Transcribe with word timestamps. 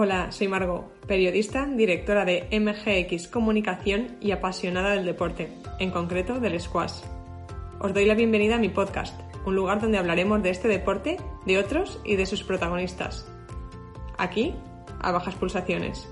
Hola, 0.00 0.30
soy 0.30 0.46
Margot, 0.46 0.92
periodista, 1.08 1.66
directora 1.66 2.24
de 2.24 2.46
MGX 2.52 3.26
Comunicación 3.26 4.16
y 4.20 4.30
apasionada 4.30 4.90
del 4.90 5.04
deporte, 5.04 5.48
en 5.80 5.90
concreto 5.90 6.38
del 6.38 6.60
squash. 6.60 7.00
Os 7.80 7.92
doy 7.92 8.04
la 8.04 8.14
bienvenida 8.14 8.54
a 8.54 8.58
mi 8.60 8.68
podcast, 8.68 9.20
un 9.44 9.56
lugar 9.56 9.80
donde 9.80 9.98
hablaremos 9.98 10.40
de 10.40 10.50
este 10.50 10.68
deporte, 10.68 11.16
de 11.46 11.58
otros 11.58 12.00
y 12.04 12.14
de 12.14 12.26
sus 12.26 12.44
protagonistas. 12.44 13.26
Aquí, 14.18 14.54
a 15.00 15.10
bajas 15.10 15.34
pulsaciones. 15.34 16.08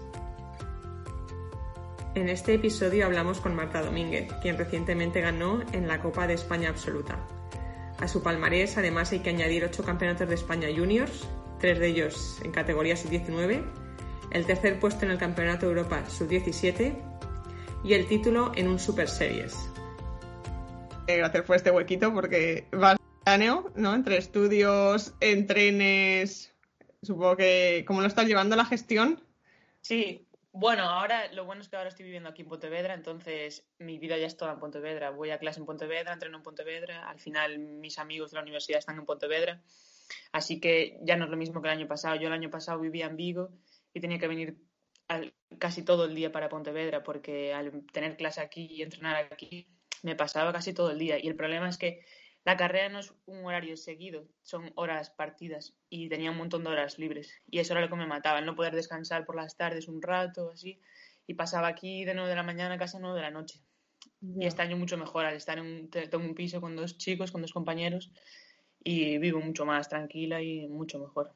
En 2.16 2.28
este 2.28 2.54
episodio 2.54 3.06
hablamos 3.06 3.40
con 3.40 3.54
Marta 3.54 3.82
Domínguez, 3.82 4.32
quien 4.42 4.58
recientemente 4.58 5.20
ganó 5.20 5.60
en 5.70 5.86
la 5.86 6.00
Copa 6.00 6.26
de 6.26 6.34
España 6.34 6.70
Absoluta. 6.70 7.20
A 8.00 8.08
su 8.08 8.20
palmarés 8.20 8.76
además 8.78 9.12
hay 9.12 9.20
que 9.20 9.30
añadir 9.30 9.64
ocho 9.64 9.84
campeonatos 9.84 10.28
de 10.28 10.34
España 10.34 10.66
juniors, 10.76 11.28
tres 11.60 11.78
de 11.78 11.88
ellos 11.88 12.40
en 12.44 12.52
categoría 12.52 12.96
sub-19, 12.96 13.62
el 14.32 14.46
tercer 14.46 14.78
puesto 14.78 15.04
en 15.04 15.12
el 15.12 15.18
Campeonato 15.18 15.66
de 15.66 15.72
Europa 15.72 16.04
sub-17 16.08 16.94
y 17.84 17.94
el 17.94 18.06
título 18.08 18.52
en 18.54 18.68
un 18.68 18.78
Super 18.78 19.08
Series. 19.08 19.56
Eh, 21.06 21.18
gracias 21.18 21.44
por 21.44 21.56
este 21.56 21.70
huequito 21.70 22.12
porque 22.12 22.66
vas 22.72 22.96
¿no? 23.74 23.94
Entre 23.94 24.16
estudios, 24.18 25.14
entrenes, 25.20 26.54
supongo 27.02 27.36
que 27.36 27.84
¿cómo 27.86 28.00
lo 28.00 28.06
estás 28.06 28.26
llevando 28.26 28.54
la 28.54 28.64
gestión? 28.64 29.20
Sí, 29.80 30.26
bueno, 30.52 30.84
ahora 30.84 31.32
lo 31.32 31.44
bueno 31.44 31.60
es 31.60 31.68
que 31.68 31.76
ahora 31.76 31.88
estoy 31.88 32.04
viviendo 32.04 32.28
aquí 32.28 32.42
en 32.42 32.48
Pontevedra, 32.48 32.94
entonces 32.94 33.66
mi 33.78 33.98
vida 33.98 34.16
ya 34.16 34.26
es 34.26 34.36
toda 34.36 34.52
en 34.52 34.60
Pontevedra. 34.60 35.10
Voy 35.10 35.30
a 35.30 35.38
clase 35.38 35.58
en 35.58 35.66
Pontevedra, 35.66 36.12
entreno 36.12 36.36
en 36.36 36.42
Pontevedra, 36.44 37.08
al 37.08 37.18
final 37.18 37.58
mis 37.58 37.98
amigos 37.98 38.30
de 38.30 38.36
la 38.36 38.42
universidad 38.42 38.78
están 38.78 38.98
en 38.98 39.06
Pontevedra 39.06 39.60
Así 40.32 40.60
que 40.60 40.98
ya 41.02 41.16
no 41.16 41.24
es 41.24 41.30
lo 41.30 41.36
mismo 41.36 41.60
que 41.62 41.68
el 41.68 41.78
año 41.78 41.88
pasado. 41.88 42.16
Yo 42.16 42.28
el 42.28 42.32
año 42.32 42.50
pasado 42.50 42.80
vivía 42.80 43.06
en 43.06 43.16
Vigo 43.16 43.50
y 43.92 44.00
tenía 44.00 44.18
que 44.18 44.28
venir 44.28 44.56
casi 45.58 45.82
todo 45.82 46.04
el 46.04 46.14
día 46.14 46.32
para 46.32 46.48
Pontevedra 46.48 47.02
porque 47.02 47.54
al 47.54 47.84
tener 47.92 48.16
clase 48.16 48.40
aquí 48.40 48.66
y 48.70 48.82
entrenar 48.82 49.28
aquí 49.30 49.68
me 50.02 50.16
pasaba 50.16 50.52
casi 50.52 50.72
todo 50.72 50.90
el 50.90 50.98
día. 50.98 51.18
Y 51.22 51.28
el 51.28 51.36
problema 51.36 51.68
es 51.68 51.78
que 51.78 52.04
la 52.44 52.56
carrera 52.56 52.88
no 52.88 53.00
es 53.00 53.12
un 53.26 53.44
horario 53.44 53.76
seguido, 53.76 54.28
son 54.44 54.70
horas 54.76 55.10
partidas 55.10 55.74
y 55.88 56.08
tenía 56.08 56.30
un 56.30 56.36
montón 56.36 56.62
de 56.62 56.70
horas 56.70 56.96
libres. 56.96 57.34
Y 57.50 57.58
eso 57.58 57.72
era 57.72 57.80
lo 57.80 57.88
que 57.88 57.96
me 57.96 58.06
mataba, 58.06 58.38
el 58.38 58.46
no 58.46 58.54
poder 58.54 58.74
descansar 58.74 59.24
por 59.24 59.34
las 59.34 59.56
tardes 59.56 59.88
un 59.88 60.00
rato, 60.00 60.50
así. 60.52 60.80
Y 61.26 61.34
pasaba 61.34 61.66
aquí 61.66 62.04
de 62.04 62.14
9 62.14 62.28
de 62.28 62.36
la 62.36 62.44
mañana 62.44 62.76
a 62.76 62.78
casi 62.78 62.98
9 63.00 63.16
de 63.16 63.22
la 63.22 63.32
noche. 63.32 63.60
Y 64.22 64.46
este 64.46 64.62
año 64.62 64.76
mucho 64.76 64.96
mejor, 64.96 65.24
al 65.24 65.34
estar 65.34 65.58
en 65.58 65.66
un, 65.66 65.90
tengo 65.90 66.24
un 66.24 66.36
piso 66.36 66.60
con 66.60 66.76
dos 66.76 66.96
chicos, 66.98 67.32
con 67.32 67.42
dos 67.42 67.52
compañeros, 67.52 68.12
y 68.86 69.18
vivo 69.18 69.40
mucho 69.40 69.66
más 69.66 69.88
tranquila 69.88 70.40
y 70.40 70.68
mucho 70.68 71.00
mejor. 71.00 71.32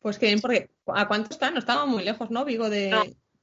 Pues 0.00 0.18
que 0.18 0.26
bien, 0.26 0.40
porque 0.40 0.70
¿a 0.86 1.08
cuánto 1.08 1.30
está? 1.30 1.50
No 1.50 1.58
estaba 1.58 1.86
muy 1.86 2.04
lejos, 2.04 2.30
¿no? 2.30 2.44
Vigo 2.44 2.68
de... 2.68 2.90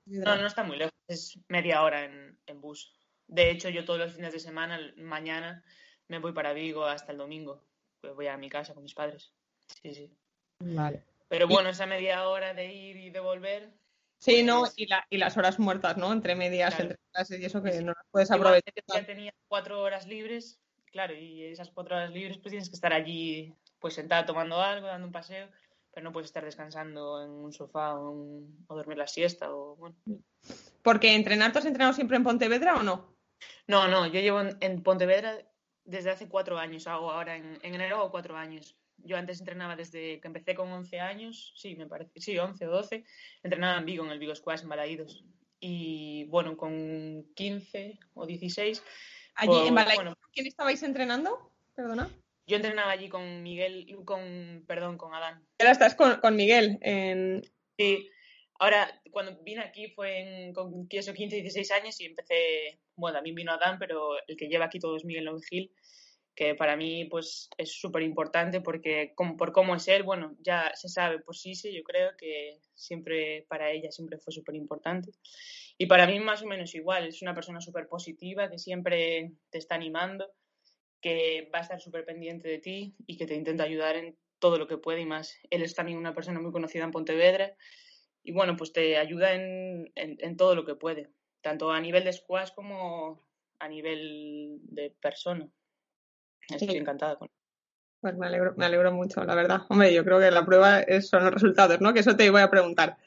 No, 0.06 0.36
no, 0.36 0.46
está 0.46 0.64
muy 0.64 0.78
lejos, 0.78 0.94
es 1.08 1.40
media 1.48 1.82
hora 1.82 2.06
en, 2.06 2.38
en, 2.46 2.62
bus. 2.62 2.94
De 3.28 3.50
hecho, 3.50 3.70
yo 3.70 3.84
todos 3.84 4.00
los 4.00 4.14
fines 4.14 4.32
de 4.32 4.40
semana, 4.40 4.80
mañana, 4.98 5.64
me 6.08 6.20
voy 6.20 6.34
para 6.34 6.54
Vigo 6.54 6.86
hasta 6.86 7.12
el 7.12 7.18
domingo. 7.18 7.64
Pues 8.00 8.14
voy 8.14 8.28
a 8.28 8.38
mi 8.38 8.48
casa 8.48 8.76
con 8.76 8.84
mis 8.84 8.94
padres. 8.94 9.34
Sí, 9.82 9.96
sí. 9.96 10.16
Vale. 10.60 11.04
Pero 11.28 11.48
bueno, 11.48 11.70
esa 11.70 11.88
media 11.88 12.28
hora 12.28 12.54
de 12.54 12.72
ir 12.72 12.98
y 12.98 13.10
de 13.10 13.20
volver. 13.22 13.72
Sí, 14.20 14.34
pues 14.34 14.46
no, 14.46 14.66
y, 14.76 14.86
la, 14.86 15.08
y, 15.10 15.18
las 15.18 15.36
horas 15.36 15.58
muertas, 15.58 15.98
¿no? 15.98 16.14
Entre 16.14 16.36
medias, 16.36 16.80
entre 16.80 17.00
clases 17.12 17.40
y 17.40 17.46
eso 17.46 17.64
que 17.64 17.82
no 17.82 17.94
las 17.94 18.06
puedes 18.12 18.30
aprovechar. 18.30 18.74
Ya 18.94 19.06
tenía 19.06 19.34
cuatro 19.48 19.82
horas 19.82 20.06
libres 20.06 20.60
claro, 20.92 21.16
y 21.16 21.44
esas 21.44 21.70
cuatro 21.72 21.96
horas 21.96 22.12
libres 22.12 22.38
pues 22.38 22.52
tienes 22.52 22.70
que 22.70 22.76
estar 22.76 22.94
allí 22.94 23.54
pues 23.80 23.96
sentada 23.96 24.26
tomando 24.26 24.62
algo, 24.62 24.88
dando 24.88 25.08
un 25.08 25.14
paseo, 25.14 25.50
pero 25.92 26.04
no 26.04 26.12
puedes 26.12 26.30
estar 26.30 26.46
descansando 26.46 27.24
en 27.24 27.32
un 27.32 27.52
sofá 27.52 27.96
o, 27.96 28.44
dormir 28.70 28.98
la 28.98 29.08
siesta 29.08 29.54
o 29.54 29.76
bueno. 29.76 29.96
Porque 30.84 31.16
entrenar, 31.16 31.52
¿tú 31.52 31.60
has 31.60 31.66
entrenado 31.66 31.94
siempre 31.94 32.18
en 32.18 32.24
Pontevedra 32.24 32.76
o 32.76 32.84
no? 32.84 33.18
No, 33.68 33.88
no, 33.88 34.06
yo 34.08 34.20
llevo 34.20 34.42
en, 34.42 34.84
Pontevedra 34.84 35.38
desde 35.84 36.12
hace 36.12 36.30
cuatro 36.30 36.58
años, 36.60 36.88
hago 36.88 37.12
ahora 37.12 37.36
en, 37.36 37.60
enero 37.64 37.98
hago 37.98 38.12
cuatro 38.12 38.38
años. 38.38 38.78
Yo 39.04 39.18
antes 39.18 39.40
entrenaba 39.40 39.76
desde 39.76 40.20
que 40.22 40.28
empecé 40.28 40.54
con 40.54 40.72
11 40.72 41.00
años, 41.00 41.54
sí, 41.56 41.76
me 41.76 41.88
parece, 41.88 42.22
sí, 42.22 42.38
11 42.38 42.68
o 42.68 42.72
12, 42.72 43.04
entrenaba 43.42 43.80
en 43.80 43.86
Vigo, 43.86 44.06
en 44.06 44.12
el 44.12 44.20
Vigo 44.20 44.36
Squash, 44.36 44.62
en 44.62 44.70
Balaídos. 44.70 45.26
Y 45.60 46.26
bueno, 46.26 46.56
con 46.56 47.26
15 47.34 47.98
o 48.14 48.28
16 48.28 48.84
Allí 49.36 49.68
en 49.68 49.76
Balay, 49.76 49.98
¿quién 50.34 50.48
estabais 50.48 50.84
entrenando? 50.84 51.52
Perdona. 51.76 52.10
Yo 52.48 52.58
entrenaba 52.58 52.92
allí 52.92 53.08
con 53.08 53.44
Miguel, 53.44 53.88
con, 54.06 54.64
perdón, 54.68 54.98
con 54.98 55.14
Adán. 55.14 55.46
Ahora 55.60 55.72
estás 55.72 55.96
con, 55.96 56.36
Miguel 56.36 56.80
en... 56.82 57.42
Sí. 57.78 58.10
Ahora, 58.60 59.02
cuando 59.12 59.42
vine 59.44 59.62
aquí 59.62 59.88
fue 59.90 60.20
en, 60.20 60.54
con 60.54 60.88
15 60.88 61.12
o 61.12 61.14
15, 61.14 61.36
16 61.38 61.72
años 61.72 62.00
y 62.02 62.06
empecé, 62.06 62.80
bueno, 62.96 63.18
también 63.18 63.36
vino 63.36 63.52
Adán, 63.52 63.78
pero 63.80 64.16
el 64.28 64.36
que 64.36 64.48
lleva 64.48 64.66
aquí 64.66 64.80
todo 64.80 64.98
es 64.98 65.06
Miguel 65.06 65.30
Gil, 65.50 65.72
que 66.36 66.56
para 66.56 66.76
mí 66.76 67.06
pues 67.06 67.50
es 67.58 67.72
súper 67.80 68.04
importante 68.04 68.62
porque 68.62 69.14
como, 69.16 69.38
por 69.38 69.52
cómo 69.52 69.76
es 69.76 69.88
él, 69.88 70.04
bueno, 70.04 70.36
ya 70.42 70.72
se 70.76 70.90
sabe 70.90 71.20
por 71.20 71.36
sí, 71.36 71.56
sí, 71.56 71.74
yo 71.74 71.84
creo 71.84 72.12
que 72.18 72.60
siempre 72.74 73.46
para 73.48 73.72
ella 73.72 73.92
siempre 73.92 74.18
fue 74.18 74.34
súper 74.34 74.56
importante. 74.56 75.12
Y 75.82 75.88
para 75.88 76.06
mí 76.06 76.20
más 76.20 76.44
o 76.44 76.46
menos 76.46 76.76
igual, 76.76 77.08
es 77.08 77.24
una 77.24 77.34
persona 77.34 77.60
súper 77.60 77.88
positiva 77.88 78.52
que 78.52 78.60
siempre 78.60 79.32
te 79.50 79.58
está 79.58 79.74
animando, 79.74 80.32
que 81.02 81.50
va 81.52 81.58
a 81.58 81.62
estar 81.64 81.82
súper 81.82 82.06
pendiente 82.06 82.48
de 82.48 82.60
ti 82.60 82.96
y 83.08 83.18
que 83.18 83.26
te 83.26 83.34
intenta 83.34 83.64
ayudar 83.64 83.96
en 83.96 84.16
todo 84.38 84.60
lo 84.60 84.68
que 84.68 84.78
puede 84.78 85.02
y 85.02 85.08
más. 85.08 85.40
Él 85.50 85.64
es 85.64 85.74
también 85.74 85.98
una 85.98 86.14
persona 86.14 86.40
muy 86.40 86.52
conocida 86.52 86.84
en 86.84 86.92
Pontevedra 86.92 87.56
y 88.22 88.32
bueno, 88.32 88.56
pues 88.58 88.74
te 88.74 88.96
ayuda 88.96 89.34
en, 89.34 89.92
en, 89.96 90.38
todo 90.38 90.54
lo 90.54 90.66
que 90.66 90.76
puede, 90.76 91.10
tanto 91.42 91.72
a 91.72 91.82
nivel 91.82 92.04
de 92.04 92.14
squash 92.14 92.52
como 92.54 93.26
a 93.58 93.68
nivel 93.68 94.60
de 94.62 94.92
persona. 95.02 95.50
Estoy 96.48 96.78
encantada 96.78 97.16
con 97.16 97.28
Pues 98.02 98.16
me 98.18 98.28
alegro, 98.28 98.54
me 98.56 98.66
alegro 98.66 98.92
mucho, 98.92 99.24
la 99.24 99.34
verdad. 99.34 99.62
Hombre, 99.68 99.92
yo 99.92 100.06
creo 100.06 100.20
que 100.20 100.30
la 100.30 100.46
prueba 100.46 100.86
son 101.02 101.24
los 101.24 101.34
resultados, 101.34 101.82
¿no? 101.82 101.92
Que 101.92 102.02
eso 102.02 102.16
te 102.16 102.30
voy 102.30 102.42
a 102.42 102.52
preguntar 102.52 103.00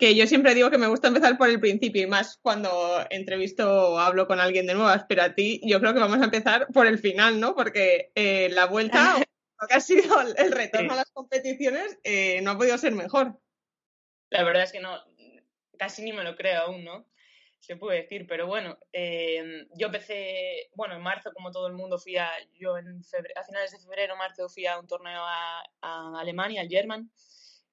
que 0.00 0.14
yo 0.14 0.26
siempre 0.26 0.54
digo 0.54 0.70
que 0.70 0.78
me 0.78 0.86
gusta 0.86 1.08
empezar 1.08 1.36
por 1.36 1.50
el 1.50 1.60
principio 1.60 2.02
y 2.02 2.06
más 2.06 2.38
cuando 2.40 3.06
entrevisto 3.10 3.92
o 3.92 3.98
hablo 3.98 4.26
con 4.26 4.40
alguien 4.40 4.66
de 4.66 4.72
nuevas, 4.72 5.04
pero 5.06 5.22
a 5.22 5.34
ti 5.34 5.60
yo 5.62 5.78
creo 5.78 5.92
que 5.92 6.00
vamos 6.00 6.20
a 6.22 6.24
empezar 6.24 6.66
por 6.72 6.86
el 6.86 6.98
final, 6.98 7.38
¿no? 7.38 7.54
Porque 7.54 8.10
eh, 8.14 8.48
la 8.50 8.64
vuelta, 8.64 9.18
lo 9.60 9.68
que 9.68 9.74
ha 9.74 9.80
sido 9.80 10.18
el 10.22 10.52
retorno 10.52 10.94
a 10.94 10.96
las 10.96 11.10
competiciones, 11.12 11.98
eh, 12.02 12.40
no 12.40 12.52
ha 12.52 12.56
podido 12.56 12.78
ser 12.78 12.94
mejor. 12.94 13.38
La 14.30 14.42
verdad 14.42 14.62
es 14.62 14.72
que 14.72 14.80
no, 14.80 14.98
casi 15.78 16.02
ni 16.02 16.14
me 16.14 16.24
lo 16.24 16.34
creo 16.34 16.62
aún, 16.62 16.82
¿no? 16.82 17.06
Se 17.58 17.76
puede 17.76 18.00
decir, 18.00 18.26
pero 18.26 18.46
bueno, 18.46 18.78
eh, 18.94 19.66
yo 19.76 19.88
empecé, 19.88 20.70
bueno, 20.74 20.94
en 20.96 21.02
marzo, 21.02 21.30
como 21.34 21.50
todo 21.50 21.66
el 21.66 21.74
mundo, 21.74 21.98
fui 21.98 22.16
a, 22.16 22.30
yo 22.58 22.78
en 22.78 23.02
a 23.36 23.44
finales 23.44 23.72
de 23.72 23.78
febrero, 23.78 24.16
marzo, 24.16 24.48
fui 24.48 24.64
a 24.64 24.78
un 24.78 24.86
torneo 24.86 25.20
a, 25.22 25.62
a 25.82 26.20
Alemania, 26.20 26.62
al 26.62 26.70
German, 26.70 27.10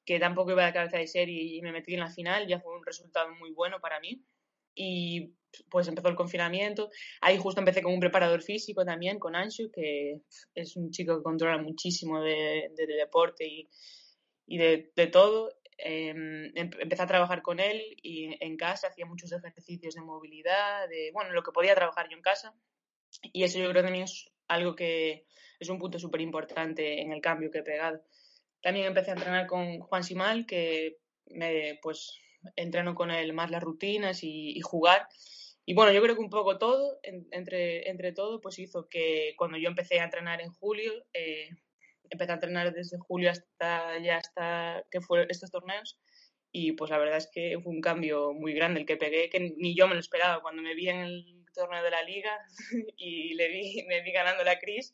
que 0.07 0.19
tampoco 0.19 0.51
iba 0.51 0.66
de 0.66 0.72
cabeza 0.72 0.97
de 0.97 1.06
serie 1.06 1.44
y 1.44 1.62
me 1.62 1.73
metí 1.73 1.94
en 1.94 2.00
la 2.00 2.09
final, 2.09 2.47
ya 2.47 2.62
fue 2.62 2.73
un 2.73 2.85
resultado 2.85 3.29
muy 3.35 3.51
bueno 3.51 3.81
para 3.81 4.00
mí. 4.00 4.23
Y 4.73 5.34
pues 5.69 5.88
empezó 5.90 6.07
el 6.07 6.16
confinamiento. 6.16 6.90
Ahí 7.19 7.38
justo 7.38 7.59
empecé 7.59 7.81
con 7.84 7.94
un 7.94 8.00
preparador 8.00 8.41
físico 8.41 8.85
también, 8.85 9.19
con 9.19 9.35
Anshu, 9.35 9.69
que 9.69 10.22
es 10.56 10.78
un 10.78 10.91
chico 10.91 11.17
que 11.17 11.23
controla 11.23 11.57
muchísimo 11.57 12.22
de, 12.22 12.72
deporte 12.78 13.46
y, 13.46 13.69
y 14.46 14.57
de, 14.57 14.94
de, 14.96 15.07
todo. 15.07 15.51
Em, 15.78 16.53
empecé 16.56 17.03
a 17.03 17.07
trabajar 17.07 17.41
con 17.41 17.59
él 17.59 17.81
y 18.01 18.34
en 18.40 18.56
casa 18.56 18.88
hacía 18.88 19.06
muchos 19.06 19.34
ejercicios 19.34 19.96
de 19.96 20.01
movilidad, 20.01 20.88
de, 20.88 21.12
bueno, 21.12 21.31
lo 21.34 21.44
que 21.44 21.51
podía 21.51 21.75
trabajar 21.75 22.07
yo 22.09 22.16
en 22.16 22.23
casa. 22.23 22.55
Y 23.34 23.43
eso 23.43 23.58
yo 23.58 23.66
creo 23.66 23.82
que 23.82 23.87
también 23.87 24.05
es 24.05 24.32
algo 24.47 24.73
que 24.73 25.26
es 25.59 25.67
un 25.67 25.79
punto 25.79 25.99
súper 25.99 26.22
importante 26.22 27.02
en 27.02 27.11
el 27.11 27.20
cambio 27.20 27.52
que 27.52 27.59
he 27.59 27.64
pegado. 27.64 28.02
También 28.62 28.88
empecé 28.88 29.12
a 29.12 29.14
entrenar 29.16 29.48
con 29.48 29.80
Juan 29.80 30.04
Simal, 30.04 30.46
que 30.46 30.98
me, 31.28 31.80
pues 31.82 32.20
entreno 32.56 32.96
con 32.96 33.12
él 33.12 33.34
más 33.34 33.52
las 33.52 33.64
rutinas 33.64 34.24
y, 34.24 34.59
jugar. 34.62 35.08
Y 35.66 35.74
bueno, 35.74 35.92
yo 35.92 36.02
creo 36.02 36.16
que 36.16 36.22
un 36.22 36.30
poco 36.30 36.58
todo, 36.58 37.00
entre, 37.04 37.90
entre 37.90 38.14
todo, 38.14 38.40
pues 38.40 38.58
hizo 38.59 38.88
que 38.90 39.34
cuando 39.38 39.58
yo 39.58 39.68
empecé 39.68 40.00
a 40.00 40.06
entrenar 40.06 40.42
en 40.42 40.52
julio, 40.54 40.94
eh, 41.14 41.50
empecé 42.09 42.32
a 42.32 42.36
entrenar 42.36 42.74
desde 42.74 42.98
julio 42.98 43.32
hasta 43.32 44.00
ya 44.00 44.18
hasta 44.18 44.86
que 44.90 45.02
fueron 45.02 45.30
estos 45.30 45.52
torneos. 45.52 46.00
Y 46.52 46.72
pues 46.72 46.90
la 46.90 46.98
verdad 46.98 47.18
es 47.18 47.30
que 47.32 47.59
fue 47.62 47.74
un 47.74 47.82
cambio 47.82 48.34
muy 48.34 48.54
grande 48.54 48.80
el 48.80 48.86
que 48.86 48.98
pegué, 48.98 49.30
que 49.30 49.54
ni 49.58 49.76
yo 49.76 49.88
me 49.88 49.94
lo 49.94 50.00
esperaba. 50.00 50.42
Cuando 50.42 50.62
me 50.62 50.74
vi 50.74 50.90
en 50.90 51.02
el 51.02 51.46
torneo 51.54 51.84
de 51.84 51.92
la 51.92 52.04
liga 52.04 52.32
y 52.98 53.34
le 53.34 53.50
vi, 53.50 53.84
me 53.88 54.02
vi 54.02 54.12
ganando 54.12 54.44
la 54.44 54.59
Cris, 54.59 54.94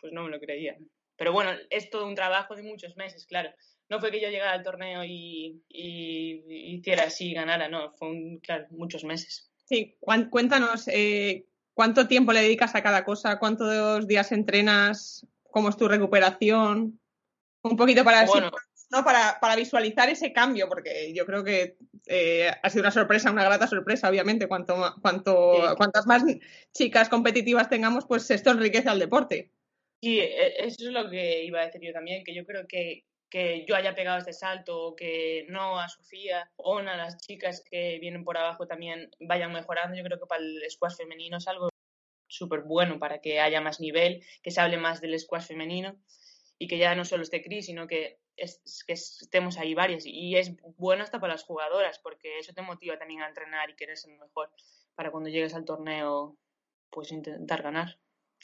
pues 0.00 0.12
no 0.12 0.24
me 0.24 0.30
lo 0.30 0.40
creía. 0.40 0.76
Pero 1.18 1.32
bueno, 1.32 1.50
es 1.68 1.90
todo 1.90 2.06
un 2.06 2.14
trabajo 2.14 2.54
de 2.54 2.62
muchos 2.62 2.96
meses, 2.96 3.26
claro. 3.26 3.50
No 3.90 4.00
fue 4.00 4.10
que 4.10 4.20
yo 4.20 4.28
llegara 4.28 4.52
al 4.52 4.62
torneo 4.62 5.04
y, 5.04 5.62
hiciera 5.68 7.04
así, 7.04 7.34
ganara, 7.34 7.68
no, 7.68 7.92
fue 7.92 8.08
un, 8.08 8.38
claro, 8.38 8.66
muchos 8.70 9.02
meses. 9.04 9.50
Sí, 9.64 9.96
cuéntanos, 10.30 10.86
eh, 10.88 11.46
¿cuánto 11.74 12.06
tiempo 12.06 12.32
le 12.32 12.42
dedicas 12.42 12.74
a 12.74 12.82
cada 12.82 13.04
cosa? 13.04 13.38
¿Cuántos 13.38 14.06
días 14.06 14.30
entrenas? 14.30 15.26
¿Cómo 15.50 15.70
es 15.70 15.76
tu 15.76 15.88
recuperación? 15.88 17.00
Un 17.62 17.76
poquito 17.76 18.04
para 18.04 18.24
bueno, 18.24 18.52
no, 18.90 19.04
para, 19.04 19.38
para, 19.40 19.56
visualizar 19.56 20.08
ese 20.08 20.32
cambio, 20.32 20.68
porque 20.68 21.12
yo 21.12 21.26
creo 21.26 21.42
que 21.42 21.76
eh, 22.06 22.50
ha 22.62 22.70
sido 22.70 22.82
una 22.82 22.90
sorpresa, 22.90 23.30
una 23.30 23.44
grata 23.44 23.66
sorpresa, 23.66 24.08
obviamente. 24.08 24.46
Cuanto, 24.46 24.94
cuanto, 25.02 25.74
Cuantas 25.76 26.06
más 26.06 26.22
chicas 26.72 27.08
competitivas 27.08 27.68
tengamos, 27.68 28.06
pues 28.06 28.30
esto 28.30 28.50
enriquece 28.50 28.88
al 28.88 29.00
deporte. 29.00 29.52
Sí, 30.00 30.20
e, 30.20 30.64
eso 30.64 30.86
es 30.86 30.92
lo 30.92 31.10
que 31.10 31.44
iba 31.44 31.60
a 31.60 31.66
decir 31.66 31.80
yo 31.82 31.92
también, 31.92 32.24
que 32.24 32.34
yo 32.34 32.44
creo 32.46 32.66
que, 32.68 33.04
que 33.30 33.64
yo 33.66 33.74
haya 33.76 33.94
pegado 33.94 34.18
este 34.18 34.32
salto, 34.32 34.80
o 34.80 34.96
que 34.96 35.46
no 35.48 35.80
a 35.80 35.88
Sofía 35.88 36.50
o 36.56 36.78
a 36.78 36.82
las 36.82 37.18
chicas 37.18 37.62
que 37.68 37.98
vienen 37.98 38.24
por 38.24 38.38
abajo 38.38 38.66
también 38.66 39.10
vayan 39.20 39.52
mejorando. 39.52 39.96
Yo 39.96 40.04
creo 40.04 40.18
que 40.18 40.26
para 40.26 40.42
el 40.42 40.62
squash 40.70 40.96
femenino 40.96 41.38
es 41.38 41.48
algo 41.48 41.68
súper 42.28 42.60
bueno 42.62 42.98
para 42.98 43.20
que 43.20 43.40
haya 43.40 43.60
más 43.60 43.80
nivel, 43.80 44.24
que 44.42 44.50
se 44.50 44.60
hable 44.60 44.76
más 44.78 45.00
del 45.00 45.18
squash 45.18 45.46
femenino 45.46 45.96
y 46.58 46.68
que 46.68 46.78
ya 46.78 46.94
no 46.94 47.04
solo 47.04 47.22
esté 47.22 47.42
Cris, 47.42 47.66
sino 47.66 47.86
que, 47.86 48.18
es, 48.36 48.84
que 48.86 48.92
estemos 48.92 49.58
ahí 49.58 49.74
varias. 49.74 50.04
Y 50.06 50.36
es 50.36 50.54
bueno 50.76 51.02
hasta 51.02 51.20
para 51.20 51.34
las 51.34 51.44
jugadoras, 51.44 51.98
porque 52.00 52.38
eso 52.38 52.52
te 52.52 52.62
motiva 52.62 52.98
también 52.98 53.22
a 53.22 53.28
entrenar 53.28 53.70
y 53.70 53.76
querer 53.76 53.96
ser 53.96 54.12
mejor 54.18 54.50
para 54.94 55.10
cuando 55.10 55.30
llegues 55.30 55.54
al 55.54 55.64
torneo, 55.64 56.36
pues 56.90 57.12
intentar 57.12 57.62
ganar. 57.62 57.98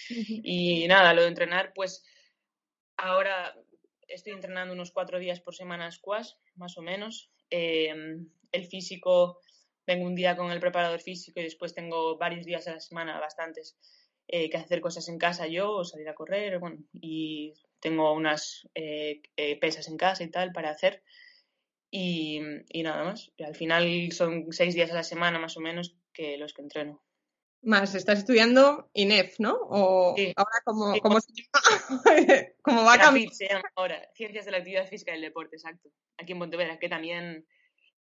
Y 0.09 0.87
nada, 0.89 1.15
lo 1.15 1.23
de 1.23 1.29
entrenar, 1.29 1.73
pues 1.75 2.05
ahora 2.97 3.55
estoy 4.09 4.33
entrenando 4.33 4.75
unos 4.75 4.93
cuatro 4.93 5.19
días 5.19 5.41
por 5.41 5.55
semana 5.55 5.91
squash, 5.91 6.33
más 6.57 6.77
o 6.79 6.83
menos. 6.83 7.31
Em, 7.51 8.29
el 8.53 8.67
físico, 8.67 9.41
vengo 9.87 10.07
un 10.07 10.15
día 10.15 10.37
con 10.37 10.51
el 10.51 10.61
preparador 10.61 11.01
físico 11.01 11.41
y 11.41 11.45
después 11.45 11.75
tengo 11.75 12.17
varios 12.17 12.47
días 12.47 12.67
a 12.69 12.73
la 12.73 12.81
semana, 12.81 13.21
bastantes, 13.21 13.77
eh, 14.29 14.49
que 14.49 14.57
hacer 14.57 14.81
cosas 14.81 15.09
en 15.09 15.19
casa 15.19 15.47
yo, 15.47 15.71
o 15.73 15.85
salir 15.85 16.09
a 16.09 16.15
correr, 16.15 16.59
bueno, 16.59 16.79
y 16.93 17.53
tengo 17.81 18.13
unas 18.13 18.69
eh, 18.75 19.21
eh, 19.37 19.59
pesas 19.59 19.89
en 19.89 19.97
casa 19.97 20.25
y 20.25 20.31
tal 20.31 20.53
para 20.53 20.71
hacer. 20.71 21.03
Y, 21.91 22.41
y 22.71 22.83
nada 22.83 23.05
más. 23.05 23.31
Y 23.37 23.45
al 23.45 23.55
final 23.55 24.11
son 24.13 24.53
seis 24.53 24.75
días 24.75 24.91
a 24.91 24.95
la 24.95 25.05
semana 25.05 25.39
más 25.39 25.57
o 25.57 25.61
menos 25.61 25.95
que 26.13 26.37
los 26.39 26.53
que 26.53 26.63
entreno. 26.63 27.05
Más, 27.65 27.95
estás 27.95 28.19
estudiando 28.19 28.91
INEF, 28.93 29.41
¿no? 29.41 29.55
O 29.55 30.15
ahora 30.37 30.61
como, 30.65 30.99
como, 31.01 31.19
como 32.63 32.85
va 32.85 32.95
a 32.95 32.99
cambiar. 32.99 33.33
se 33.33 33.49
llama 33.49 33.71
ahora, 33.75 34.03
Ciencias 34.15 34.45
de 34.45 34.51
la 34.51 34.59
Actividad 34.59 34.87
Física 34.87 35.13
y 35.13 35.17
el 35.17 35.23
Deporte, 35.23 35.57
exacto. 35.57 35.89
Aquí 36.19 36.33
en 36.33 36.39
Pontevedra, 36.39 36.79
que 36.79 36.89
también, 36.89 37.47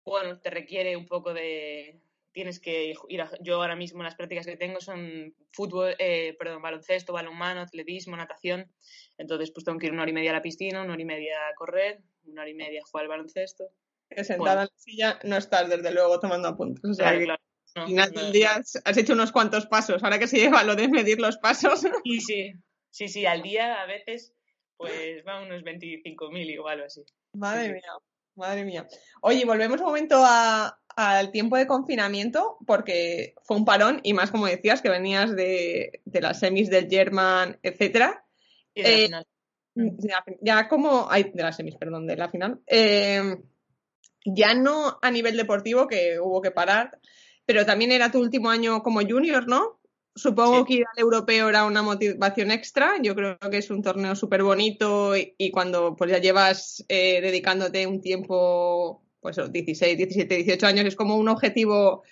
bueno, 0.04 0.38
te 0.40 0.50
requiere 0.50 0.96
un 0.96 1.06
poco 1.06 1.32
de, 1.32 2.00
tienes 2.36 2.60
que 2.60 2.92
ir 3.08 3.22
a, 3.22 3.30
yo 3.40 3.62
ahora 3.62 3.76
mismo 3.76 4.02
las 4.02 4.14
prácticas 4.14 4.44
que 4.44 4.58
tengo 4.58 4.78
son 4.82 5.34
fútbol, 5.52 5.94
eh, 5.98 6.36
perdón, 6.38 6.60
baloncesto, 6.60 7.14
balonmano, 7.14 7.62
atletismo, 7.62 8.14
natación. 8.14 8.70
Entonces, 9.16 9.50
pues 9.52 9.64
tengo 9.64 9.78
que 9.78 9.86
ir 9.86 9.92
una 9.92 10.02
hora 10.02 10.10
y 10.10 10.14
media 10.14 10.32
a 10.32 10.34
la 10.34 10.42
piscina, 10.42 10.82
una 10.82 10.92
hora 10.92 11.00
y 11.00 11.06
media 11.06 11.34
a 11.48 11.54
correr, 11.54 12.02
una 12.24 12.42
hora 12.42 12.50
y 12.50 12.54
media 12.54 12.80
a 12.84 12.86
jugar 12.86 13.04
al 13.04 13.08
baloncesto. 13.08 13.70
Que 14.10 14.22
sentada 14.22 14.64
en 14.64 14.68
la 14.70 14.78
silla 14.78 15.18
no 15.24 15.38
estás, 15.38 15.70
desde 15.70 15.90
luego, 15.90 16.20
tomando 16.20 16.48
apuntes. 16.48 16.84
O 16.84 16.92
sea, 16.92 17.18
claro, 17.18 17.42
al 17.76 17.86
final 17.86 18.10
del 18.12 18.32
día 18.32 18.62
has 18.84 18.96
hecho 18.96 19.12
unos 19.12 19.32
cuantos 19.32 19.66
pasos. 19.66 20.02
Ahora 20.02 20.18
que 20.18 20.26
se 20.26 20.38
lleva 20.38 20.64
lo 20.64 20.74
de 20.74 20.88
medir 20.88 21.20
los 21.20 21.38
pasos. 21.38 21.82
Sí, 22.04 22.20
sí. 22.20 22.52
Sí, 22.90 23.08
sí, 23.08 23.26
al 23.26 23.42
día 23.42 23.82
a 23.82 23.86
veces, 23.86 24.32
pues 24.78 25.22
va 25.26 25.42
unos 25.42 25.62
25.000 25.62 26.50
igual 26.50 26.80
o 26.80 26.84
así. 26.86 27.04
Madre 27.34 27.74
mía, 27.74 27.92
madre 28.36 28.64
mía. 28.64 28.86
Oye, 29.20 29.44
volvemos 29.44 29.80
un 29.80 29.86
momento 29.86 30.16
a, 30.24 30.78
al 30.96 31.30
tiempo 31.30 31.58
de 31.58 31.66
confinamiento, 31.66 32.56
porque 32.66 33.34
fue 33.42 33.58
un 33.58 33.66
parón, 33.66 34.00
y 34.02 34.14
más 34.14 34.30
como 34.30 34.46
decías, 34.46 34.80
que 34.80 34.88
venías 34.88 35.36
de, 35.36 36.00
las 36.06 36.40
semis 36.40 36.70
del 36.70 36.88
German, 36.88 37.58
etcétera. 37.62 38.24
Eh, 38.74 39.10
ya, 40.40 40.66
como. 40.68 41.06
Ay, 41.10 41.32
de 41.34 41.42
las 41.42 41.56
semis, 41.56 41.76
perdón, 41.76 42.06
de 42.06 42.16
la 42.16 42.30
final. 42.30 42.62
Eh, 42.66 43.36
ya 44.24 44.54
no 44.54 44.98
a 45.02 45.10
nivel 45.10 45.36
deportivo, 45.36 45.86
que 45.86 46.18
hubo 46.18 46.40
que 46.40 46.50
parar, 46.50 46.98
pero 47.46 47.64
también 47.64 47.92
era 47.92 48.10
tu 48.10 48.20
último 48.20 48.50
año 48.50 48.82
como 48.82 49.00
junior, 49.00 49.46
¿no? 49.48 49.80
Supongo 50.14 50.64
que 50.64 50.74
ir 50.74 50.84
al 50.92 50.98
europeo 50.98 51.48
era 51.48 51.64
una 51.64 51.82
motivación 51.82 52.50
extra. 52.50 52.94
Yo 53.02 53.14
creo 53.14 53.38
que 53.38 53.58
es 53.58 53.70
un 53.70 53.82
torneo 53.82 54.16
súper 54.16 54.42
bonito 54.42 55.14
y, 55.14 55.50
cuando 55.50 55.94
pues 55.94 56.10
ya 56.10 56.18
llevas 56.18 56.84
eh, 56.88 57.20
dedicándote 57.20 57.86
un 57.86 58.00
tiempo 58.00 59.02
pues 59.20 59.36
16, 59.52 59.96
17, 59.96 60.36
18 60.36 60.66
años, 60.66 60.86
es 60.86 60.96
como 60.96 61.16
un 61.16 61.28
objetivo 61.28 62.02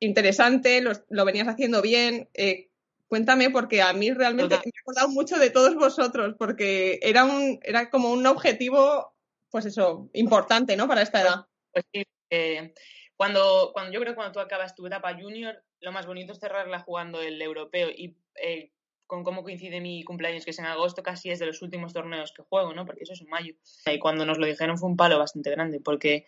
interesante, 0.00 0.82
lo, 0.82 1.24
venías 1.24 1.48
haciendo 1.48 1.80
bien. 1.80 2.28
Eh, 2.34 2.68
cuéntame, 3.08 3.50
porque 3.50 3.80
a 3.80 3.92
mí 3.92 4.10
realmente 4.12 4.56
me 4.56 4.62
he 4.66 4.80
acordado 4.80 5.08
mucho 5.08 5.38
de 5.38 5.50
todos 5.50 5.74
vosotros, 5.74 6.34
porque 6.38 6.98
era, 7.02 7.24
un, 7.24 7.58
era 7.62 7.90
como 7.90 8.12
un 8.12 8.26
objetivo, 8.26 9.14
pues 9.50 9.66
eso, 9.66 10.10
importante, 10.12 10.76
¿no? 10.76 10.86
Para 10.86 11.02
esta 11.02 11.22
edad. 11.22 11.46
Pues 11.72 11.84
sí, 11.92 12.02
eh, 12.30 12.74
cuando, 13.18 13.72
cuando 13.72 13.90
yo 13.90 13.98
creo 13.98 14.12
que 14.12 14.14
cuando 14.14 14.32
tú 14.32 14.38
acabas 14.38 14.76
tu 14.76 14.86
etapa 14.86 15.12
junior, 15.12 15.60
lo 15.80 15.90
más 15.90 16.06
bonito 16.06 16.32
es 16.32 16.38
cerrarla 16.38 16.78
jugando 16.78 17.20
el 17.20 17.42
europeo 17.42 17.90
y 17.90 18.16
eh, 18.36 18.70
con 19.08 19.24
cómo 19.24 19.42
coincide 19.42 19.80
mi 19.80 20.04
cumpleaños, 20.04 20.44
que 20.44 20.52
es 20.52 20.58
en 20.60 20.66
agosto, 20.66 21.02
casi 21.02 21.32
es 21.32 21.40
de 21.40 21.46
los 21.46 21.60
últimos 21.60 21.92
torneos 21.92 22.30
que 22.30 22.44
juego, 22.44 22.72
¿no? 22.74 22.86
Porque 22.86 23.02
eso 23.02 23.14
es 23.14 23.20
en 23.20 23.28
mayo. 23.28 23.54
Y 23.86 23.98
cuando 23.98 24.24
nos 24.24 24.38
lo 24.38 24.46
dijeron 24.46 24.78
fue 24.78 24.88
un 24.88 24.96
palo 24.96 25.18
bastante 25.18 25.50
grande, 25.50 25.80
porque 25.80 26.26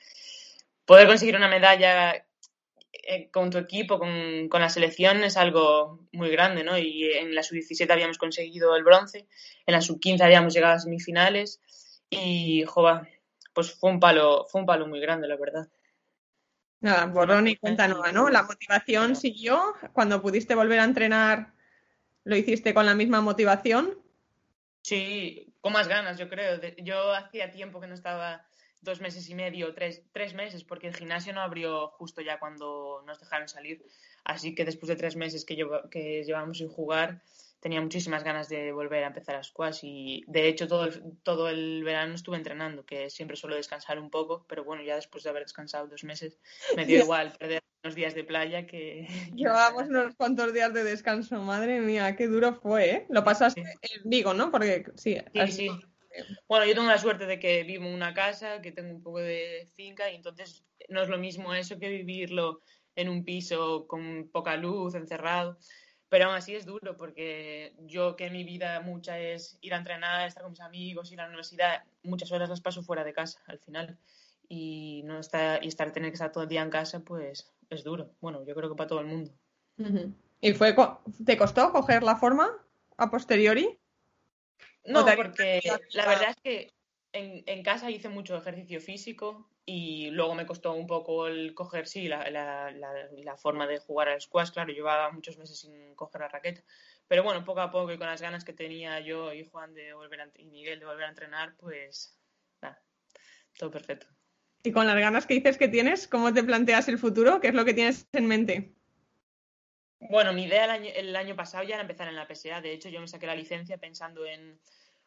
poder 0.85 1.07
conseguir 1.07 1.37
una 1.37 1.47
medalla 1.47 2.27
eh, 2.93 3.31
con 3.31 3.51
tu 3.51 3.59
equipo, 3.59 4.01
con, 4.01 4.49
con, 4.49 4.61
la 4.61 4.69
selección, 4.69 5.23
es 5.23 5.37
algo 5.37 6.09
muy 6.11 6.31
grande, 6.31 6.65
¿no? 6.65 6.77
Y 6.77 7.05
en 7.13 7.37
la 7.37 7.45
sub-17 7.45 7.89
habíamos 7.89 8.19
conseguido 8.19 8.75
el 8.75 8.83
bronce, 8.83 9.29
en 9.65 9.75
la 9.75 9.81
sub-15 9.81 10.23
habíamos 10.23 10.55
llegado 10.55 10.75
a 10.75 10.81
semifinales 10.81 11.61
y, 12.11 12.65
joder, 12.65 13.07
pues 13.55 13.73
fue 13.79 13.91
un 13.93 14.01
palo, 14.01 14.45
fue 14.51 14.63
un 14.63 14.67
palo 14.67 14.89
muy 14.89 14.99
grande, 14.99 15.29
la 15.29 15.37
verdad. 15.37 15.69
Nada, 16.81 17.07
borrón 17.07 17.49
y 17.49 17.57
cuenta 17.57 17.89
nueva, 17.89 18.11
¿no? 18.13 18.31
La 18.31 18.43
motivación 18.43 19.15
siguió 19.15 19.75
cuando 19.93 20.23
pudiste 20.23 20.55
volver 20.55 20.81
a 20.81 20.85
entrenar 20.85 21.53
¿Lo 22.25 22.37
hiciste 22.37 22.75
con 22.75 22.87
la 22.87 22.95
misma 22.95 23.21
motivación? 23.21 23.99
Sí, 24.83 25.55
con 25.61 25.73
más 25.73 25.89
ganas, 25.89 26.19
yo 26.19 26.29
creo. 26.29 26.61
Yo 26.79 27.15
hacía 27.15 27.51
tiempo 27.51 27.81
que 27.81 27.87
no 27.87 27.95
estaba 27.95 28.47
dos 28.83 29.01
meses 29.01 29.29
y 29.29 29.35
medio, 29.35 29.75
tres, 29.75 30.03
tres 30.13 30.35
meses, 30.35 30.65
porque 30.65 30.89
el 30.89 30.97
gimnasio 30.97 31.33
no 31.33 31.41
abrió 31.41 31.89
justo 31.89 32.21
ya 32.21 32.39
cuando 32.39 33.03
nos 33.07 33.21
dejaron 33.21 33.49
salir. 33.49 33.85
Así 34.25 34.55
que 34.55 34.65
después 34.65 34.89
de 34.89 34.97
tres 34.97 35.17
meses 35.17 35.45
que, 35.45 35.67
que 35.91 36.25
llevamos 36.25 36.59
sin 36.59 36.69
jugar, 36.69 37.23
tenía 37.61 37.81
muchísimas 37.81 38.25
ganas 38.25 38.49
de 38.49 38.73
volver 38.73 39.05
a 39.05 39.09
empezar 39.09 39.37
a 39.37 39.43
squash 39.43 39.81
y 39.83 40.25
de 40.27 40.49
hecho 40.49 40.67
todo 40.67 40.85
el, 40.87 41.03
todo 41.23 41.49
el 41.49 41.85
verano 41.85 42.15
estuve 42.15 42.37
entrenando, 42.37 42.85
que 42.85 43.11
siempre 43.11 43.37
suelo 43.37 43.57
descansar 43.57 43.99
un 43.99 44.11
poco, 44.11 44.45
pero 44.49 44.65
bueno, 44.65 44.83
ya 44.83 44.97
después 44.97 45.23
de 45.23 45.31
haber 45.31 45.45
descansado 45.45 45.87
dos 45.87 46.05
meses 46.05 46.39
me 46.77 46.87
dio 46.87 46.99
igual 47.05 47.33
perder 47.39 47.63
unos 47.85 47.95
días 47.95 48.15
de 48.15 48.25
playa 48.25 48.67
que... 48.67 49.07
Llevábamos 49.35 49.89
unos 49.89 50.15
cuantos 50.17 50.53
días 50.53 50.73
de 50.73 50.85
descanso, 50.85 51.41
madre 51.43 51.81
mía, 51.81 52.17
qué 52.17 52.27
duro 52.27 52.55
fue, 52.55 52.91
¿eh? 52.91 53.07
Lo 53.11 53.25
pasaste 53.25 53.61
en 53.61 54.11
Vigo, 54.11 54.35
¿no? 54.35 54.51
Porque 54.51 54.85
sí. 54.97 55.19
Sí, 55.35 55.53
sí. 55.53 55.71
Bueno, 56.49 56.67
yo 56.67 56.75
tengo 56.75 56.89
la 56.89 56.99
suerte 56.99 57.27
de 57.27 57.39
que 57.39 57.63
vivo 57.63 57.85
en 57.85 57.95
una 57.95 58.13
casa, 58.13 58.61
que 58.61 58.73
tengo 58.73 58.95
un 58.95 59.03
poco 59.03 59.21
de 59.21 59.69
finca 59.77 60.11
y 60.11 60.17
entonces 60.17 60.65
no 60.89 61.03
es 61.03 61.09
lo 61.09 61.19
mismo 61.19 61.55
eso 61.55 61.79
que 61.79 61.89
vivirlo 61.89 62.63
en 62.97 63.09
un 63.09 63.25
piso 63.25 63.87
con 63.87 64.29
poca 64.33 64.57
luz, 64.57 64.95
encerrado. 64.95 65.59
Pero 66.11 66.27
aún 66.27 66.35
así 66.35 66.57
es 66.57 66.67
duro 66.67 66.97
porque 66.97 67.73
yo 67.87 68.17
que 68.17 68.31
mi 68.31 68.43
vida 68.43 68.81
mucha 68.81 69.19
es 69.19 69.57
ir 69.61 69.73
a 69.73 69.79
entrenar, 69.79 70.27
estar 70.27 70.43
con 70.43 70.53
mis 70.53 70.61
amigos, 70.61 71.11
ir 71.13 71.21
a 71.21 71.23
la 71.23 71.29
universidad, 71.29 71.85
muchas 72.03 72.33
horas 72.33 72.49
las 72.49 72.61
paso 72.61 72.83
fuera 72.83 73.05
de 73.05 73.13
casa 73.13 73.41
al 73.47 73.61
final. 73.61 73.97
Y 74.49 75.03
no 75.05 75.21
está, 75.21 75.61
y 75.63 75.69
estar 75.69 75.93
tener 75.93 76.11
que 76.11 76.15
estar 76.15 76.33
todo 76.33 76.43
el 76.43 76.49
día 76.49 76.63
en 76.63 76.71
casa, 76.71 77.01
pues 77.01 77.53
es 77.71 77.85
duro. 77.85 78.11
Bueno, 78.21 78.45
yo 78.45 78.57
creo 78.57 78.69
que 78.69 78.75
para 78.75 78.89
todo 78.89 79.01
el 79.01 79.07
mundo. 79.07 79.31
¿Y 80.41 80.53
fue 80.53 80.75
te 81.25 81.37
costó 81.37 81.71
coger 81.71 82.03
la 82.03 82.17
forma 82.17 82.51
a 82.97 83.09
posteriori? 83.09 83.79
No, 84.85 85.07
porque 85.15 85.61
la 85.93 86.07
verdad 86.07 86.31
es 86.31 86.37
que 86.43 86.73
en, 87.13 87.45
en, 87.47 87.63
casa 87.63 87.89
hice 87.89 88.09
mucho 88.09 88.37
ejercicio 88.37 88.81
físico 88.81 89.49
y 89.73 90.11
luego 90.11 90.35
me 90.35 90.47
costó 90.47 90.73
un 90.73 90.89
poco 90.89 91.29
el 91.29 91.55
coger, 91.55 91.87
sí, 91.87 92.09
la, 92.09 92.29
la, 92.29 92.73
la, 92.73 93.37
forma 93.37 93.69
de 93.69 93.79
jugar 93.79 94.09
al 94.09 94.21
squash, 94.21 94.51
claro, 94.51 94.73
llevaba 94.73 95.13
muchos 95.13 95.39
meses 95.39 95.61
sin 95.61 95.95
coger 95.95 96.23
la 96.23 96.29
raqueta, 96.29 96.61
pero 97.07 97.23
bueno, 97.23 97.45
poco 97.45 97.61
a 97.61 97.71
poco 97.71 97.93
y 97.93 97.99
con 97.99 98.09
las 98.09 98.21
ganas 98.21 98.45
que 98.45 98.53
tenía 98.53 98.99
yo 98.99 99.33
y 99.33 99.45
Juan 99.45 99.73
de 99.73 99.95
volver 99.95 100.23
a, 100.23 100.31
y 100.39 100.47
Miguel 100.47 100.81
de 100.81 100.87
volver 100.87 101.05
a 101.05 101.11
entrenar, 101.11 101.55
pues 101.57 102.19
nada, 102.61 102.83
todo 103.57 103.71
perfecto. 103.71 104.09
Y 104.65 104.73
con 104.73 104.89
las 104.89 104.97
ganas 104.97 105.25
que 105.25 105.35
dices 105.35 105.57
que 105.57 105.69
tienes, 105.69 106.09
¿cómo 106.09 106.35
te 106.35 106.43
planteas 106.43 106.89
el 106.89 106.99
futuro? 106.99 107.41
¿Qué 107.41 107.49
es 107.49 107.55
lo 107.55 107.65
que 107.65 107.75
tienes 107.75 108.09
en 108.13 108.27
mente? 108.27 108.75
Bueno, 110.01 110.33
mi 110.33 110.47
idea 110.47 110.65
el 110.65 110.71
año, 110.71 110.91
el 110.97 111.15
año 111.15 111.37
pasado 111.37 111.63
ya 111.63 111.77
era 111.77 111.83
empezar 111.83 112.09
en 112.09 112.17
la 112.17 112.27
PSA, 112.27 112.61
de 112.61 112.73
hecho 112.73 112.89
yo 112.89 113.01
me 113.01 113.07
saqué 113.07 113.29
la 113.29 113.37
licencia 113.37 113.79
pensando 113.79 114.27
en, 114.27 114.61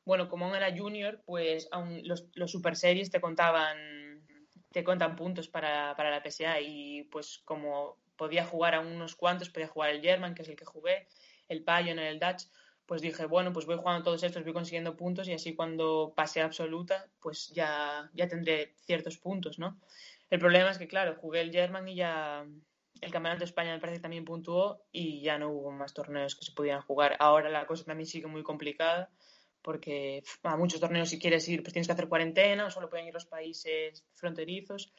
bueno, 0.06 0.30
como 0.30 0.46
aún 0.46 0.56
era 0.56 0.74
junior, 0.74 1.22
pues 1.26 1.68
aún 1.72 2.00
los, 2.08 2.30
los 2.36 2.50
super 2.50 2.78
series 2.78 3.12
te 3.12 3.20
contaban 3.20 4.13
te 4.74 4.84
cuentan 4.84 5.16
puntos 5.16 5.48
para, 5.48 5.96
para, 5.96 6.10
la 6.10 6.22
PSA 6.22 6.60
y 6.60 7.04
pues 7.04 7.42
como 7.46 8.00
podía 8.18 8.44
jugar 8.44 8.74
a 8.74 8.80
unos 8.82 9.16
cuantos, 9.16 9.50
podía 9.50 9.68
jugar 9.68 9.92
el 9.92 10.02
German, 10.02 10.34
que 10.34 10.42
es 10.42 10.50
el 10.50 10.56
que 10.56 10.66
jugué, 10.66 11.08
el 11.48 11.64
Pioneer, 11.64 12.00
el 12.08 12.20
Dutch, 12.20 12.48
pues 12.88 13.02
dije, 13.02 13.26
bueno, 13.28 13.54
pues 13.54 13.68
voy 13.68 13.78
jugando 13.78 14.04
todos 14.04 14.24
estos, 14.24 14.44
voy 14.44 14.52
consiguiendo 14.52 14.98
puntos 14.98 15.28
y 15.28 15.34
así 15.34 15.56
cuando 15.56 16.14
pase 16.16 16.42
absoluta, 16.42 17.08
pues 17.22 17.50
ya, 17.50 18.10
ya 18.14 18.28
tendré 18.28 18.74
ciertos 18.78 19.18
puntos, 19.18 19.60
¿no? 19.60 19.80
El 20.32 20.40
problema 20.40 20.72
es 20.72 20.80
que, 20.80 20.88
claro, 20.88 21.16
jugué 21.16 21.42
el 21.42 21.52
German 21.52 21.88
y 21.88 21.96
ya 21.96 22.44
el 23.00 23.12
Campeonato 23.12 23.40
de 23.40 23.46
España 23.46 23.74
me 23.74 23.80
parece 23.80 24.00
que 24.00 24.04
también 24.04 24.26
puntuó 24.26 24.82
y 24.92 25.22
ya 25.22 25.38
no 25.38 25.50
hubo 25.50 25.72
más 25.72 25.94
torneos 25.94 26.36
que 26.36 26.46
se 26.46 26.52
pudieran 26.52 26.82
jugar. 26.82 27.16
Ahora 27.20 27.50
la 27.50 27.68
cosa 27.68 27.86
también 27.86 28.08
sigue 28.08 28.28
muy 28.28 28.42
complicada 28.42 29.12
porque 29.64 30.24
a 30.44 30.58
muchos 30.58 30.80
torneos 30.80 31.10
si 31.10 31.20
quieres 31.20 31.48
ir 31.48 31.64
pues 31.64 31.74
tienes 31.74 31.88
que 31.88 31.94
hacer 31.94 32.08
cuarentena 32.08 32.70
solo 32.70 32.90
pueden 32.90 33.08
ir 33.08 33.14
los 33.14 33.26
países 33.26 34.06
fronterizos. 34.14 34.94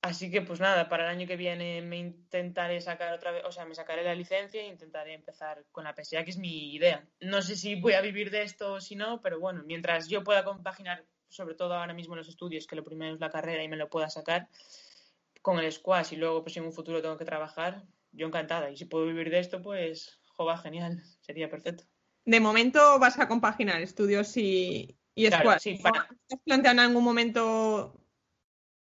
Así 0.00 0.30
que 0.30 0.42
pues 0.42 0.60
nada, 0.60 0.88
para 0.88 1.04
el 1.04 1.10
año 1.10 1.26
que 1.26 1.36
viene 1.36 1.82
me 1.82 1.98
intentaré 1.98 2.80
sacar 2.80 3.12
otra 3.12 3.32
vez, 3.32 3.44
o 3.44 3.50
sea, 3.50 3.64
me 3.64 3.74
sacaré 3.74 4.04
la 4.04 4.14
licencia 4.14 4.62
e 4.62 4.68
intentaré 4.68 5.12
empezar 5.12 5.64
con 5.72 5.84
la 5.84 5.92
PSA, 5.92 6.24
que 6.24 6.30
es 6.30 6.38
mi 6.38 6.72
idea. 6.72 7.08
No 7.20 7.42
sé 7.42 7.56
si 7.56 7.74
voy 7.74 7.94
a 7.94 8.00
vivir 8.00 8.30
de 8.30 8.42
esto 8.42 8.74
o 8.74 8.80
si 8.80 8.94
no, 8.94 9.20
pero 9.20 9.40
bueno, 9.40 9.64
mientras 9.66 10.08
yo 10.08 10.22
pueda 10.22 10.44
compaginar, 10.44 11.04
sobre 11.28 11.56
todo 11.56 11.74
ahora 11.74 11.94
mismo 11.94 12.14
los 12.14 12.28
estudios, 12.28 12.68
que 12.68 12.76
lo 12.76 12.84
primero 12.84 13.14
es 13.14 13.20
la 13.20 13.30
carrera 13.30 13.62
y 13.64 13.68
me 13.68 13.76
lo 13.76 13.90
pueda 13.90 14.08
sacar, 14.08 14.48
con 15.42 15.58
el 15.58 15.70
squash 15.72 16.12
y 16.12 16.16
luego 16.16 16.42
pues 16.42 16.56
en 16.56 16.64
un 16.64 16.72
futuro 16.72 17.02
tengo 17.02 17.18
que 17.18 17.24
trabajar, 17.24 17.82
yo 18.12 18.28
encantada. 18.28 18.70
Y 18.70 18.76
si 18.76 18.84
puedo 18.84 19.04
vivir 19.04 19.30
de 19.30 19.40
esto, 19.40 19.60
pues, 19.60 20.20
jova, 20.26 20.58
genial, 20.58 21.02
sería 21.20 21.50
perfecto. 21.50 21.84
De 22.28 22.40
momento 22.40 22.98
vas 22.98 23.18
a 23.18 23.26
compaginar 23.26 23.80
estudios 23.80 24.36
y, 24.36 24.98
y. 25.14 25.30
Sí, 25.60 25.78
para... 25.82 26.00
¿Has 26.30 26.40
planteado 26.44 26.74
en 26.74 26.80
algún 26.80 27.02
momento 27.02 27.98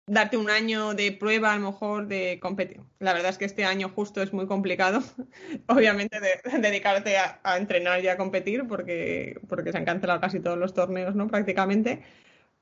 darte 0.05 0.37
un 0.37 0.51
año 0.51 0.93
de 0.93 1.11
prueba, 1.11 1.51
a 1.51 1.57
lo 1.57 1.71
mejor, 1.71 2.05
de 2.05 2.37
competir? 2.39 2.81
La 2.99 3.13
verdad 3.13 3.31
es 3.31 3.39
que 3.39 3.45
este 3.45 3.65
año 3.65 3.89
justo 3.89 4.21
es 4.21 4.31
muy 4.31 4.45
complicado, 4.45 5.01
obviamente, 5.67 6.19
de, 6.19 6.59
dedicarte 6.59 7.17
a, 7.17 7.39
a, 7.43 7.57
entrenar 7.57 8.03
y 8.03 8.09
a 8.09 8.17
competir, 8.17 8.67
porque, 8.67 9.41
porque 9.49 9.71
se 9.71 9.79
han 9.79 9.85
cancelado 9.85 10.21
casi 10.21 10.39
todos 10.39 10.59
los 10.59 10.75
torneos, 10.75 11.15
¿no? 11.15 11.27
Prácticamente 11.27 12.03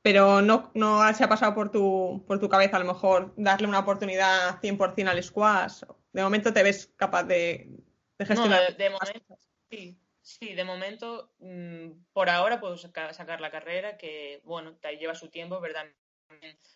pero 0.01 0.41
no, 0.41 0.71
no 0.75 1.13
se 1.13 1.25
ha 1.25 1.27
pasado 1.27 1.53
por 1.53 1.71
tu, 1.71 2.24
por 2.25 2.39
tu 2.39 2.48
cabeza 2.48 2.77
a 2.77 2.79
lo 2.79 2.86
mejor 2.86 3.33
darle 3.36 3.67
una 3.67 3.79
oportunidad 3.79 4.62
100% 4.62 5.09
al 5.09 5.21
squash. 5.21 5.83
De 6.13 6.24
momento 6.24 6.53
te 6.53 6.63
ves 6.63 6.89
capaz 6.95 7.24
de, 7.24 7.69
de 8.17 8.25
gestionar. 8.25 8.62
No, 8.62 8.77
de, 8.77 8.81
de 8.81 8.89
momento, 8.89 9.38
sí, 9.69 9.99
sí, 10.29 10.53
de 10.53 10.63
momento, 10.63 11.33
mmm, 11.39 12.03
por 12.13 12.29
ahora 12.29 12.59
puedo 12.59 12.77
sacar, 12.77 13.41
la 13.41 13.51
carrera, 13.51 13.98
que 13.98 14.41
bueno, 14.43 14.77
lleva 15.00 15.15
su 15.15 15.29
tiempo, 15.29 15.59
¿verdad? 15.59 15.86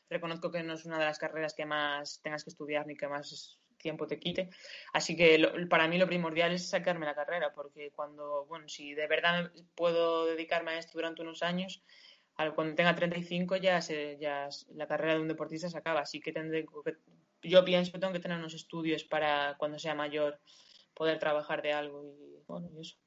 Reconozco 0.10 0.52
que 0.52 0.64
no 0.64 0.74
es 0.74 0.86
una 0.86 0.98
de 0.98 1.06
las 1.06 1.20
carreras 1.20 1.54
que 1.54 1.66
más 1.66 2.22
tengas 2.24 2.44
que 2.44 2.50
estudiar 2.50 2.88
ni 2.88 2.96
que 2.96 3.08
más 3.08 3.60
tiempo 3.78 4.08
te 4.08 4.20
quite. 4.20 4.50
Así 4.94 5.16
que 5.16 5.38
lo, 5.38 5.52
para 5.70 5.88
mí 5.88 5.98
lo 5.98 6.08
primordial 6.08 6.52
es 6.54 6.70
sacarme 6.70 7.06
la 7.06 7.14
carrera, 7.14 7.54
porque 7.54 7.92
cuando, 7.92 8.46
bueno, 8.48 8.68
si 8.68 8.94
de 8.96 9.08
verdad 9.08 9.52
puedo 9.76 10.26
dedicarme 10.26 10.72
a 10.72 10.80
esto 10.80 10.94
durante 10.96 11.22
unos 11.22 11.44
años, 11.44 11.84
cuando 12.56 12.74
tenga 12.76 12.96
35 12.96 13.58
ya, 13.58 13.80
se, 13.82 14.18
ya 14.20 14.50
la 14.74 14.88
carrera 14.88 15.14
de 15.14 15.22
un 15.22 15.28
deportista 15.28 15.70
se 15.70 15.78
acaba, 15.78 16.02
así 16.02 16.20
que 16.20 16.34
tendré 16.34 16.66
yo 17.44 17.66
pienso 17.66 17.92
que 17.92 18.00
tengo 18.00 18.14
que 18.14 18.20
tener 18.20 18.38
unos 18.38 18.54
estudios 18.54 19.04
para 19.04 19.56
cuando 19.58 19.78
sea 19.78 19.94
mayor 19.94 20.40
poder 20.94 21.20
trabajar 21.20 21.62
de 21.62 21.74
algo 21.74 22.04
y 22.06 22.34
bueno, 22.48 22.70
y 22.72 22.82
eso. 22.82 22.98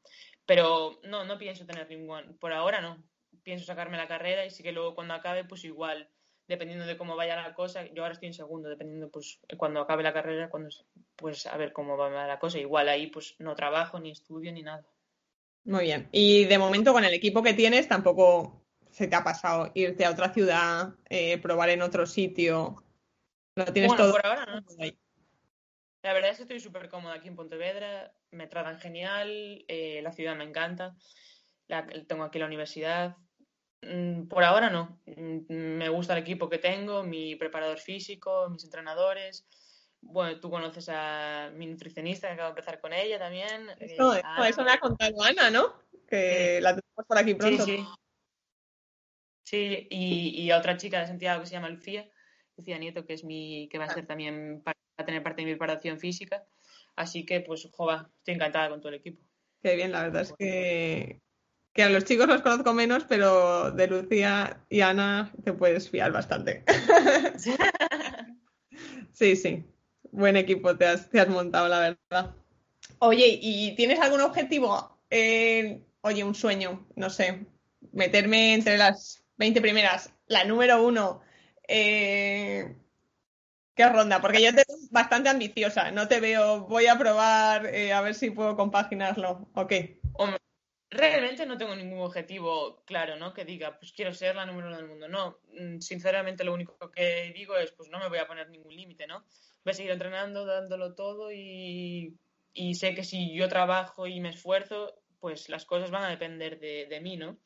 Pero 0.47 1.01
no, 1.05 1.25
no 1.25 1.39
pienso 1.39 1.67
tener 1.67 1.89
ningún, 1.89 2.39
por 2.39 2.53
ahora 2.53 2.81
no, 2.81 3.03
pienso 3.43 3.65
sacarme 3.65 3.97
la 3.97 4.09
carrera 4.09 4.47
y 4.47 4.51
sí 4.51 4.63
que 4.63 4.73
luego 4.73 4.95
cuando 4.95 5.15
acabe 5.15 5.45
pues 5.45 5.65
igual, 5.65 6.09
dependiendo 6.47 6.87
de 6.87 6.97
cómo 6.97 7.17
vaya 7.17 7.37
la 7.37 7.55
cosa, 7.55 7.85
yo 7.87 8.03
ahora 8.03 8.15
estoy 8.15 8.29
en 8.29 8.35
segundo, 8.35 8.69
dependiendo 8.69 9.11
pues 9.11 9.41
cuando 9.57 9.81
acabe 9.81 10.03
la 10.03 10.13
carrera, 10.13 10.49
cuando 10.49 10.69
pues 11.17 11.47
a 11.47 11.57
ver 11.57 11.73
cómo 11.73 11.97
va 11.97 12.27
la 12.27 12.39
cosa, 12.39 12.59
igual 12.59 12.89
ahí 12.89 13.09
pues 13.09 13.35
no 13.39 13.55
trabajo 13.55 13.99
ni 13.99 14.13
estudio 14.13 14.53
ni 14.53 14.63
nada. 14.63 14.87
Muy 15.65 15.85
bien. 15.85 16.09
Y 16.13 16.45
de 16.45 16.59
momento 16.59 16.93
con 16.93 17.05
el 17.05 17.13
equipo 17.13 17.43
que 17.43 17.55
tienes 17.55 17.89
tampoco 17.89 18.63
se 18.97 19.09
te 19.09 19.17
ha 19.17 19.23
pasado 19.23 19.71
irte 19.75 20.07
a 20.07 20.11
otra 20.11 20.33
ciudad, 20.33 20.95
eh, 21.11 21.39
probar 21.39 21.69
en 21.69 21.83
otro 21.83 22.07
sitio? 22.07 22.83
¿Lo 23.55 23.65
tienes 23.67 23.91
bueno, 23.91 24.05
todo? 24.05 24.13
por 24.13 24.27
ahora 24.27 24.47
no. 24.47 24.65
La 26.07 26.13
verdad 26.13 26.31
es 26.31 26.37
que 26.37 26.45
estoy 26.45 26.61
súper 26.61 26.89
cómoda 26.89 27.15
aquí 27.15 27.27
en 27.27 27.35
Pontevedra, 27.35 28.15
me 28.31 28.47
tratan 28.47 28.79
genial, 28.79 29.65
eh, 29.67 30.01
la 30.05 30.13
ciudad 30.13 30.37
me 30.37 30.45
encanta, 30.45 30.95
la, 31.67 31.85
tengo 32.07 32.23
aquí 32.23 32.39
la 32.39 32.47
universidad. 32.47 33.17
Mm, 33.83 34.29
por 34.29 34.45
ahora 34.45 34.71
no, 34.71 35.01
mm, 35.05 35.53
me 35.53 35.89
gusta 35.89 36.13
el 36.13 36.23
equipo 36.23 36.49
que 36.49 36.59
tengo, 36.59 37.03
mi 37.03 37.35
preparador 37.35 37.79
físico, 37.79 38.49
mis 38.51 38.63
entrenadores. 38.63 39.49
Bueno, 40.01 40.39
tú 40.39 40.49
conoces 40.49 40.89
a 40.91 41.51
mi 41.53 41.67
nutricionista, 41.67 42.29
que 42.29 42.35
acabo 42.35 42.51
de 42.51 42.61
empezar 42.61 42.81
con 42.81 42.93
ella 42.93 43.19
también. 43.19 43.69
Eso, 43.81 44.15
eh, 44.15 44.23
eso 44.49 44.63
me 44.63 44.71
ha 44.71 44.79
contado 44.79 45.25
Ana, 45.25 45.51
¿no? 45.51 45.75
Que 46.09 46.59
sí. 46.59 46.63
la 46.63 46.71
tenemos 46.71 47.05
por 47.05 47.19
aquí 47.19 47.35
pronto. 47.35 47.65
Sí, 47.65 47.79
sí. 47.79 47.87
Sí, 49.43 49.89
y, 49.91 50.41
y, 50.41 50.51
a 50.53 50.59
otra 50.59 50.77
chica 50.77 51.01
de 51.01 51.09
Santiago 51.09 51.41
que 51.41 51.47
se 51.47 51.55
llama 51.55 51.69
Lucía, 51.69 52.09
Lucía 52.57 52.79
Nieto, 52.79 53.05
que 53.05 53.15
es 53.15 53.25
mi, 53.25 53.69
que 53.69 53.79
va 53.79 53.87
a 53.87 53.91
ser 53.91 54.07
también, 54.07 54.63
va 54.65 54.73
a 54.97 55.05
tener 55.05 55.23
parte 55.23 55.43
de 55.43 55.47
mi 55.47 55.53
preparación 55.53 55.99
física. 55.99 56.45
Así 56.95 57.27
que, 57.27 57.41
pues, 57.41 57.69
jova, 57.73 58.11
estoy 58.19 58.35
encantada 58.35 58.71
con 58.71 58.81
todo 58.81 58.91
el 58.91 59.01
equipo. 59.01 59.23
Qué 59.63 59.77
bien, 59.77 59.93
la 59.93 60.03
verdad 60.03 60.23
es 60.23 60.33
que, 60.39 61.21
que 61.73 61.83
a 61.83 61.91
los 61.91 62.05
chicos 62.05 62.27
los 62.27 62.43
conozco 62.43 62.73
menos, 62.73 63.05
pero 63.05 63.71
de 63.71 63.87
Lucía 63.87 64.65
y 64.69 64.81
Ana 64.81 65.33
te 65.45 65.53
puedes 65.53 65.91
fiar 65.91 66.13
bastante. 66.13 66.65
sí, 69.13 69.37
sí. 69.37 69.65
Buen 70.11 70.37
equipo 70.37 70.77
te 70.77 70.87
has, 70.87 71.11
te 71.11 71.21
has 71.21 71.29
montado, 71.29 71.69
la 71.69 71.81
verdad. 71.81 72.35
Oye, 72.99 73.39
¿y 73.43 73.75
tienes 73.75 74.01
algún 74.01 74.23
objetivo? 74.23 74.99
Eh, 75.11 75.83
oye, 76.01 76.25
un 76.25 76.35
sueño, 76.35 76.87
no 76.97 77.11
sé, 77.11 77.47
meterme 77.93 78.55
entre 78.55 78.79
las 78.79 79.23
20 79.37 79.61
primeras, 79.61 80.15
la 80.27 80.45
número 80.45 80.83
uno, 80.83 81.21
eh, 81.69 82.75
¿qué 83.77 83.89
ronda? 83.89 84.21
Porque 84.21 84.43
yo 84.43 84.53
te 84.55 84.65
bastante 84.91 85.29
ambiciosa, 85.29 85.93
no 85.93 86.09
te 86.09 86.19
veo, 86.19 86.63
voy 86.67 86.87
a 86.87 86.99
probar 86.99 87.67
eh, 87.67 87.93
a 87.93 88.01
ver 88.01 88.15
si 88.15 88.31
puedo 88.31 88.57
compaginarlo. 88.57 89.49
Hombre, 90.15 90.41
realmente 90.91 91.45
no 91.45 91.59
tengo 91.59 91.77
ningún 91.77 92.01
objetivo 92.01 92.83
claro, 92.87 93.17
¿no? 93.17 93.35
Que 93.35 93.45
diga, 93.45 93.79
pues 93.79 93.93
quiero 93.93 94.15
ser 94.15 94.35
la 94.35 94.47
número 94.47 94.69
uno 94.69 94.77
del 94.79 94.89
mundo, 94.89 95.09
no. 95.09 95.39
Mm, 95.53 95.81
sinceramente 95.81 96.43
lo 96.43 96.55
único 96.55 96.91
que 96.91 97.33
digo 97.35 97.57
es, 97.57 97.71
pues 97.73 97.91
no 97.91 97.99
me 97.99 98.09
voy 98.09 98.19
a 98.19 98.27
poner 98.27 98.49
ningún 98.49 98.75
límite, 98.75 99.07
¿no? 99.07 99.25
Voy 99.63 99.73
a 99.73 99.75
seguir 99.75 99.93
entrenando, 99.93 100.47
dándolo 100.47 100.95
todo 100.95 101.31
y, 101.31 102.17
y, 102.55 102.75
sé 102.75 102.95
que 102.95 103.05
si 103.05 103.35
yo 103.35 103.49
trabajo 103.49 104.07
y 104.07 104.21
me 104.21 104.31
esfuerzo, 104.31 104.95
pues 105.21 105.51
las 105.51 105.67
cosas 105.67 105.91
van 105.91 106.05
a 106.05 106.11
depender 106.11 106.59
de, 106.61 106.87
de 106.87 107.01
mí, 107.01 107.17
¿no? 107.19 107.37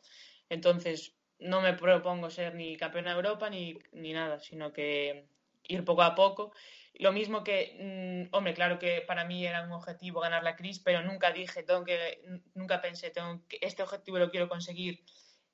Entonces, 0.49 1.15
no 1.41 1.61
me 1.61 1.73
propongo 1.73 2.31
ser 2.31 2.55
ni 2.55 2.77
campeona 2.77 3.11
de 3.11 3.17
Europa 3.17 3.51
ni, 3.51 3.79
ni 3.93 4.13
nada, 4.13 4.39
sino 4.41 4.73
que 4.73 5.27
ir 5.71 5.85
poco 5.85 6.03
a 6.03 6.15
poco. 6.15 6.53
Lo 6.95 7.13
mismo 7.13 7.45
que, 7.45 8.29
mmm, 8.31 8.35
hombre, 8.35 8.55
claro 8.55 8.79
que 8.79 9.03
para 9.07 9.25
mí 9.25 9.47
era 9.47 9.63
un 9.63 9.73
objetivo 9.73 10.21
ganar 10.21 10.43
la 10.43 10.57
CRIS, 10.57 10.81
pero 10.81 11.03
nunca 11.03 11.33
dije, 11.33 11.63
tengo 11.63 11.85
que, 11.85 12.21
nunca 12.55 12.83
pensé, 12.83 13.11
tengo 13.11 13.43
que, 13.49 13.59
este 13.63 13.83
objetivo 13.83 14.19
lo 14.19 14.31
quiero 14.31 14.49
conseguir 14.49 15.05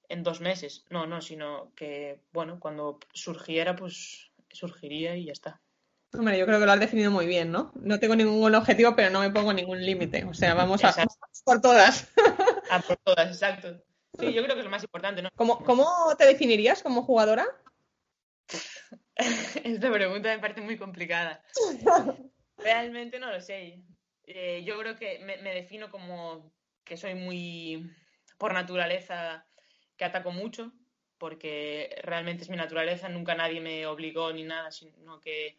en 0.08 0.22
dos 0.22 0.40
meses. 0.40 0.84
No, 0.90 1.06
no, 1.06 1.20
sino 1.20 1.72
que, 1.74 2.20
bueno, 2.32 2.58
cuando 2.58 2.98
surgiera, 3.12 3.76
pues 3.76 4.30
surgiría 4.50 5.16
y 5.16 5.26
ya 5.26 5.32
está. 5.32 5.60
Hombre, 6.14 6.38
yo 6.38 6.46
creo 6.46 6.58
que 6.58 6.66
lo 6.66 6.72
has 6.72 6.80
definido 6.80 7.10
muy 7.10 7.26
bien, 7.26 7.50
¿no? 7.52 7.72
No 7.74 7.98
tengo 7.98 8.16
ningún 8.16 8.54
objetivo, 8.54 8.96
pero 8.96 9.10
no 9.10 9.20
me 9.20 9.30
pongo 9.30 9.52
ningún 9.52 9.84
límite. 9.84 10.24
O 10.24 10.34
sea, 10.34 10.54
vamos 10.54 10.82
a 10.82 10.88
Exacto. 10.88 11.14
por 11.44 11.60
todas. 11.60 12.10
A 12.70 12.80
por 12.80 12.96
todas, 12.96 13.28
exacto. 13.28 13.82
Sí, 14.18 14.32
yo 14.32 14.42
creo 14.42 14.54
que 14.54 14.60
es 14.60 14.64
lo 14.64 14.70
más 14.70 14.82
importante, 14.82 15.20
¿no? 15.20 15.28
¿Cómo, 15.36 15.62
cómo 15.62 15.86
te 16.16 16.26
definirías 16.26 16.82
como 16.82 17.02
jugadora? 17.02 17.46
Esta 19.64 19.92
pregunta 19.92 20.28
me 20.28 20.38
parece 20.38 20.60
muy 20.60 20.76
complicada. 20.76 21.42
Realmente 22.58 23.18
no 23.18 23.30
lo 23.30 23.40
sé. 23.40 23.82
Eh, 24.24 24.62
yo 24.64 24.78
creo 24.78 24.96
que 24.96 25.20
me, 25.20 25.38
me, 25.38 25.54
defino 25.54 25.90
como 25.90 26.52
que 26.84 26.96
soy 26.96 27.14
muy, 27.14 27.90
por 28.38 28.52
naturaleza, 28.52 29.46
que 29.96 30.04
ataco 30.04 30.32
mucho, 30.32 30.72
porque 31.18 31.96
realmente 32.02 32.42
es 32.42 32.50
mi 32.50 32.56
naturaleza, 32.56 33.08
nunca 33.08 33.34
nadie 33.34 33.60
me 33.60 33.86
obligó 33.86 34.32
ni 34.32 34.44
nada, 34.44 34.70
sino 34.70 35.20
que 35.20 35.58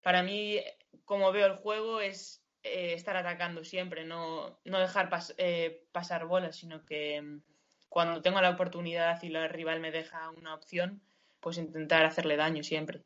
para 0.00 0.22
mí, 0.22 0.60
como 1.04 1.32
veo 1.32 1.46
el 1.46 1.56
juego, 1.56 2.00
es 2.00 2.44
eh, 2.62 2.94
estar 2.94 3.16
atacando 3.16 3.64
siempre, 3.64 4.04
no, 4.04 4.58
no 4.64 4.78
dejar 4.78 5.08
pas, 5.08 5.34
eh, 5.38 5.84
pasar 5.92 6.26
bolas, 6.26 6.56
sino 6.56 6.84
que 6.84 7.40
cuando 7.88 8.22
tengo 8.22 8.40
la 8.40 8.50
oportunidad 8.50 9.22
y 9.22 9.34
el 9.34 9.48
rival 9.50 9.80
me 9.80 9.90
deja 9.90 10.30
una 10.30 10.54
opción, 10.54 11.02
pues 11.42 11.58
intentar 11.58 12.06
hacerle 12.06 12.36
daño 12.36 12.62
siempre. 12.62 13.02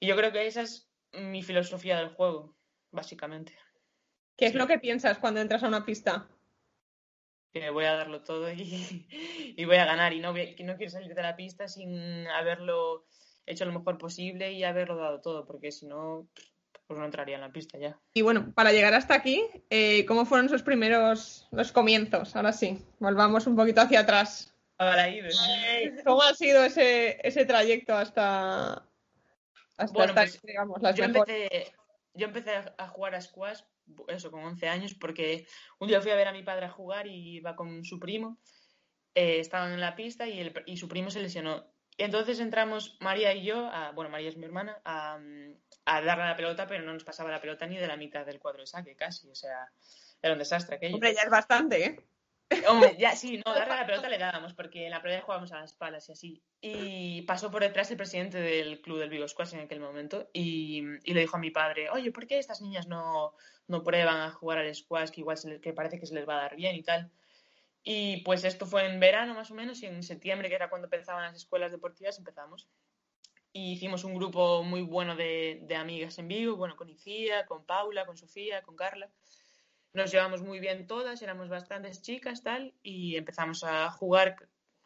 Y 0.00 0.06
yo 0.06 0.16
creo 0.16 0.32
que 0.32 0.46
esa 0.46 0.62
es 0.62 0.88
mi 1.12 1.42
filosofía 1.42 1.98
del 1.98 2.14
juego, 2.14 2.56
básicamente. 2.92 3.54
¿Qué 4.36 4.46
es 4.46 4.52
sí. 4.52 4.58
lo 4.58 4.66
que 4.66 4.78
piensas 4.78 5.18
cuando 5.18 5.40
entras 5.40 5.62
a 5.64 5.68
una 5.68 5.84
pista? 5.84 6.28
Que 7.52 7.68
voy 7.68 7.84
a 7.84 7.94
darlo 7.94 8.22
todo 8.22 8.50
y, 8.50 9.06
y 9.56 9.64
voy 9.64 9.76
a 9.76 9.84
ganar 9.84 10.12
y 10.14 10.20
no, 10.20 10.32
voy, 10.32 10.54
no 10.60 10.76
quiero 10.76 10.90
salir 10.90 11.14
de 11.14 11.22
la 11.22 11.36
pista 11.36 11.68
sin 11.68 12.26
haberlo 12.28 13.04
hecho 13.44 13.64
lo 13.64 13.72
mejor 13.72 13.98
posible 13.98 14.52
y 14.52 14.62
haberlo 14.62 14.96
dado 14.96 15.20
todo, 15.20 15.44
porque 15.44 15.72
si 15.72 15.86
no, 15.86 16.28
pues 16.86 16.98
no 16.98 17.04
entraría 17.04 17.34
en 17.34 17.40
la 17.40 17.52
pista 17.52 17.78
ya. 17.78 17.98
Y 18.14 18.22
bueno, 18.22 18.52
para 18.54 18.72
llegar 18.72 18.94
hasta 18.94 19.14
aquí, 19.14 19.44
eh, 19.70 20.06
¿cómo 20.06 20.24
fueron 20.24 20.48
sus 20.48 20.62
primeros, 20.62 21.48
los 21.50 21.72
comienzos? 21.72 22.36
Ahora 22.36 22.52
sí, 22.52 22.78
volvamos 23.00 23.48
un 23.48 23.56
poquito 23.56 23.80
hacia 23.80 24.00
atrás. 24.00 24.51
¿Cómo 26.04 26.22
ha 26.22 26.34
sido 26.34 26.64
ese, 26.64 27.18
ese 27.26 27.44
trayecto 27.44 27.94
hasta, 27.94 28.72
hasta, 29.76 29.92
Bueno, 29.92 30.12
hasta, 30.12 30.20
pues, 30.20 30.42
digamos, 30.42 30.82
las 30.82 30.96
Yo 30.96 31.04
mejores? 31.06 31.34
empecé, 31.34 31.72
yo 32.14 32.26
empecé 32.26 32.50
a 32.76 32.88
jugar 32.88 33.14
a 33.14 33.20
squash, 33.20 33.60
eso, 34.08 34.30
con 34.30 34.44
11 34.44 34.68
años, 34.68 34.94
porque 34.94 35.46
un 35.78 35.88
día 35.88 36.00
fui 36.00 36.10
a 36.10 36.16
ver 36.16 36.28
a 36.28 36.32
mi 36.32 36.42
padre 36.42 36.66
a 36.66 36.70
jugar 36.70 37.06
y 37.06 37.36
iba 37.36 37.56
con 37.56 37.84
su 37.84 37.98
primo. 37.98 38.38
eh, 39.14 39.40
estaban 39.40 39.72
en 39.72 39.80
la 39.80 39.94
pista 39.94 40.26
y, 40.26 40.40
el- 40.40 40.62
y 40.64 40.78
su 40.78 40.88
primo 40.88 41.10
se 41.10 41.20
lesionó. 41.20 41.66
Entonces 41.98 42.40
entramos 42.40 42.96
María 43.00 43.34
y 43.34 43.44
yo, 43.44 43.66
a- 43.66 43.92
bueno, 43.92 44.08
María 44.10 44.30
es 44.30 44.38
mi 44.38 44.46
hermana, 44.46 44.80
a, 44.86 45.18
a 45.84 46.00
darle 46.00 46.24
la 46.24 46.34
pelota, 46.36 46.66
pero 46.66 46.82
no 46.82 46.94
nos 46.94 47.04
pasaba 47.04 47.30
la 47.30 47.40
pelota 47.42 47.66
ni 47.66 47.76
de 47.76 47.86
la 47.86 47.98
mitad 47.98 48.24
del 48.24 48.38
cuadro 48.38 48.60
de 48.60 48.66
saque, 48.66 48.96
casi. 48.96 49.28
O 49.28 49.34
sea, 49.34 49.70
era 50.22 50.32
un 50.32 50.38
desastre 50.38 50.76
aquello. 50.76 50.94
Hombre, 50.94 51.12
ya 51.14 51.20
es 51.24 51.30
bastante, 51.30 51.84
¿eh? 51.84 52.00
Hombre, 52.68 52.96
ya 52.98 53.14
sí, 53.16 53.40
no, 53.44 53.54
darle 53.54 53.74
a 53.74 53.76
la 53.78 53.86
pelota 53.86 54.08
le 54.08 54.18
dábamos, 54.18 54.54
porque 54.54 54.84
en 54.84 54.90
la 54.90 55.02
pelota 55.02 55.22
jugábamos 55.22 55.52
a 55.52 55.60
las 55.60 55.72
palas 55.74 56.08
y 56.08 56.12
así. 56.12 56.42
Y 56.60 57.22
pasó 57.22 57.50
por 57.50 57.62
detrás 57.62 57.90
el 57.90 57.96
presidente 57.96 58.38
del 58.38 58.80
club 58.80 58.98
del 58.98 59.10
Vigo 59.10 59.26
Squash 59.28 59.54
en 59.54 59.60
aquel 59.60 59.80
momento 59.80 60.28
y, 60.32 60.82
y 61.04 61.14
le 61.14 61.20
dijo 61.20 61.36
a 61.36 61.40
mi 61.40 61.50
padre, 61.50 61.90
oye, 61.90 62.12
¿por 62.12 62.26
qué 62.26 62.38
estas 62.38 62.60
niñas 62.60 62.86
no, 62.86 63.34
no 63.68 63.82
prueban 63.82 64.20
a 64.20 64.30
jugar 64.32 64.58
al 64.58 64.74
squash, 64.74 65.10
que 65.10 65.20
igual 65.20 65.36
se 65.36 65.48
les- 65.50 65.60
que 65.60 65.72
parece 65.72 65.98
que 65.98 66.06
se 66.06 66.14
les 66.14 66.28
va 66.28 66.38
a 66.38 66.42
dar 66.42 66.56
bien 66.56 66.76
y 66.76 66.82
tal? 66.82 67.10
Y 67.84 68.18
pues 68.22 68.44
esto 68.44 68.66
fue 68.66 68.86
en 68.86 69.00
verano 69.00 69.34
más 69.34 69.50
o 69.50 69.54
menos 69.54 69.82
y 69.82 69.86
en 69.86 70.02
septiembre, 70.02 70.48
que 70.48 70.54
era 70.54 70.70
cuando 70.70 70.86
empezaban 70.86 71.22
las 71.24 71.36
escuelas 71.36 71.72
deportivas, 71.72 72.18
empezamos. 72.18 72.68
Y 73.52 73.72
hicimos 73.72 74.04
un 74.04 74.14
grupo 74.14 74.62
muy 74.62 74.82
bueno 74.82 75.14
de, 75.16 75.60
de 75.62 75.76
amigas 75.76 76.18
en 76.18 76.28
Vigo, 76.28 76.56
bueno, 76.56 76.76
con 76.76 76.88
Icía, 76.88 77.44
con 77.46 77.64
Paula, 77.66 78.06
con 78.06 78.16
Sofía, 78.16 78.62
con 78.62 78.76
Carla 78.76 79.10
nos 79.92 80.10
llevamos 80.10 80.42
muy 80.42 80.60
bien 80.60 80.86
todas, 80.86 81.22
éramos 81.22 81.48
bastantes 81.48 82.02
chicas, 82.02 82.42
tal, 82.42 82.74
y 82.82 83.16
empezamos 83.16 83.64
a 83.64 83.90
jugar, 83.90 84.36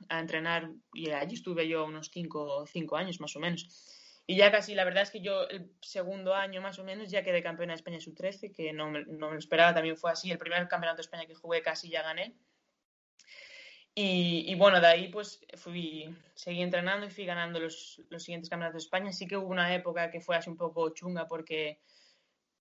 a 0.09 0.21
entrenar, 0.21 0.71
y 0.93 1.11
allí 1.11 1.35
estuve 1.35 1.69
yo 1.69 1.85
unos 1.85 2.11
cinco, 2.13 2.67
cinco 2.67 2.97
años 2.97 3.21
más 3.21 3.37
o 3.37 3.41
menos. 3.41 3.93
Y 4.27 4.37
ya 4.37 4.51
casi, 4.51 4.75
la 4.75 4.85
verdad 4.85 5.05
es 5.05 5.11
que 5.11 5.21
yo 5.21 5.49
el 5.49 5.71
segundo 5.81 6.35
año 6.35 6.61
más 6.61 6.81
o 6.81 6.85
menos 6.85 7.11
ya 7.11 7.23
quedé 7.23 7.43
campeona 7.43 7.75
de 7.75 7.77
España 7.77 8.01
sub-13, 8.01 8.53
que 8.53 8.73
no 8.73 8.91
me, 8.91 9.05
no 9.05 9.29
me 9.29 9.35
lo 9.35 9.39
esperaba, 9.39 9.73
también 9.73 9.97
fue 9.97 10.11
así, 10.11 10.31
el 10.31 10.39
primer 10.39 10.67
campeonato 10.67 10.97
de 10.97 11.03
España 11.03 11.27
que 11.27 11.35
jugué 11.35 11.63
casi 11.63 11.89
ya 11.89 12.03
gané. 12.03 12.35
Y, 13.95 14.45
y 14.47 14.55
bueno, 14.57 14.79
de 14.81 14.87
ahí 14.89 15.09
pues 15.09 15.41
fui, 15.55 16.15
seguí 16.35 16.61
entrenando 16.61 17.07
y 17.07 17.11
fui 17.11 17.25
ganando 17.25 17.61
los, 17.61 18.03
los 18.11 18.23
siguientes 18.23 18.51
campeonatos 18.51 18.83
de 18.83 18.85
España. 18.85 19.13
Sí 19.13 19.27
que 19.27 19.39
hubo 19.39 19.49
una 19.49 19.75
época 19.75 20.11
que 20.11 20.21
fue 20.21 20.37
así 20.37 20.51
un 20.51 20.57
poco 20.59 20.91
chunga 20.91 21.27
porque 21.27 21.81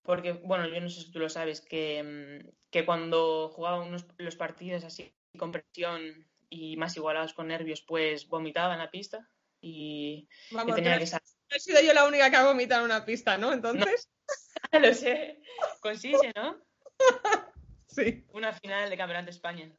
porque, 0.06 0.32
bueno, 0.32 0.66
yo 0.68 0.80
no 0.80 0.88
sé 0.88 1.02
si 1.02 1.10
tú 1.10 1.18
lo 1.18 1.28
sabes, 1.28 1.60
que, 1.60 2.02
mm, 2.02 2.48
que 2.70 2.86
cuando 2.86 3.50
jugaba 3.50 3.80
unos, 3.80 4.06
los 4.18 4.36
partidos 4.36 4.84
así 4.84 5.14
con 5.36 5.52
presión 5.52 6.26
y 6.48 6.76
más 6.76 6.96
igualados 6.96 7.34
con 7.34 7.48
nervios, 7.48 7.82
pues 7.82 8.28
vomitaba 8.28 8.72
en 8.72 8.78
la 8.78 8.90
pista 8.90 9.28
y, 9.60 10.28
tenía 10.74 10.98
que 10.98 11.06
salir. 11.06 11.24
no 11.50 11.56
he 11.56 11.60
sido 11.60 11.80
yo 11.82 11.92
la 11.92 12.06
única 12.06 12.30
que 12.30 12.36
ha 12.36 12.46
vomitado 12.46 12.82
en 12.84 12.92
una 12.92 13.04
pista, 13.04 13.36
¿no? 13.36 13.52
Entonces, 13.52 14.08
Lo 14.72 14.94
sé, 14.94 15.40
con 15.80 15.96
Sise, 15.98 16.32
¿no? 16.34 16.60
sí. 17.86 18.24
Una 18.32 18.52
final 18.52 18.90
de 18.90 18.96
Campeonato 18.96 19.26
de 19.26 19.30
España. 19.30 19.72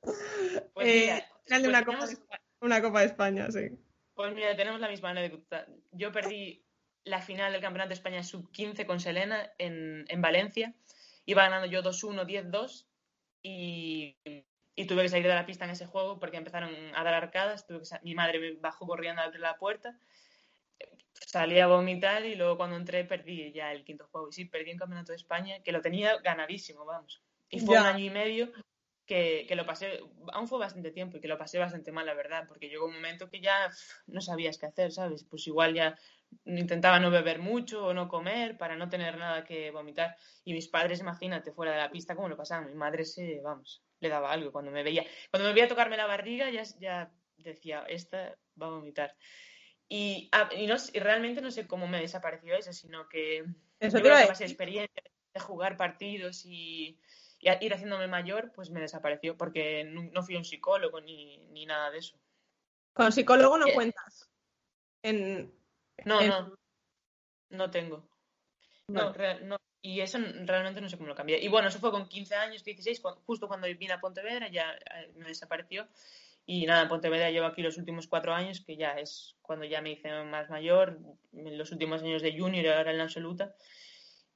Pues 0.74 0.88
Eh, 0.88 1.01
mira, 1.01 1.27
final 1.46 1.62
de 1.62 1.69
pues 1.69 1.69
una 1.69 1.86
Copa, 1.86 2.05
de 2.05 2.13
España, 2.13 2.41
una 2.62 2.81
Copa 2.81 3.00
de 3.00 3.05
España, 3.05 3.51
sí. 3.51 3.69
Pues 4.13 4.34
mira, 4.34 4.55
tenemos 4.55 4.79
la 4.79 4.89
misma 4.89 5.12
anécdota. 5.12 5.67
Yo 5.91 6.12
perdí 6.12 6.65
la 7.07 7.21
final 7.21 7.51
del 7.51 7.61
Campeonato 7.61 7.89
de 7.89 7.95
España 7.95 8.23
sub-15 8.23 8.85
con 8.85 8.99
Selena 8.99 9.51
en, 9.57 10.05
en 10.07 10.21
Valencia. 10.21 10.73
Iba 11.25 11.43
ganando 11.43 11.67
yo 11.67 11.81
2-1, 11.83 12.25
10-2 12.25 12.87
y, 13.41 14.17
y 14.75 14.85
tuve 14.85 15.03
que 15.03 15.09
salir 15.09 15.27
de 15.27 15.35
la 15.35 15.45
pista 15.45 15.65
en 15.65 15.71
ese 15.71 15.85
juego 15.85 16.19
porque 16.19 16.37
empezaron 16.37 16.73
a 16.96 17.03
dar 17.03 17.13
arcadas. 17.13 17.65
Tuve 17.65 17.79
que 17.79 17.85
mi 18.03 18.15
madre 18.15 18.39
me 18.39 18.51
bajó 18.53 18.85
corriendo 18.87 19.22
a 19.22 19.25
abrir 19.25 19.41
la 19.41 19.57
puerta. 19.57 19.98
Salí 21.13 21.59
a 21.59 21.67
vomitar 21.67 22.25
y 22.25 22.35
luego 22.35 22.57
cuando 22.57 22.75
entré 22.77 23.03
perdí 23.03 23.51
ya 23.51 23.72
el 23.72 23.83
quinto 23.83 24.07
juego. 24.07 24.29
Y 24.29 24.33
sí, 24.33 24.46
perdí 24.46 24.72
un 24.72 24.77
Campeonato 24.77 25.11
de 25.11 25.17
España 25.17 25.61
que 25.63 25.72
lo 25.72 25.81
tenía 25.81 26.17
ganadísimo, 26.17 26.85
vamos. 26.85 27.24
Y 27.50 27.59
fue 27.59 27.75
Ya. 27.75 27.81
un 27.81 27.85
año 27.87 28.05
y 28.05 28.09
medio 28.11 28.51
que, 29.05 29.46
que 29.48 29.55
lo 29.55 29.65
pasé, 29.65 30.00
aún 30.33 30.48
fue 30.48 30.59
bastante 30.59 30.91
tiempo 30.91 31.17
y 31.17 31.22
que 31.22 31.27
lo 31.27 31.37
pasé 31.37 31.57
bastante 31.59 31.91
mal, 31.91 32.05
la 32.05 32.13
verdad, 32.13 32.46
porque 32.48 32.70
llegó 32.70 32.85
un 32.85 32.93
momento 32.93 33.29
que 33.29 33.41
ya 33.41 33.72
no 34.05 34.22
sabías 34.22 34.57
qué 34.57 34.67
hacer, 34.67 34.91
¿sabes? 34.91 35.24
Pues 35.24 35.48
igual 35.48 35.74
ya 35.74 35.98
intentaba 36.46 37.00
no 37.00 37.11
beber 37.11 37.40
mucho 37.40 37.85
o 37.85 37.94
no 37.94 38.07
comer 38.07 38.57
para 38.57 38.75
no 38.75 38.90
tener 38.90 39.18
nada 39.18 39.44
que 39.44 39.72
vomitar. 39.72 40.16
Y 40.44 40.53
mis 40.53 40.68
padres, 40.68 41.00
imagínate, 41.00 41.51
fuera 41.51 41.72
de 41.74 41.77
la 41.79 41.92
pista, 41.92 42.16
cómo 42.16 42.29
lo 42.29 42.37
pasaban. 42.37 42.68
Mi 42.68 42.75
madre 42.75 43.05
se, 43.05 43.42
vamos, 43.42 43.83
le 44.00 44.09
daba 44.09 44.31
algo 44.31 44.51
cuando 44.51 44.72
me 44.72 44.83
veía. 44.83 45.05
Cuando 45.31 45.48
me 45.50 45.53
veía 45.53 45.68
tocarme 45.68 45.98
la 45.98 46.05
barriga, 46.05 46.50
ya, 46.50 46.63
ya 46.79 47.11
decía, 47.37 47.83
esta 47.87 48.37
va 48.61 48.68
a 48.68 48.72
vomitar. 48.72 49.16
Y, 49.90 50.29
ah, 50.33 50.50
y, 50.55 50.68
no, 50.68 50.77
sé- 50.77 50.92
y 50.98 51.00
realmente 51.00 51.42
no 51.42 51.51
sé 51.51 51.66
cómo 51.68 51.87
me 51.87 52.01
desapareció 52.01 52.55
eso, 52.55 52.74
sino 52.74 53.07
que 53.07 53.46
Eso 53.79 54.00
creo 54.01 54.18
que 54.18 54.27
más 54.27 54.42
experiencia 54.42 55.03
de 55.33 55.40
jugar 55.40 55.77
partidos 55.77 56.46
y, 56.46 57.00
y 57.40 57.48
a- 57.50 57.57
ir 57.63 57.74
haciéndome 57.74 58.07
mayor, 58.07 58.51
pues 58.53 58.70
me 58.70 58.81
desapareció, 58.81 59.37
porque 59.37 59.85
no, 59.85 60.03
no 60.11 60.24
fui 60.24 60.35
un 60.35 60.44
psicólogo 60.44 61.00
ni, 61.00 61.37
ni 61.51 61.66
nada 61.66 61.90
de 61.92 62.00
eso. 62.00 62.20
Con 62.94 63.11
psicólogo 63.11 63.57
no 63.57 63.68
Eh. 63.68 63.74
cuentas. 63.74 64.29
En, 65.03 65.53
No, 66.05 66.22
en- 66.22 66.29
no, 66.29 66.55
no 67.50 67.72
tengo. 67.72 68.10
No, 68.88 69.12
Vale. 69.12 69.18
re- 69.18 69.42
no, 69.46 69.57
y 69.81 70.00
eso 70.01 70.18
realmente 70.46 70.81
no 70.81 70.90
sé 70.90 70.98
cómo 70.98 71.10
lo 71.10 71.16
cambié. 71.16 71.40
Y 71.44 71.48
bueno, 71.50 71.68
eso 71.68 71.79
fue 71.79 71.92
con 71.92 72.07
15 72.07 72.36
años, 72.36 72.64
16, 72.64 73.01
cu- 73.01 73.22
justo 73.25 73.48
cuando 73.48 73.68
vine 73.68 73.94
a 73.94 74.00
Pontevedra, 74.00 74.50
ya 74.50 74.74
eh, 74.74 75.12
me 75.16 75.27
desapareció. 75.27 75.88
Y 76.46 76.66
nada, 76.66 76.83
en 76.83 76.88
Pontevedra 76.90 77.29
llevo 77.29 77.46
aquí 77.48 77.62
los 77.62 77.77
últimos 77.77 78.07
cuatro 78.07 78.33
años, 78.33 78.62
que 78.66 78.77
ya 78.77 78.92
es 78.94 79.36
cuando 79.42 79.66
ya 79.66 79.81
me 79.81 79.92
hice 79.92 80.10
más 80.24 80.50
mayor, 80.50 81.00
en 81.33 81.57
los 81.57 81.72
últimos 81.74 82.01
años 82.01 82.22
de 82.22 82.38
junior 82.38 82.64
y 82.64 82.70
ahora 82.70 82.92
en 82.92 82.98
la 82.98 83.03
absoluta. 83.03 83.55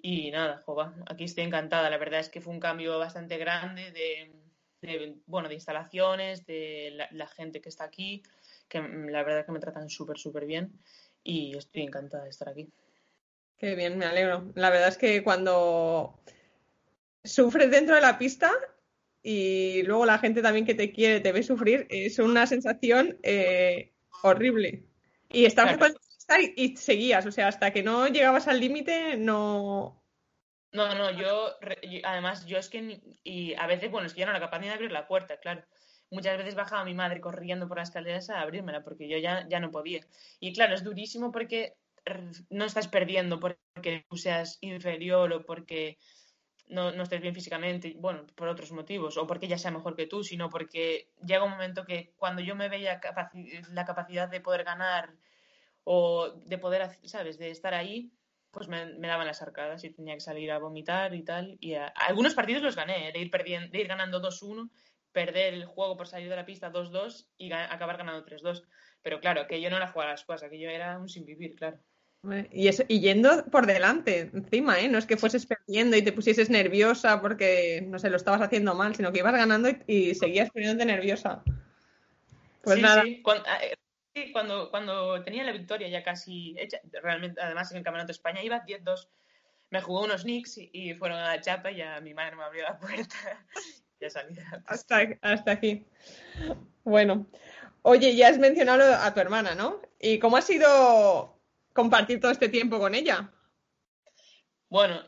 Y 0.01 0.31
nada, 0.31 0.61
jova, 0.65 0.95
aquí 1.07 1.23
estoy 1.25 1.43
encantada. 1.45 1.89
La 1.89 1.97
verdad 1.97 2.19
es 2.19 2.29
que 2.29 2.41
fue 2.41 2.53
un 2.53 2.59
cambio 2.59 2.97
bastante 2.99 3.37
grande 3.37 3.91
de, 3.91 4.33
de, 4.81 5.15
bueno, 5.27 5.47
de 5.47 5.55
instalaciones, 5.55 6.45
de 6.45 6.91
la, 6.93 7.07
la 7.11 7.27
gente 7.27 7.61
que 7.61 7.69
está 7.69 7.85
aquí, 7.85 8.23
que 8.67 8.81
mm, 8.81 9.09
la 9.09 9.23
verdad 9.23 9.45
que 9.45 9.51
me 9.51 9.59
tratan 9.59 9.89
súper, 9.89 10.17
súper 10.17 10.45
bien. 10.45 10.79
Y 11.23 11.55
estoy 11.57 11.83
encantada 11.83 12.23
de 12.23 12.29
estar 12.29 12.49
aquí. 12.49 12.69
Qué 13.57 13.75
bien, 13.75 13.97
me 13.97 14.05
alegro. 14.05 14.51
La 14.55 14.69
verdad 14.69 14.89
es 14.89 14.97
que 14.97 15.23
cuando 15.23 16.19
sufres 17.23 17.69
dentro 17.69 17.95
de 17.95 18.01
la 18.01 18.17
pista 18.17 18.51
y 19.21 19.83
luego 19.83 20.05
la 20.05 20.17
gente 20.17 20.41
también 20.41 20.65
que 20.65 20.73
te 20.73 20.91
quiere 20.91 21.19
te 21.19 21.31
ve 21.31 21.43
sufrir, 21.43 21.85
es 21.89 22.17
una 22.17 22.47
sensación 22.47 23.19
eh, 23.21 23.91
horrible. 24.23 24.83
Y 25.31 25.45
estabas 25.45 25.77
Claro. 25.77 25.93
con 25.93 26.01
la 26.01 26.07
pista 26.07 26.41
y, 26.55 26.75
seguías, 26.75 27.25
o 27.25 27.31
sea, 27.31 27.47
hasta 27.47 27.71
que 27.71 27.83
no 27.83 28.07
llegabas 28.07 28.47
al 28.47 28.59
límite, 28.59 29.15
no. 29.17 30.03
No, 30.73 30.95
no, 30.95 31.11
yo, 31.11 31.59
yo- 31.83 31.99
además, 32.03 32.45
yo 32.45 32.57
es 32.57 32.69
que, 32.69 33.01
y 33.23 33.53
a 33.55 33.67
veces, 33.67 33.91
bueno, 33.91 34.07
es 34.07 34.13
que 34.13 34.21
yo 34.21 34.25
no 34.25 34.31
era 34.31 34.39
capaz 34.39 34.59
ni 34.59 34.67
de 34.67 34.73
abrir 34.73 34.91
la 34.91 35.07
puerta, 35.07 35.37
claro. 35.37 35.63
Muchas 36.11 36.37
veces 36.37 36.55
bajaba 36.55 36.83
mi 36.85 36.93
madre 36.93 37.21
corriendo 37.21 37.67
por 37.67 37.77
las 37.77 37.89
escaleras 37.89 38.29
a 38.29 38.41
abrírmela 38.41 38.83
porque 38.83 39.07
yo 39.07 39.17
ya, 39.17 39.47
ya 39.49 39.59
no 39.59 39.71
podía. 39.71 40.01
Y 40.39 40.53
claro, 40.53 40.75
es 40.75 40.83
durísimo 40.83 41.31
porque 41.31 41.77
no 42.49 42.65
estás 42.65 42.87
perdiendo 42.87 43.39
porque 43.39 44.05
tú 44.09 44.17
seas 44.17 44.57
inferior 44.61 45.31
o 45.33 45.45
porque 45.45 45.97
no, 46.67 46.91
no 46.91 47.03
estés 47.03 47.21
bien 47.21 47.35
físicamente, 47.35 47.95
bueno, 47.97 48.25
por 48.35 48.47
otros 48.47 48.71
motivos, 48.71 49.17
o 49.17 49.27
porque 49.27 49.45
ella 49.47 49.57
sea 49.57 49.71
mejor 49.71 49.95
que 49.95 50.07
tú, 50.07 50.23
sino 50.23 50.49
porque 50.49 51.11
llega 51.25 51.43
un 51.43 51.51
momento 51.51 51.85
que 51.85 52.13
cuando 52.17 52.41
yo 52.41 52.55
me 52.55 52.69
veía 52.69 53.01
la 53.71 53.85
capacidad 53.85 54.29
de 54.29 54.41
poder 54.41 54.63
ganar 54.63 55.15
o 55.83 56.29
de 56.45 56.57
poder, 56.57 56.99
¿sabes?, 57.03 57.37
de 57.39 57.49
estar 57.51 57.73
ahí, 57.73 58.11
pues 58.51 58.67
me, 58.67 58.85
me 58.97 59.07
daban 59.07 59.27
las 59.27 59.41
arcadas 59.41 59.83
y 59.83 59.91
tenía 59.91 60.13
que 60.15 60.19
salir 60.21 60.51
a 60.51 60.59
vomitar 60.59 61.13
y 61.15 61.23
tal. 61.23 61.57
Y 61.61 61.73
a- 61.75 61.87
algunos 61.87 62.35
partidos 62.35 62.61
los 62.63 62.75
gané, 62.75 63.09
¿eh? 63.09 63.11
de 63.13 63.19
ir, 63.19 63.31
perdiendo, 63.31 63.69
de 63.71 63.79
ir 63.81 63.87
ganando 63.87 64.19
2-1, 64.19 64.69
perder 65.11 65.53
el 65.53 65.65
juego 65.65 65.97
por 65.97 66.07
salir 66.07 66.29
de 66.29 66.35
la 66.35 66.45
pista 66.45 66.71
2-2 66.71 67.27
y 67.37 67.51
acabar 67.51 67.97
ganando 67.97 68.25
3-2. 68.25 68.63
Pero 69.01 69.19
claro, 69.19 69.47
que 69.47 69.61
yo 69.61 69.69
no 69.69 69.77
era 69.77 69.91
jugar 69.91 70.09
a 70.09 70.11
las 70.11 70.25
cosas, 70.25 70.49
que 70.49 70.59
yo 70.59 70.69
era 70.69 70.97
un 70.99 71.09
sin 71.09 71.25
vivir, 71.25 71.55
claro. 71.55 71.79
Y, 72.51 72.67
eso, 72.67 72.83
y 72.87 72.99
yendo 72.99 73.45
por 73.45 73.65
delante, 73.65 74.29
encima, 74.33 74.79
¿eh? 74.79 74.87
No 74.87 74.99
es 74.99 75.07
que 75.07 75.17
fueses 75.17 75.47
perdiendo 75.47 75.97
y 75.97 76.03
te 76.03 76.11
pusieses 76.11 76.51
nerviosa 76.51 77.19
porque, 77.19 77.83
no 77.87 77.97
sé, 77.97 78.11
lo 78.11 78.17
estabas 78.17 78.41
haciendo 78.41 78.75
mal, 78.75 78.93
sino 78.93 79.11
que 79.11 79.19
ibas 79.19 79.33
ganando 79.33 79.69
y, 79.69 79.81
y 79.87 80.15
seguías 80.15 80.51
poniéndote 80.51 80.85
nerviosa. 80.85 81.43
Pues 82.61 82.75
sí, 82.75 82.81
nada, 82.83 83.01
sí. 83.01 83.23
Cuando, 83.23 83.43
eh, 83.49 83.75
sí, 84.13 84.31
cuando, 84.31 84.69
cuando 84.69 85.23
tenía 85.23 85.43
la 85.43 85.51
victoria 85.51 85.87
ya 85.87 86.03
casi 86.03 86.55
hecha, 86.59 86.79
realmente, 87.01 87.41
además 87.41 87.71
en 87.71 87.77
el 87.77 87.83
Campeonato 87.83 88.07
de 88.07 88.13
España 88.13 88.43
iba 88.43 88.63
10-2. 88.63 89.09
Me 89.71 89.81
jugó 89.81 90.03
unos 90.03 90.21
Knicks 90.21 90.59
y, 90.59 90.69
y 90.73 90.93
fueron 90.93 91.17
a 91.17 91.35
la 91.35 91.41
chapa 91.41 91.71
y 91.71 91.77
ya 91.77 91.99
mi 92.01 92.13
madre 92.13 92.35
me 92.35 92.43
abrió 92.43 92.63
la 92.63 92.77
puerta. 92.77 93.15
Ya 94.01 94.09
salí 94.09 94.35
hasta, 94.65 95.17
hasta 95.21 95.51
aquí. 95.51 95.85
Bueno, 96.83 97.27
oye, 97.83 98.15
ya 98.15 98.29
has 98.29 98.39
mencionado 98.39 98.95
a 98.95 99.13
tu 99.13 99.19
hermana, 99.19 99.55
¿no? 99.55 99.81
¿Y 99.99 100.19
cómo 100.19 100.37
ha 100.37 100.41
sido 100.41 101.39
compartir 101.73 102.19
todo 102.19 102.31
este 102.31 102.49
tiempo 102.49 102.79
con 102.79 102.95
ella? 102.95 103.31
Bueno, 104.69 105.01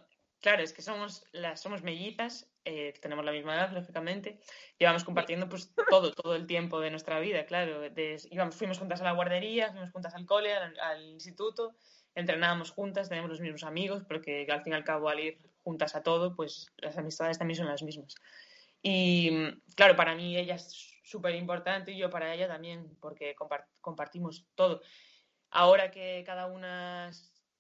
Claro, 0.43 0.61
es 0.61 0.73
que 0.73 0.81
somos, 0.81 1.25
las, 1.31 1.61
somos 1.61 1.83
mellizas, 1.83 2.51
eh, 2.65 2.93
tenemos 3.01 3.23
la 3.23 3.31
misma 3.31 3.55
edad, 3.55 3.71
lógicamente. 3.71 4.41
Llevamos 4.77 5.05
compartiendo 5.05 5.47
pues 5.47 5.73
todo, 5.89 6.11
todo 6.11 6.35
el 6.35 6.47
tiempo 6.47 6.81
de 6.81 6.91
nuestra 6.91 7.17
vida, 7.21 7.45
claro. 7.45 7.81
íbamos, 8.29 8.53
fuimos 8.53 8.77
juntas 8.77 8.99
a 8.99 9.05
la 9.05 9.13
guardería, 9.13 9.71
fuimos 9.71 9.91
juntas 9.91 10.13
al 10.15 10.25
cole, 10.25 10.53
al, 10.53 11.05
instituto, 11.05 11.77
entrenábamos 12.13 12.71
juntas, 12.71 13.07
tenemos 13.07 13.29
los 13.29 13.39
mismos 13.39 13.63
amigos, 13.63 14.03
porque 14.05 14.45
al 14.51 14.61
fin 14.63 14.73
y 14.73 14.75
al 14.75 14.83
cabo 14.83 15.07
al 15.07 15.21
ir 15.21 15.37
juntas 15.63 15.95
a 15.95 16.03
todo, 16.03 16.35
pues 16.35 16.73
las 16.75 16.97
amistades 16.97 17.39
también 17.39 17.59
son 17.59 17.67
las 17.67 17.81
mismas. 17.81 18.13
Y 18.83 19.31
claro, 19.75 19.95
para 19.95 20.13
mí 20.13 20.37
ella 20.37 20.55
es 20.55 20.93
súper 21.03 21.35
importante 21.35 21.93
y 21.93 21.97
yo 21.97 22.09
para 22.09 22.33
ella 22.33 22.47
también, 22.47 22.97
porque 22.99 23.33
compartimos 23.81 24.45
todo. 24.55 24.81
Ahora 25.49 25.89
que 25.89 26.23
cada 26.25 26.47
una 26.47 27.09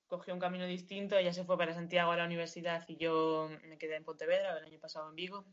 cogió 0.07 0.33
un 0.33 0.39
camino 0.39 0.65
distinto, 0.65 1.17
ella 1.17 1.33
se 1.33 1.45
fue 1.45 1.57
para 1.57 1.73
Santiago 1.73 2.11
a 2.11 2.17
la 2.17 2.25
universidad 2.25 2.83
y 2.87 2.97
yo 2.97 3.49
me 3.63 3.77
quedé 3.77 3.95
en 3.95 4.03
Pontevedra 4.03 4.57
el 4.57 4.65
año 4.65 4.79
pasado 4.79 5.09
en 5.09 5.15
Vigo, 5.15 5.45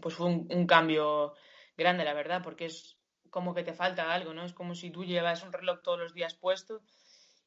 pues 0.00 0.14
fue 0.14 0.26
un, 0.26 0.66
cambio 0.66 1.34
grande, 1.76 2.04
la 2.04 2.14
verdad, 2.14 2.42
porque 2.42 2.66
es 2.66 2.98
como 3.30 3.54
que 3.54 3.64
te 3.64 3.72
falta 3.72 4.12
algo, 4.12 4.34
¿no? 4.34 4.44
Es 4.44 4.52
como 4.52 4.74
si 4.74 4.90
tú 4.90 5.04
llevas 5.04 5.42
un 5.42 5.52
reloj 5.52 5.80
todos 5.82 5.98
los 5.98 6.14
días 6.14 6.34
puesto 6.34 6.82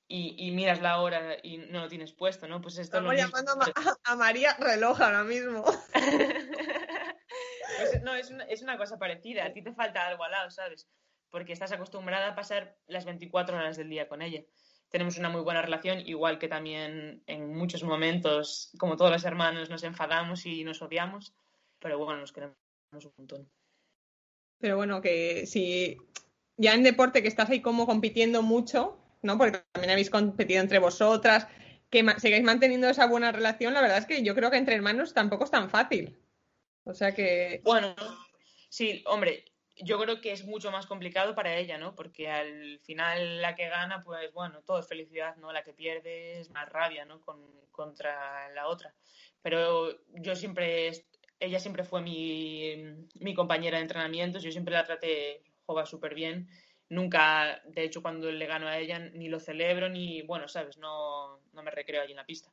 y, 0.08 0.52
miras 0.52 0.82
la 0.82 1.02
hora 1.02 1.38
y 1.42 1.58
no 1.58 1.82
lo 1.82 1.88
tienes 1.88 2.13
puesto, 2.13 2.48
¿no? 2.48 2.62
Pues 2.62 2.78
esto 2.78 2.98
Estamos 2.98 3.16
llamando 3.16 3.54
a, 4.04 4.16
María 4.16 4.56
reloj 4.60 5.02
ahora 5.02 5.24
mismo. 5.24 5.63
No, 8.04 8.15
es 8.15 8.62
una, 8.62 8.78
cosa 8.78 8.98
parecida, 8.98 9.46
a 9.46 9.54
ti 9.54 9.62
te 9.62 9.74
falta 9.74 10.08
algo 10.08 10.24
al 10.24 10.32
lado, 10.32 10.52
¿sabes? 10.52 10.88
Porque 11.30 11.54
estás 11.54 11.72
acostumbrada 11.72 12.30
a 12.30 12.36
pasar 12.36 12.78
las 12.88 13.06
24 13.06 13.58
horas 13.58 13.78
del 13.78 13.89
día 13.89 14.08
con 14.08 14.22
ella 14.22 14.43
tenemos 14.93 15.17
una 15.17 15.30
muy 15.30 15.41
buena 15.41 15.63
relación, 15.63 16.02
igual 16.06 16.38
que 16.38 16.48
también 16.48 17.24
en 17.26 17.52
muchos 17.56 17.84
momentos, 17.84 18.69
como 18.78 18.96
todos 18.96 19.10
los 19.10 19.26
hermanos, 19.26 19.67
nos 19.67 19.84
enfadamos 19.84 20.46
y 20.46 20.63
nos 20.63 20.84
odiamos, 20.84 21.34
pero 21.80 21.98
bueno, 21.98 22.19
nos 22.19 22.32
queremos 22.32 22.56
un 22.93 23.12
montón. 23.17 23.50
Pero 24.60 24.78
bueno, 24.78 25.02
que 25.02 25.48
si 25.48 25.98
ya 26.58 26.76
en 26.76 26.84
deporte 26.84 27.24
que 27.24 27.28
estás 27.28 27.50
ahí 27.50 27.60
como 27.60 27.88
compitiendo 27.88 28.43
mucho, 28.43 29.00
¿no? 29.24 29.36
Porque 29.39 29.63
también 29.72 29.93
habéis 29.93 30.12
competido 30.12 30.62
entre 30.62 30.78
vosotras, 30.78 31.48
que 31.89 32.06
sigáis 32.19 32.43
manteniendo 32.43 32.88
esa 32.88 33.08
buena 33.08 33.32
relación, 33.32 33.74
la 33.74 33.82
verdad 33.82 33.98
es 33.98 34.06
que 34.06 34.22
yo 34.22 34.36
creo 34.36 34.52
que 34.52 34.58
entre 34.58 34.76
hermanos 34.76 35.15
tampoco 35.15 35.46
es 35.46 35.52
tan 35.52 35.72
fácil. 35.72 36.19
O 36.86 36.93
sea 36.93 37.13
que. 37.13 37.62
Bueno, 37.63 37.96
sí, 38.69 39.04
hombre, 39.08 39.46
yo 39.78 40.00
creo 40.00 40.22
que 40.22 40.32
es 40.32 40.46
mucho 40.46 40.72
más 40.72 40.86
complicado 40.86 41.34
para 41.36 41.56
ella, 41.58 41.78
¿no? 41.78 41.96
Porque 41.96 42.30
al 42.30 42.80
final 42.80 43.41
la 43.41 43.56
que 43.56 43.69
gana, 43.69 44.04
pues 44.04 44.32
bueno, 44.34 44.62
todo 44.63 44.80
es 44.80 44.88
felicidad, 44.88 45.36
¿no? 45.38 45.52
La 45.52 45.63
que 45.63 45.74
pierde 45.74 46.39
es 46.39 46.50
más 46.52 46.69
rabia, 46.69 47.06
¿no? 47.06 47.22
Con, 47.22 47.41
contra 47.72 48.50
la 48.50 48.67
otra. 48.67 48.93
Pero 49.41 49.98
yo 50.13 50.36
siempre, 50.36 50.91
ella 51.39 51.60
siempre 51.60 51.84
fue 51.84 52.02
mi, 52.02 52.76
mi 53.15 53.34
compañera 53.34 53.78
de 53.78 53.84
entrenamientos, 53.84 54.43
yo 54.43 54.52
siempre 54.52 54.74
la 54.74 54.86
traté, 54.86 55.41
juega 55.65 55.86
súper 55.86 56.13
bien. 56.13 56.50
Nunca, 56.89 57.62
de 57.65 57.84
hecho, 57.84 58.02
cuando 58.04 58.32
le 58.32 58.46
gano 58.46 58.67
a 58.67 58.78
ella, 58.78 59.00
ni 59.00 59.28
lo 59.28 59.39
celebro, 59.39 59.89
ni, 59.89 60.22
bueno, 60.22 60.48
sabes, 60.48 60.78
no, 60.78 61.39
no 61.52 61.63
me 61.63 61.72
recreo 61.72 62.02
allí 62.02 62.12
en 62.12 62.17
la 62.17 62.26
pista. 62.26 62.52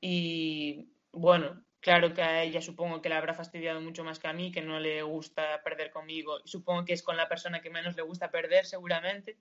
Y 0.00 0.88
bueno, 1.10 1.64
Claro 1.84 2.14
que 2.14 2.22
a 2.22 2.42
ella 2.42 2.62
supongo 2.62 3.02
que 3.02 3.10
le 3.10 3.14
habrá 3.14 3.34
fastidiado 3.34 3.78
mucho 3.78 4.04
más 4.04 4.18
que 4.18 4.26
a 4.26 4.32
mí, 4.32 4.50
que 4.50 4.62
no 4.62 4.80
le 4.80 5.02
gusta 5.02 5.62
perder 5.62 5.90
conmigo. 5.90 6.38
Y 6.42 6.48
supongo 6.48 6.86
que 6.86 6.94
es 6.94 7.02
con 7.02 7.18
la 7.18 7.28
persona 7.28 7.60
que 7.60 7.68
menos 7.68 7.94
le 7.94 8.00
gusta 8.00 8.30
perder, 8.30 8.64
seguramente. 8.64 9.36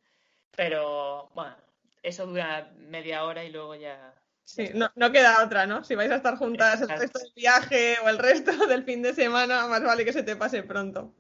Pero 0.54 1.30
bueno, 1.34 1.56
eso 2.02 2.26
dura 2.26 2.70
media 2.76 3.24
hora 3.24 3.46
y 3.46 3.50
luego 3.50 3.76
ya. 3.76 4.14
Sí, 4.44 4.72
no, 4.74 4.92
queda 5.14 5.42
otra, 5.42 5.66
¿no? 5.66 5.86
Si 5.86 5.96
vais 5.96 6.12
a 6.12 6.18
estar 6.18 6.36
juntas 6.36 6.82
el 6.82 6.90
resto 6.90 7.20
del 7.20 7.32
viaje 7.34 7.96
o 8.04 8.10
el 8.10 8.18
resto 8.18 8.52
del 8.68 8.84
fin 8.84 9.02
de 9.02 9.14
semana, 9.14 9.66
más 9.68 9.82
vale 9.82 10.04
que 10.04 10.12
se 10.12 10.24
te 10.24 10.36
pase 10.36 10.64
pronto. 10.64 11.16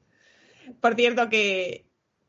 Por 0.81 0.95
cierto, 0.95 1.29
que, 1.29 1.85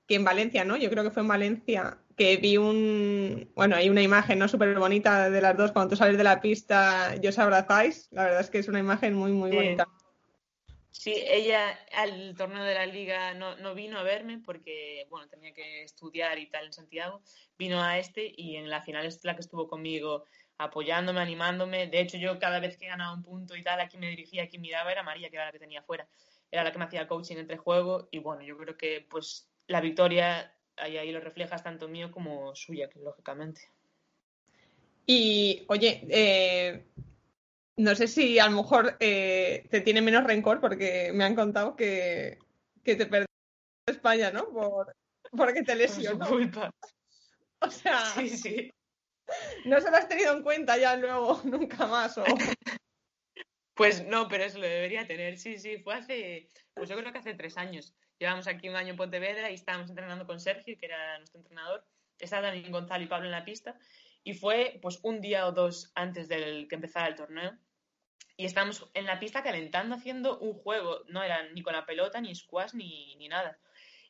que 0.07 0.14
en 0.14 0.24
Valencia, 0.24 0.64
¿no? 0.64 0.76
Yo 0.76 0.88
creo 0.88 1.02
que 1.02 1.11
fue 1.11 1.22
en 1.22 1.28
Valencia 1.28 1.98
que 2.16 2.37
vi 2.37 2.57
un, 2.57 3.50
bueno, 3.55 3.77
hay 3.77 3.90
una 3.90 4.03
imagen 4.03 4.38
no 4.38 4.48
súper 4.48 4.79
bonita 4.79 5.31
de 5.31 5.40
las 5.40 5.57
dos 5.57 5.72
cuando 5.72 5.90
tú 5.90 5.96
sales 5.96 6.16
de 6.16 6.24
la 6.24 6.40
pista 6.40 7.14
y 7.20 7.27
os 7.27 7.38
abrazáis. 7.38 8.09
La 8.12 8.24
verdad 8.24 8.40
es 8.40 8.50
que 8.50 8.59
es 8.59 8.68
una 8.68 8.79
imagen 8.79 9.14
muy, 9.14 9.33
muy 9.33 9.50
bonita. 9.50 9.87
Sí, 10.90 11.12
ella 11.27 11.79
al 11.92 12.35
torneo 12.37 12.62
de 12.62 12.74
la 12.74 12.87
liga 12.87 13.35
no, 13.35 13.57
no, 13.57 13.74
vino 13.74 13.98
a 13.98 14.03
verme 14.03 14.38
porque, 14.38 15.07
bueno, 15.11 15.29
tenía 15.29 15.53
que 15.53 15.83
estudiar 15.83 16.38
y 16.38 16.46
tal 16.46 16.66
en 16.66 16.72
Santiago. 16.72 17.20
Vino 17.59 17.83
a 17.83 17.98
este 17.98 18.33
y 18.37 18.57
en 18.57 18.70
la 18.70 18.81
final 18.81 19.05
es 19.05 19.24
la 19.24 19.35
que 19.35 19.40
estuvo 19.40 19.68
conmigo 19.68 20.24
apoyándome, 20.57 21.20
animándome. 21.20 21.88
De 21.88 22.00
hecho, 22.00 22.16
yo 22.16 22.38
cada 22.38 22.61
vez 22.61 22.77
que 22.77 22.87
ganaba 22.87 23.12
un 23.12 23.22
punto 23.22 23.57
y 23.57 23.62
tal, 23.62 23.81
aquí 23.81 23.98
me 23.98 24.09
dirigía, 24.09 24.44
aquí 24.44 24.59
miraba, 24.59 24.92
era 24.92 25.03
María, 25.03 25.31
que 25.31 25.37
era 25.37 25.46
la 25.46 25.53
que 25.53 25.59
tenía 25.59 25.83
fuera. 25.83 26.07
Era 26.50 26.62
la 26.62 26.72
que 26.72 26.79
me 26.79 26.85
hacía 26.85 27.09
coaching 27.09 27.37
entre 27.37 27.57
juego 27.57 28.09
y, 28.11 28.18
bueno, 28.18 28.42
yo 28.42 28.57
creo 28.57 28.77
que, 28.77 29.07
pues, 29.11 29.50
la 29.66 29.81
victoria 29.81 30.55
ahí, 30.76 30.96
ahí 30.96 31.12
lo 31.12 31.20
reflejas 31.20 31.62
tanto 31.62 31.88
mío 31.88 32.10
como 32.10 32.54
suya, 32.54 32.88
lógicamente. 32.96 33.70
Y, 35.06 35.64
oye, 35.68 36.06
eh, 36.08 36.87
no 37.76 37.94
sé 37.94 38.06
si 38.06 38.38
a 38.38 38.48
lo 38.48 38.56
mejor 38.62 38.96
eh, 39.00 39.66
te 39.70 39.80
tiene 39.80 40.00
menos 40.00 40.24
rencor 40.24 40.60
porque 40.60 41.12
me 41.12 41.24
han 41.24 41.34
contado 41.34 41.76
que, 41.76 42.38
que 42.82 42.96
te 42.96 43.06
perdiste 43.06 43.32
España, 43.87 44.30
¿no? 44.30 44.48
Por, 44.50 44.94
porque 45.37 45.62
te 45.62 45.74
lesionó. 45.74 46.26
culpa. 46.26 46.70
O 47.60 47.70
sea, 47.70 48.04
sí, 48.06 48.28
sí. 48.28 48.70
no 49.64 49.80
se 49.80 49.90
lo 49.90 49.96
has 49.96 50.08
tenido 50.08 50.37
en 50.37 50.42
cuenta 50.42 50.76
ya 50.76 50.96
luego, 50.96 51.40
nunca 51.44 51.87
más. 51.87 52.16
O... 52.18 52.24
Pues 53.74 54.06
no, 54.06 54.28
pero 54.28 54.44
eso 54.44 54.58
lo 54.58 54.66
debería 54.66 55.06
tener. 55.06 55.37
Sí, 55.37 55.58
sí, 55.58 55.78
fue 55.78 55.94
hace, 55.94 56.50
pues 56.74 56.88
yo 56.88 56.96
creo 56.96 57.12
que 57.12 57.18
hace 57.18 57.34
tres 57.34 57.56
años. 57.56 57.94
Llevamos 58.18 58.46
aquí 58.46 58.68
un 58.68 58.77
año 58.77 58.90
en 58.90 58.96
Pontevedra 58.96 59.50
y 59.50 59.55
estábamos 59.55 59.90
entrenando 59.90 60.27
con 60.27 60.40
Sergio, 60.40 60.77
que 60.79 60.87
era 60.87 61.18
nuestro 61.18 61.40
entrenador. 61.40 61.85
Estaba 62.18 62.48
también 62.48 62.70
Gonzalo 62.70 63.05
y 63.05 63.09
Pablo 63.09 63.27
en 63.27 63.33
la 63.33 63.44
pista. 63.44 63.79
Y 64.22 64.35
fue 64.35 64.79
pues 64.81 65.00
un 65.03 65.20
día 65.20 65.46
o 65.46 65.53
dos 65.53 65.92
antes 65.94 66.29
del 66.29 66.68
que 66.68 66.77
empezara 66.77 67.09
el 67.09 67.16
torneo. 67.16 67.57
Y 68.37 68.46
estábamos 68.46 68.88
en 68.94 69.07
la 69.07 69.20
pista 69.20 69.42
calentando, 69.42 69.94
haciendo 69.94 70.38
un 70.38 70.55
juego. 70.55 71.03
No 71.09 71.22
era 71.22 71.48
ni 71.53 71.62
con 71.62 71.74
la 71.74 71.87
pelota, 71.87 72.20
ni 72.20 72.35
squash, 72.35 72.74
ni, 72.74 73.14
ni 73.16 73.29
nada. 73.29 73.59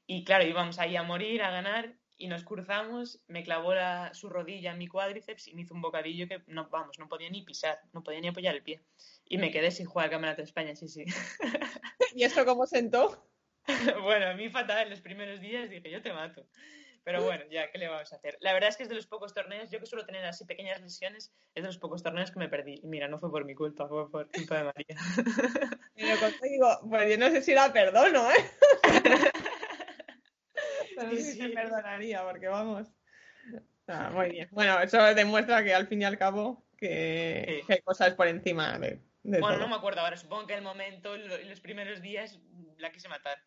Y 0.06 0.24
claro, 0.24 0.44
íbamos 0.44 0.78
ahí 0.78 0.96
a 0.96 1.02
morir, 1.02 1.42
a 1.42 1.50
ganar, 1.50 1.94
y 2.16 2.28
nos 2.28 2.44
cruzamos, 2.44 3.20
me 3.26 3.42
clavó 3.42 3.74
la, 3.74 4.12
su 4.14 4.28
rodilla 4.28 4.72
en 4.72 4.78
mi 4.78 4.86
cuádriceps 4.86 5.48
y 5.48 5.54
me 5.54 5.62
hizo 5.62 5.74
un 5.74 5.80
bocadillo 5.80 6.28
que 6.28 6.42
no, 6.46 6.68
vamos, 6.68 6.98
no 6.98 7.08
podía 7.08 7.28
ni 7.28 7.42
pisar, 7.42 7.80
no 7.92 8.02
podía 8.02 8.20
ni 8.20 8.28
apoyar 8.28 8.54
el 8.54 8.62
pie. 8.62 8.82
Y 9.28 9.38
me 9.38 9.50
quedé 9.50 9.70
sin 9.70 9.86
jugar 9.86 10.06
al 10.06 10.10
Campeonato 10.10 10.42
de 10.42 10.46
España, 10.46 10.76
sí, 10.76 10.88
sí. 10.88 11.04
¿Y 12.14 12.22
esto 12.22 12.44
cómo 12.44 12.66
sentó? 12.66 13.26
bueno, 14.02 14.26
a 14.26 14.34
mí 14.34 14.48
fatal, 14.48 14.84
en 14.84 14.90
los 14.90 15.00
primeros 15.00 15.40
días 15.40 15.70
dije, 15.70 15.90
yo 15.90 16.02
te 16.02 16.12
mato. 16.12 16.46
Pero 17.04 17.22
bueno, 17.22 17.44
ya, 17.50 17.70
¿qué 17.70 17.76
le 17.76 17.86
vamos 17.86 18.10
a 18.14 18.16
hacer? 18.16 18.38
La 18.40 18.54
verdad 18.54 18.70
es 18.70 18.78
que 18.78 18.82
es 18.84 18.88
de 18.88 18.94
los 18.94 19.06
pocos 19.06 19.34
torneos, 19.34 19.70
yo 19.70 19.78
que 19.78 19.84
suelo 19.84 20.06
tener 20.06 20.24
así 20.24 20.46
pequeñas 20.46 20.80
lesiones, 20.80 21.34
es 21.54 21.62
de 21.62 21.68
los 21.68 21.76
pocos 21.76 22.02
torneos 22.02 22.30
que 22.30 22.38
me 22.38 22.48
perdí. 22.48 22.80
Y 22.82 22.86
mira, 22.86 23.08
no 23.08 23.18
fue 23.18 23.30
por 23.30 23.44
mi 23.44 23.54
culpa, 23.54 23.86
fue 23.86 24.10
por 24.10 24.30
culpa 24.30 24.56
de 24.56 24.64
María. 24.64 24.96
Pero 25.94 26.16
digo, 26.42 26.80
pues 26.88 27.10
yo 27.10 27.18
no 27.18 27.30
sé 27.30 27.42
si 27.42 27.52
la 27.52 27.70
perdono, 27.70 28.30
¿eh? 28.30 28.50
Pero 30.96 31.10
sí, 31.10 31.22
sí, 31.22 31.48
perdonaría, 31.48 32.22
porque 32.22 32.48
vamos. 32.48 32.88
Ah, 33.86 34.10
muy 34.10 34.30
bien. 34.30 34.48
Bueno, 34.52 34.80
eso 34.80 34.98
demuestra 35.14 35.62
que 35.62 35.74
al 35.74 35.86
fin 35.86 36.00
y 36.00 36.04
al 36.06 36.16
cabo 36.16 36.64
que, 36.78 37.64
hay 37.68 37.80
cosas 37.82 38.14
por 38.14 38.28
encima 38.28 38.78
de, 38.78 39.00
bueno, 39.24 39.56
no 39.56 39.68
me 39.68 39.76
acuerdo 39.76 40.02
ahora, 40.02 40.18
supongo 40.18 40.46
que 40.46 40.54
el 40.54 40.62
momento, 40.62 41.14
en 41.14 41.48
los 41.48 41.60
primeros 41.60 42.02
días, 42.02 42.38
la 42.78 42.92
quise 42.92 43.08
matar. 43.08 43.38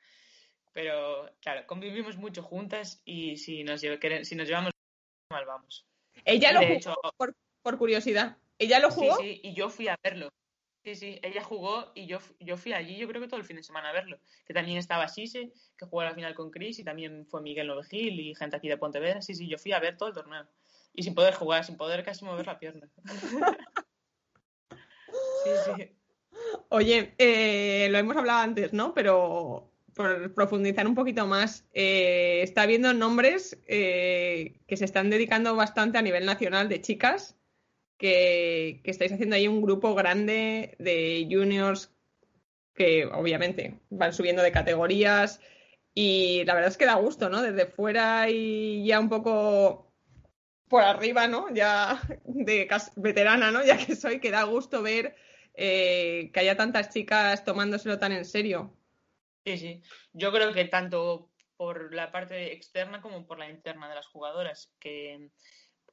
Pero 0.73 1.29
claro, 1.41 1.65
convivimos 1.65 2.17
mucho 2.17 2.43
juntas 2.43 3.01
y 3.03 3.37
si 3.37 3.63
nos, 3.63 3.81
si 3.81 4.35
nos 4.35 4.47
llevamos 4.47 4.71
mal, 5.31 5.45
vamos. 5.45 5.87
Ella 6.23 6.51
lo 6.51 6.61
jugó 6.61 7.33
por, 7.63 7.77
curiosidad. 7.77 8.37
¿Ella 8.59 8.79
lo 8.79 8.91
jugó? 8.91 9.17
Sí, 9.17 9.23
sí, 9.23 9.41
y 9.43 9.53
yo 9.53 9.69
fui 9.69 9.87
a 9.87 9.97
verlo. 10.03 10.29
Sí, 10.83 10.95
sí, 10.95 11.19
ella 11.21 11.43
jugó 11.43 11.91
y 11.95 12.05
yo, 12.05 12.19
yo 12.39 12.55
fui 12.57 12.73
allí, 12.73 12.95
yo 12.97 13.07
creo 13.07 13.21
que 13.21 13.27
todo 13.27 13.39
el 13.39 13.45
fin 13.45 13.57
de 13.57 13.63
semana 13.63 13.89
a 13.89 13.93
verlo. 13.93 14.19
Que 14.45 14.53
también 14.53 14.77
estaba 14.77 15.07
Sise, 15.07 15.51
que 15.77 15.85
jugó 15.85 16.03
la 16.03 16.13
final 16.13 16.33
con 16.33 16.49
Chris, 16.49 16.79
y 16.79 16.83
también 16.83 17.25
fue 17.25 17.41
Miguel 17.41 17.67
Novegil 17.67 18.19
y 18.19 18.35
gente 18.35 18.55
aquí 18.55 18.69
de 18.69 18.77
Pontevedra. 18.77 19.21
Sí, 19.21 19.35
sí, 19.35 19.49
yo 19.49 19.57
fui 19.57 19.73
a 19.73 19.79
ver 19.79 19.97
todo 19.97 20.09
el 20.09 20.15
torneo. 20.15 20.47
Y 20.93 21.03
sin 21.03 21.13
poder 21.13 21.33
jugar, 21.33 21.65
sin 21.65 21.75
poder 21.75 22.05
casi 22.05 22.23
mover 22.23 22.45
la 22.45 22.57
pierna. 22.57 22.89
sí, 25.43 25.51
sí. 25.65 25.96
Oye, 26.69 27.13
eh, 27.17 27.87
lo 27.91 27.97
hemos 27.97 28.17
hablado 28.17 28.39
antes, 28.39 28.73
¿no? 28.73 28.93
Pero 28.93 29.71
por 29.93 30.33
profundizar 30.33 30.85
un 30.87 30.95
poquito 30.95 31.25
más, 31.25 31.65
eh, 31.73 32.41
está 32.43 32.61
habiendo 32.63 32.93
nombres 32.93 33.57
eh, 33.67 34.59
que 34.67 34.77
se 34.77 34.85
están 34.85 35.09
dedicando 35.09 35.55
bastante 35.55 35.97
a 35.97 36.01
nivel 36.01 36.25
nacional 36.25 36.69
de 36.69 36.81
chicas 36.81 37.35
que, 37.97 38.81
estáis 38.83 39.11
haciendo 39.11 39.35
ahí 39.35 39.47
un 39.47 39.61
grupo 39.61 39.95
grande 39.95 40.75
de 40.79 41.27
juniors 41.29 41.91
que 42.75 43.05
obviamente 43.05 43.79
van 43.89 44.13
subiendo 44.13 44.43
de 44.43 44.51
categorías 44.51 45.41
y 45.95 46.43
la 46.45 46.53
verdad 46.53 46.69
es 46.69 46.77
que 46.77 46.85
da 46.85 46.95
gusto, 46.95 47.29
¿no? 47.29 47.41
Desde 47.41 47.65
fuera 47.65 48.29
y 48.29 48.85
ya 48.85 48.99
un 48.99 49.09
poco 49.09 49.91
por 50.67 50.83
arriba, 50.83 51.27
¿no? 51.27 51.51
Ya 51.53 52.01
de 52.25 52.69
veterana, 52.97 53.51
¿no? 53.51 53.63
Ya 53.65 53.77
que 53.77 53.95
soy, 53.95 54.19
que 54.19 54.31
da 54.31 54.43
gusto 54.43 54.83
ver 54.83 55.15
eh, 55.57 56.29
que 56.31 56.39
haya 56.39 56.55
tantas 56.55 56.89
chicas 56.89 57.43
tomándoselo 57.43 57.97
tan 57.97 58.11
en 58.11 58.25
serio. 58.25 58.77
Sí, 59.43 59.57
sí. 59.57 59.81
Yo 60.13 60.31
creo 60.31 60.53
que 60.53 60.65
tanto 60.65 61.31
por 61.57 61.93
la 61.93 62.11
parte 62.11 62.53
externa 62.53 63.01
como 63.01 63.25
por 63.25 63.39
la 63.39 63.49
interna 63.49 63.89
de 63.89 63.95
las 63.95 64.07
jugadoras, 64.07 64.71
que, 64.79 65.31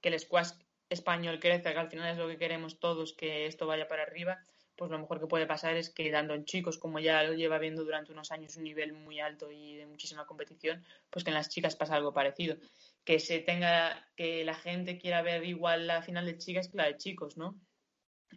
que 0.02 0.08
el 0.10 0.20
squash 0.20 0.50
español 0.90 1.40
crezca, 1.40 1.72
que 1.72 1.78
al 1.78 1.88
final 1.88 2.12
es 2.12 2.18
lo 2.18 2.28
que 2.28 2.36
queremos 2.36 2.78
todos, 2.78 3.14
que 3.14 3.46
esto 3.46 3.66
vaya 3.66 3.88
para 3.88 4.02
arriba, 4.02 4.44
pues 4.76 4.90
lo 4.90 4.98
mejor 4.98 5.18
que 5.18 5.26
puede 5.26 5.46
pasar 5.46 5.76
es 5.76 5.88
que 5.88 6.10
dando 6.10 6.34
en 6.34 6.44
chicos, 6.44 6.76
como 6.78 6.98
ya 6.98 7.22
lo 7.22 7.32
lleva 7.32 7.58
viendo 7.58 7.84
durante 7.84 8.12
unos 8.12 8.32
años 8.32 8.56
un 8.56 8.64
nivel 8.64 8.92
muy 8.92 9.18
alto 9.20 9.50
y 9.50 9.76
de 9.76 9.86
muchísima 9.86 10.26
competición, 10.26 10.84
pues 11.08 11.24
que 11.24 11.30
en 11.30 11.34
las 11.34 11.48
chicas 11.48 11.76
pasa 11.76 11.94
algo 11.94 12.12
parecido. 12.12 12.58
Que 13.04 13.18
se 13.18 13.38
tenga, 13.38 14.06
que 14.16 14.44
la 14.44 14.54
gente 14.54 14.98
quiera 14.98 15.22
ver 15.22 15.44
igual 15.44 15.86
la 15.86 16.02
final 16.02 16.26
de 16.26 16.36
chicas 16.36 16.68
que 16.68 16.76
la 16.76 16.86
de 16.86 16.96
chicos, 16.96 17.38
¿no? 17.38 17.58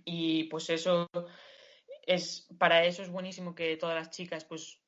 Y 0.05 0.45
pues 0.45 0.69
eso 0.69 1.09
es, 2.05 2.47
para 2.57 2.85
eso 2.85 3.03
es 3.03 3.09
buenísimo 3.09 3.53
que 3.55 3.77
todas 3.77 3.95
las 3.95 4.09
chicas 4.09 4.45
pues 4.45 4.79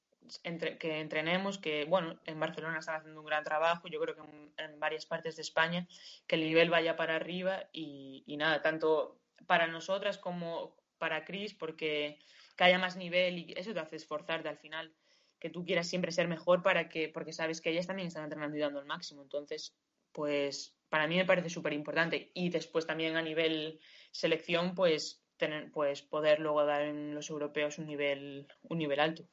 entre, 0.44 0.78
que 0.78 1.00
entrenemos, 1.00 1.58
que 1.58 1.86
bueno, 1.86 2.20
en 2.26 2.40
Barcelona 2.40 2.80
están 2.80 2.96
haciendo 2.96 3.20
un 3.20 3.26
gran 3.26 3.44
trabajo, 3.44 3.88
yo 3.88 4.00
creo 4.00 4.16
que 4.16 4.64
en, 4.64 4.80
varias 4.80 5.06
partes 5.06 5.36
de 5.36 5.42
España, 5.42 5.88
que 6.28 6.36
el 6.36 6.42
nivel 6.42 6.70
vaya 6.70 6.96
para 6.96 7.16
arriba 7.16 7.70
y, 7.74 8.24
nada, 8.38 8.62
tanto 8.62 9.20
para 9.48 9.68
nosotras 9.68 10.18
como 10.18 10.76
para 10.98 11.26
Chris, 11.26 11.54
porque 11.54 12.20
que 12.56 12.64
haya 12.64 12.78
más 12.78 12.98
nivel 12.98 13.38
y 13.38 13.54
eso 13.56 13.74
te 13.74 13.80
hace 13.80 13.96
esforzarte 13.96 14.50
al 14.50 14.58
final, 14.58 14.94
que 15.40 15.50
tú 15.50 15.64
quieras 15.64 15.88
siempre 15.88 16.12
ser 16.12 16.28
mejor 16.28 16.62
para 16.62 16.90
que, 16.90 17.08
porque 17.08 17.32
sabes 17.32 17.62
que 17.62 17.70
ellas 17.70 17.88
también 17.88 18.10
están 18.10 18.26
entrenando 18.26 18.58
y 18.58 18.60
dando 18.60 18.80
el 18.80 18.86
máximo. 18.86 19.22
Entonces, 19.22 19.74
pues 20.12 20.76
para 20.90 21.08
mí 21.08 21.16
me 21.16 21.26
parece 21.26 21.50
súper 21.50 21.74
importante. 21.74 22.32
Y 22.34 22.50
después 22.50 22.86
también 22.86 23.16
a 23.16 23.22
nivel 23.22 23.80
selección, 24.12 24.76
pues 24.76 25.24
tener, 25.38 25.72
pues 25.72 26.02
poder 26.02 26.40
luego 26.40 26.66
dar 26.66 26.82
en 26.82 27.16
los 27.16 27.30
europeos 27.30 27.78
un 27.78 27.88
nivel, 27.88 28.48
un 28.64 28.78
nivel 28.78 29.00
alto. 29.00 29.24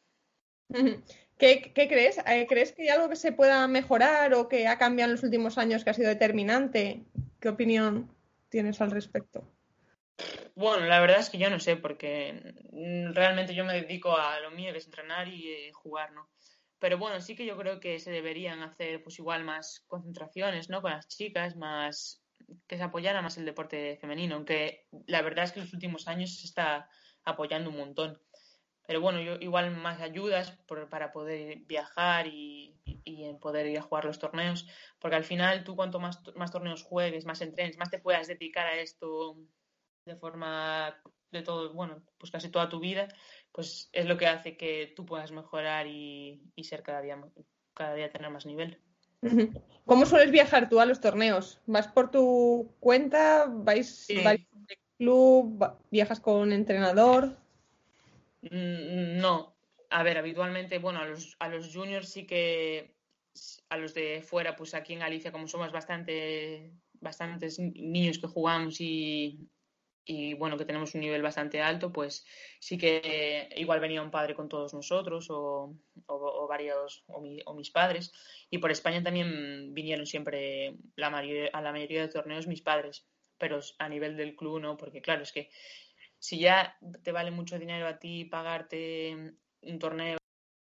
¿Qué, 1.38 1.72
crees? 1.74 2.18
Eh, 2.26 2.46
¿Crees 2.48 2.72
que 2.72 2.82
hay 2.82 2.88
algo 2.88 3.08
que 3.08 3.16
se 3.16 3.32
pueda 3.32 3.66
mejorar 3.68 4.34
o 4.34 4.48
que 4.48 4.66
ha 4.66 4.78
cambiado 4.78 5.10
en 5.10 5.16
los 5.16 5.24
últimos 5.24 5.58
años 5.58 5.84
que 5.84 5.90
ha 5.90 5.94
sido 5.94 6.08
determinante? 6.08 7.02
¿Qué 7.40 7.48
opinión 7.48 8.10
tienes 8.48 8.80
al 8.80 8.90
respecto? 8.90 9.44
Bueno, 10.54 10.86
la 10.86 11.00
verdad 11.00 11.20
es 11.20 11.28
que 11.28 11.38
yo 11.38 11.50
no 11.50 11.60
sé, 11.60 11.76
porque 11.76 12.54
realmente 13.12 13.54
yo 13.54 13.64
me 13.64 13.74
dedico 13.74 14.16
a 14.16 14.40
lo 14.40 14.50
mío, 14.50 14.72
que 14.72 14.78
es 14.78 14.86
entrenar 14.86 15.28
y 15.28 15.52
eh, 15.52 15.72
jugar, 15.72 16.12
¿no? 16.12 16.26
Pero 16.78 16.98
bueno, 16.98 17.20
sí 17.20 17.34
que 17.34 17.46
yo 17.46 17.56
creo 17.56 17.80
que 17.80 17.98
se 17.98 18.10
deberían 18.10 18.62
hacer, 18.62 19.02
pues 19.02 19.18
igual, 19.18 19.44
más 19.44 19.84
concentraciones, 19.86 20.68
¿no? 20.68 20.82
Con 20.82 20.90
las 20.90 21.08
chicas, 21.08 21.56
más 21.56 22.22
que 22.66 22.76
se 22.76 22.82
apoyara 22.82 23.22
más 23.22 23.38
el 23.38 23.44
deporte 23.44 23.96
femenino, 24.00 24.36
aunque 24.36 24.86
la 25.06 25.22
verdad 25.22 25.44
es 25.44 25.52
que 25.52 25.60
en 25.60 25.66
los 25.66 25.74
últimos 25.74 26.06
años 26.06 26.38
se 26.38 26.46
está 26.46 26.88
apoyando 27.24 27.70
un 27.70 27.78
montón. 27.78 28.20
Pero 28.86 29.00
bueno, 29.00 29.20
yo 29.20 29.34
igual 29.36 29.74
más 29.76 30.00
ayudas 30.00 30.56
para 30.90 31.12
poder 31.12 31.58
viajar 31.66 32.26
y, 32.28 32.74
poder 33.40 33.66
ir 33.66 33.78
a 33.78 33.82
jugar 33.82 34.04
los 34.04 34.18
torneos, 34.18 34.66
porque 35.00 35.16
al 35.16 35.24
final 35.24 35.64
tú 35.64 35.74
cuanto 35.74 35.98
más, 35.98 36.22
más 36.36 36.52
torneos 36.52 36.82
juegues, 36.82 37.24
más 37.24 37.40
entrenes, 37.40 37.76
más 37.76 37.90
te 37.90 37.98
puedas 37.98 38.28
dedicar 38.28 38.66
a 38.66 38.76
esto 38.76 39.36
de 40.04 40.16
forma 40.16 40.96
de 41.32 41.42
todo, 41.42 41.72
bueno, 41.74 42.02
pues 42.18 42.30
casi 42.30 42.48
toda 42.48 42.68
tu 42.68 42.78
vida, 42.78 43.08
pues 43.56 43.88
es 43.94 44.04
lo 44.04 44.18
que 44.18 44.26
hace 44.26 44.58
que 44.58 44.92
tú 44.94 45.06
puedas 45.06 45.32
mejorar 45.32 45.86
y, 45.86 46.42
ser 46.62 46.82
cada 46.82 47.00
día, 47.00 47.18
cada 47.72 47.94
día 47.94 48.12
tener 48.12 48.30
más 48.30 48.44
nivel. 48.44 48.78
¿Cómo 49.86 50.04
sueles 50.04 50.30
viajar 50.30 50.68
tú 50.68 50.78
a 50.78 50.84
los 50.84 51.00
torneos? 51.00 51.58
¿Vas 51.64 51.88
por 51.88 52.10
tu 52.10 52.70
cuenta? 52.80 53.46
¿Vais, 53.48 54.08
vais 54.22 54.46
club? 54.98 55.74
¿Viajas 55.90 56.20
con 56.20 56.52
entrenador? 56.52 57.38
Mm, 58.42 59.16
no. 59.16 59.56
A 59.88 60.02
ver, 60.02 60.18
habitualmente, 60.18 60.78
bueno, 60.78 61.00
a 61.00 61.06
los, 61.06 61.34
a 61.38 61.48
los 61.48 61.74
juniors 61.74 62.10
sí 62.10 62.26
que 62.26 62.94
a 63.70 63.78
los 63.78 63.94
de 63.94 64.20
fuera, 64.20 64.54
pues 64.54 64.74
aquí 64.74 64.92
en 64.92 64.98
Galicia, 64.98 65.32
como 65.32 65.48
somos 65.48 65.72
bastante, 65.72 66.74
bastantes 67.00 67.58
niños 67.58 68.18
que 68.18 68.26
jugamos 68.26 68.82
y, 68.82 69.48
y 70.06 70.34
bueno, 70.34 70.56
que 70.56 70.64
tenemos 70.64 70.94
un 70.94 71.00
nivel 71.00 71.20
bastante 71.20 71.60
alto, 71.60 71.92
pues 71.92 72.24
sí 72.60 72.78
que 72.78 73.48
igual 73.56 73.80
venía 73.80 74.00
un 74.00 74.12
padre 74.12 74.36
con 74.36 74.48
todos 74.48 74.72
nosotros 74.72 75.28
o, 75.30 75.74
o, 76.06 76.46
varios, 76.46 77.04
o, 77.08 77.22
o, 77.44 77.54
mis 77.54 77.70
padres. 77.70 78.12
Y 78.48 78.58
por 78.58 78.70
España 78.70 79.02
también 79.02 79.74
vinieron 79.74 80.06
siempre 80.06 80.76
la 80.94 81.08
a 81.08 81.60
la 81.60 81.72
mayoría 81.72 82.02
de 82.02 82.08
torneos 82.08 82.46
mis 82.46 82.62
padres, 82.62 83.04
pero 83.36 83.58
a 83.78 83.88
nivel 83.88 84.16
del 84.16 84.36
club 84.36 84.60
no, 84.60 84.76
porque 84.76 85.02
claro, 85.02 85.24
es 85.24 85.32
que 85.32 85.50
si 86.18 86.38
ya 86.38 86.78
te 87.02 87.10
vale 87.10 87.32
mucho 87.32 87.58
dinero 87.58 87.88
a 87.88 87.98
ti 87.98 88.24
pagarte 88.24 89.34
un 89.62 89.78
torneo 89.80 90.18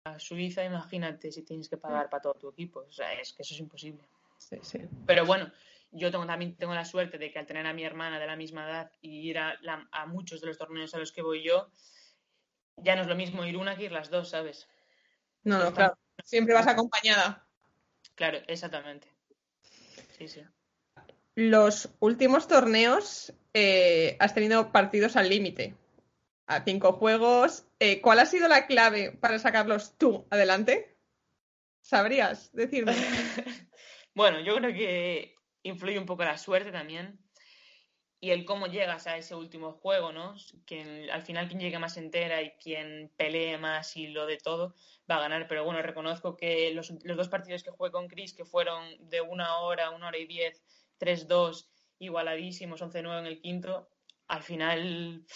a 0.05 0.19
Suiza, 0.19 0.65
imagínate 0.65 1.33
si 1.33 1.43
tienes 1.43 1.71
que 1.71 1.79
pagar 1.79 2.11
para 2.11 2.21
todo 2.21 2.35
tu 2.35 2.49
equipo. 2.51 2.81
O 2.81 2.93
sea, 2.93 3.15
es 3.15 3.33
que 3.33 3.43
eso 3.43 3.55
es 3.55 3.61
imposible. 3.61 4.03
Sí, 4.37 4.59
sí. 4.63 4.81
Pero 5.07 5.25
bueno, 5.25 5.51
yo 5.93 6.11
tengo, 6.11 6.27
también 6.27 6.57
tengo 6.57 6.75
la 6.75 6.85
suerte 6.85 7.19
de 7.19 7.31
que 7.31 7.39
al 7.39 7.47
tener 7.47 7.67
a 7.67 7.75
mi 7.75 7.85
hermana 7.85 8.19
de 8.19 8.27
la 8.27 8.35
misma 8.35 8.69
edad 8.69 8.91
y 9.01 9.29
ir 9.29 9.39
a, 9.39 9.59
muchos 10.07 10.41
de 10.41 10.47
los 10.47 10.59
torneos 10.59 10.95
a 10.95 10.99
los 10.99 11.13
que 11.13 11.23
voy 11.23 11.43
yo, 11.43 11.71
ya 12.79 12.97
no 12.97 13.03
es 13.03 13.09
lo 13.09 13.15
mismo 13.15 13.45
ir 13.45 13.57
una 13.57 13.77
que 13.77 13.85
ir 13.85 13.93
las 13.93 14.11
dos, 14.11 14.31
¿sabes? 14.31 14.69
No, 15.45 15.59
no, 15.59 15.73
claro. 15.75 15.99
Siempre 16.25 16.55
vas 16.55 16.67
acompañada. 16.67 17.47
Claro, 18.15 18.39
exactamente. 18.47 19.09
Sí, 20.17 20.29
sí. 20.29 20.43
Los 21.35 21.91
últimos 22.01 22.49
torneos 22.49 23.33
eh, 23.53 24.17
has 24.19 24.35
tenido 24.35 24.73
partidos 24.73 25.17
al 25.17 25.29
límite. 25.29 25.75
A 26.47 26.65
cinco 26.65 26.93
juegos. 26.95 27.65
Eh, 27.79 28.01
¿Cuál 28.01 28.21
ha 28.21 28.27
sido 28.27 28.49
la 28.49 28.67
clave 28.67 29.13
para 29.13 29.39
sacarlos 29.39 29.97
tú 29.99 30.27
adelante? 30.31 30.97
¿Sabrías 31.81 32.51
decirme? 32.53 32.95
bueno, 34.15 34.41
yo 34.41 34.57
creo 34.57 34.73
que 34.73 35.35
influye 35.63 35.99
un 35.99 36.07
poco 36.07 36.25
la 36.25 36.39
suerte 36.39 36.73
también 36.73 37.19
y 38.23 38.31
el 38.31 38.45
cómo 38.45 38.69
llegas 38.69 39.09
a 39.09 39.17
ese 39.17 39.35
último 39.35 39.73
juego, 39.73 40.13
¿no? 40.13 40.37
Quien, 40.65 41.11
al 41.11 41.23
final 41.23 41.49
quien 41.49 41.59
llegue 41.59 41.81
más 41.81 41.97
entera 41.97 42.41
y 42.41 42.53
quien 42.53 43.11
pelee 43.17 43.59
más 43.59 43.97
y 43.97 44.07
lo 44.07 44.27
de 44.27 44.39
todo 44.39 44.77
va 45.11 45.17
a 45.17 45.21
ganar. 45.23 45.49
Pero 45.49 45.65
bueno, 45.65 45.83
reconozco 45.83 46.37
que 46.37 46.73
los, 46.73 46.93
dos 47.03 47.29
partidos 47.29 47.65
que 47.65 47.73
jugué 47.73 47.91
con 47.91 48.07
Chris, 48.07 48.33
que 48.33 48.45
fueron 48.45 48.85
de 49.11 49.21
una 49.23 49.59
hora, 49.59 49.91
una 49.91 50.07
hora 50.07 50.19
y 50.19 50.27
diez, 50.27 50.63
tres, 50.99 51.27
dos, 51.27 51.69
igualadísimos, 51.99 52.81
11-9 52.81 53.19
en 53.19 53.27
el 53.27 53.41
quinto, 53.41 53.89
al 54.29 54.45
final 54.45 55.27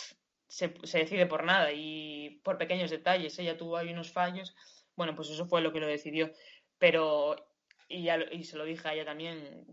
se, 0.47 0.69
decide 0.69 1.27
por 1.27 1.43
nada 1.43 1.73
y 1.73 2.41
por 2.45 2.57
pequeños 2.57 2.91
detalles. 2.91 3.37
Ella 3.41 3.57
tuvo 3.57 3.79
ahí 3.79 3.93
unos 3.93 4.12
fallos. 4.12 4.55
Bueno, 4.95 5.17
pues 5.17 5.29
eso 5.31 5.47
fue 5.47 5.61
lo 5.61 5.73
que 5.73 5.81
lo 5.81 5.89
decidió. 5.89 6.31
Pero, 6.79 7.35
y, 7.89 8.05
ya, 8.05 8.17
y 8.31 8.45
se 8.45 8.57
lo 8.57 8.65
dije 8.65 8.87
a 8.87 8.95
ella 8.95 9.05
también, 9.05 9.67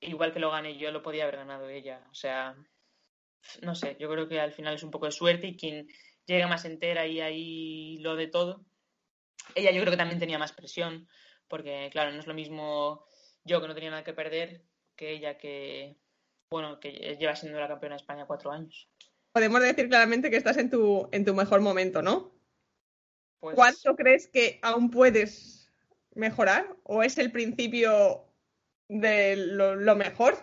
igual 0.00 0.32
que 0.32 0.40
lo 0.40 0.50
gané 0.50 0.76
yo, 0.76 0.90
lo 0.90 1.02
podía 1.02 1.24
haber 1.24 1.36
ganado 1.36 1.68
ella. 1.68 2.06
O 2.10 2.14
sea, 2.14 2.56
no 3.62 3.74
sé, 3.74 3.96
yo 3.98 4.08
creo 4.10 4.28
que 4.28 4.40
al 4.40 4.52
final 4.52 4.74
es 4.74 4.82
un 4.82 4.90
poco 4.90 5.06
de 5.06 5.12
suerte 5.12 5.48
y 5.48 5.56
quien 5.56 5.88
llega 6.26 6.46
más 6.46 6.64
entera 6.64 7.06
y 7.06 7.20
ahí 7.20 7.98
lo 7.98 8.16
de 8.16 8.26
todo. 8.26 8.64
Ella 9.54 9.70
yo 9.70 9.80
creo 9.80 9.92
que 9.92 9.96
también 9.98 10.20
tenía 10.20 10.38
más 10.38 10.52
presión, 10.52 11.08
porque 11.48 11.88
claro, 11.90 12.12
no 12.12 12.20
es 12.20 12.26
lo 12.26 12.34
mismo 12.34 13.06
yo 13.44 13.60
que 13.60 13.68
no 13.68 13.74
tenía 13.74 13.90
nada 13.90 14.04
que 14.04 14.12
perder 14.12 14.62
que 14.94 15.12
ella 15.12 15.38
que, 15.38 15.96
bueno, 16.50 16.80
que 16.80 17.16
lleva 17.18 17.36
siendo 17.36 17.58
la 17.60 17.68
campeona 17.68 17.94
de 17.94 18.02
España 18.02 18.26
cuatro 18.26 18.50
años. 18.50 18.90
Podemos 19.32 19.60
decir 19.60 19.88
claramente 19.88 20.30
que 20.30 20.36
estás 20.36 20.56
en 20.56 20.70
tu, 20.70 21.08
en 21.12 21.24
tu 21.24 21.34
mejor 21.34 21.60
momento, 21.60 22.02
¿no? 22.02 22.34
Pues... 23.40 23.54
¿Cuánto 23.54 23.94
crees 23.94 24.26
que 24.28 24.58
aún 24.62 24.90
puedes 24.90 25.70
mejorar? 26.14 26.76
¿O 26.82 27.02
es 27.02 27.16
el 27.18 27.30
principio 27.30 28.27
de 28.88 29.36
lo, 29.36 29.96
mejor. 29.96 30.36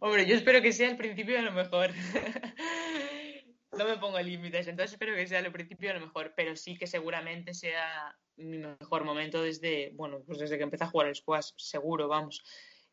Hombre, 0.00 0.26
yo 0.26 0.36
espero 0.36 0.60
que 0.62 0.72
sea 0.72 0.90
el 0.90 0.96
principio 0.96 1.36
de 1.36 1.42
lo 1.42 1.52
mejor. 1.52 1.90
no 3.72 3.84
me 3.86 3.96
pongo 3.96 4.20
límites, 4.20 4.68
entonces 4.68 4.92
espero 4.92 5.14
que 5.14 5.26
sea 5.26 5.40
el 5.40 5.52
principio 5.52 5.88
de 5.88 5.98
lo 5.98 6.06
mejor, 6.06 6.34
pero 6.36 6.54
sí 6.56 6.76
que 6.76 6.86
seguramente 6.86 7.54
sea 7.54 8.16
mi 8.36 8.58
mejor 8.58 9.04
momento 9.04 9.42
desde, 9.42 9.90
bueno, 9.94 10.22
pues 10.26 10.38
desde 10.38 10.56
que 10.56 10.64
empecé 10.64 10.84
a 10.84 10.88
jugar 10.88 11.08
el 11.08 11.14
squash, 11.14 11.52
seguro, 11.56 12.08
vamos. 12.08 12.44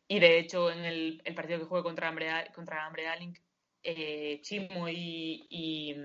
Y 0.08 0.20
de 0.20 0.38
hecho, 0.38 0.70
en 0.70 0.84
el, 0.84 1.22
partido 1.34 1.58
que 1.58 1.66
jugué 1.66 1.82
contra 1.82 2.08
Ambre, 2.08 2.28
contra 2.54 2.86
Ambre 2.86 3.04
eh, 3.82 4.40
Chimo 4.42 4.88
y, 4.88 5.46
y, 5.48 5.96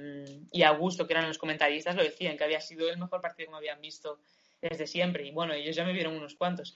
y, 0.52 0.64
Augusto, 0.64 1.06
que 1.06 1.14
eran 1.14 1.28
los 1.28 1.38
comentaristas, 1.38 1.96
lo 1.96 2.04
decían, 2.04 2.38
que 2.38 2.44
había 2.44 2.62
sido 2.62 2.90
el 2.90 2.98
mejor 2.98 3.22
partido 3.22 3.48
que 3.48 3.52
me 3.52 3.58
habían 3.58 3.82
visto 3.82 4.20
desde 4.62 4.88
siempre. 4.88 5.26
Y 5.26 5.32
bueno, 5.32 5.54
ellos 5.54 5.76
ya 5.76 5.86
me 5.86 5.94
vieron 5.94 6.16
unos 6.16 6.36
cuantos. 6.36 6.76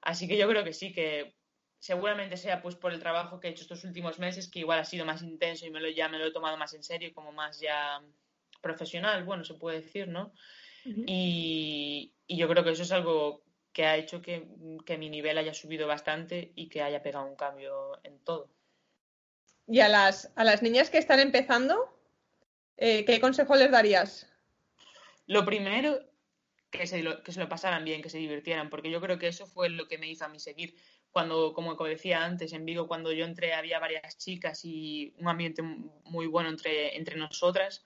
Así 0.00 0.28
que 0.28 0.36
yo 0.36 0.48
creo 0.48 0.64
que 0.64 0.72
sí, 0.72 0.92
que 0.92 1.34
seguramente 1.78 2.36
sea 2.36 2.60
pues 2.60 2.74
por 2.74 2.92
el 2.92 3.00
trabajo 3.00 3.38
que 3.38 3.48
he 3.48 3.50
hecho 3.50 3.62
estos 3.62 3.84
últimos 3.84 4.18
meses, 4.18 4.48
que 4.48 4.60
igual 4.60 4.80
ha 4.80 4.84
sido 4.84 5.04
más 5.04 5.22
intenso 5.22 5.66
y 5.66 5.70
me 5.70 5.80
lo, 5.80 5.88
ya 5.88 6.08
me 6.08 6.18
lo 6.18 6.26
he 6.26 6.32
tomado 6.32 6.56
más 6.56 6.74
en 6.74 6.82
serio, 6.82 7.12
como 7.14 7.32
más 7.32 7.60
ya 7.60 8.02
profesional, 8.60 9.24
bueno, 9.24 9.44
se 9.44 9.54
puede 9.54 9.80
decir, 9.80 10.08
¿no? 10.08 10.32
y, 10.84 12.12
yo 12.28 12.48
creo 12.48 12.64
que 12.64 12.70
eso 12.70 12.82
es 12.82 12.92
algo 12.92 13.42
que 13.72 13.86
ha 13.86 13.96
hecho 13.96 14.22
que, 14.22 14.46
mi 14.98 15.10
nivel 15.10 15.38
haya 15.38 15.54
subido 15.54 15.86
bastante 15.86 16.52
y 16.54 16.68
que 16.68 16.82
haya 16.82 17.02
pegado 17.02 17.26
un 17.26 17.36
cambio 17.36 17.98
en 18.04 18.18
todo. 18.20 18.50
¿Y 19.66 19.80
a 19.80 19.88
las, 19.88 20.32
a 20.34 20.44
las 20.44 20.62
niñas 20.62 20.90
que 20.90 20.98
están 20.98 21.20
empezando? 21.20 21.88
Eh, 22.76 23.04
¿Qué 23.04 23.20
consejo 23.20 23.54
les 23.54 23.70
darías? 23.70 24.26
Lo 25.26 25.44
primero, 25.44 26.00
que 26.70 26.86
se, 26.86 27.02
lo, 27.02 27.22
que 27.22 27.32
se 27.32 27.40
lo 27.40 27.48
pasaran 27.48 27.84
bien, 27.84 28.02
que 28.02 28.10
se 28.10 28.18
divirtieran, 28.18 28.68
porque 28.68 28.90
yo 28.90 29.00
creo 29.00 29.18
que 29.18 29.28
eso 29.28 29.46
fue 29.46 29.70
lo 29.70 29.88
que 29.88 29.98
me 29.98 30.08
hizo 30.08 30.24
a 30.24 30.28
mí 30.28 30.38
seguir. 30.38 30.74
Cuando, 31.10 31.54
como 31.54 31.74
decía 31.86 32.24
antes, 32.24 32.52
en 32.52 32.66
Vigo, 32.66 32.86
cuando 32.86 33.12
yo 33.12 33.24
entré 33.24 33.54
había 33.54 33.78
varias 33.78 34.18
chicas 34.18 34.64
y 34.64 35.14
un 35.18 35.28
ambiente 35.28 35.62
muy 35.62 36.26
bueno 36.26 36.50
entre, 36.50 36.96
entre 36.96 37.16
nosotras. 37.16 37.84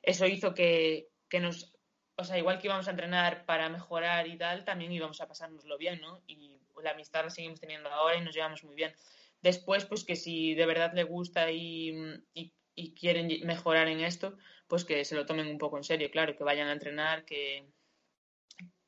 Eso 0.00 0.26
hizo 0.26 0.54
que, 0.54 1.08
que 1.28 1.40
nos, 1.40 1.74
o 2.16 2.24
sea, 2.24 2.38
igual 2.38 2.58
que 2.58 2.68
íbamos 2.68 2.88
a 2.88 2.92
entrenar 2.92 3.44
para 3.44 3.68
mejorar 3.68 4.26
y 4.26 4.38
tal, 4.38 4.64
también 4.64 4.92
íbamos 4.92 5.20
a 5.20 5.28
pasárnoslo 5.28 5.76
bien, 5.76 6.00
¿no? 6.00 6.22
Y 6.26 6.58
la 6.82 6.92
amistad 6.92 7.24
la 7.24 7.30
seguimos 7.30 7.60
teniendo 7.60 7.90
ahora 7.90 8.16
y 8.16 8.22
nos 8.22 8.34
llevamos 8.34 8.64
muy 8.64 8.74
bien. 8.74 8.94
Después, 9.42 9.84
pues 9.84 10.04
que 10.04 10.16
si 10.16 10.54
de 10.54 10.66
verdad 10.66 10.92
le 10.94 11.04
gusta 11.04 11.50
y, 11.50 11.92
y, 12.32 12.52
y 12.74 12.94
quieren 12.94 13.28
mejorar 13.44 13.88
en 13.88 14.00
esto, 14.00 14.36
pues 14.66 14.84
que 14.84 15.04
se 15.04 15.14
lo 15.14 15.26
tomen 15.26 15.48
un 15.48 15.58
poco 15.58 15.76
en 15.76 15.84
serio, 15.84 16.10
claro, 16.10 16.34
que 16.34 16.44
vayan 16.44 16.68
a 16.68 16.72
entrenar, 16.72 17.24
que, 17.24 17.66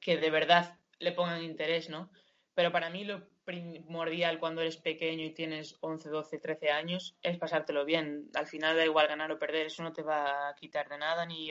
que 0.04 0.18
de 0.18 0.30
verdad 0.30 0.78
le 0.98 1.12
pongan 1.12 1.42
interés, 1.42 1.88
¿no? 1.88 2.10
Pero 2.54 2.70
para 2.70 2.90
mí 2.90 3.04
lo 3.04 3.26
primordial 3.44 4.38
cuando 4.38 4.60
eres 4.60 4.76
pequeño 4.76 5.24
y 5.24 5.32
tienes 5.32 5.76
11, 5.80 6.10
12, 6.10 6.38
13 6.38 6.70
años 6.70 7.16
es 7.22 7.38
pasártelo 7.38 7.86
bien. 7.86 8.30
Al 8.34 8.46
final 8.46 8.76
da 8.76 8.84
igual 8.84 9.08
ganar 9.08 9.32
o 9.32 9.38
perder, 9.38 9.66
eso 9.66 9.82
no 9.82 9.94
te 9.94 10.02
va 10.02 10.50
a 10.50 10.54
quitar 10.54 10.90
de 10.90 10.98
nada 10.98 11.24
ni 11.24 11.48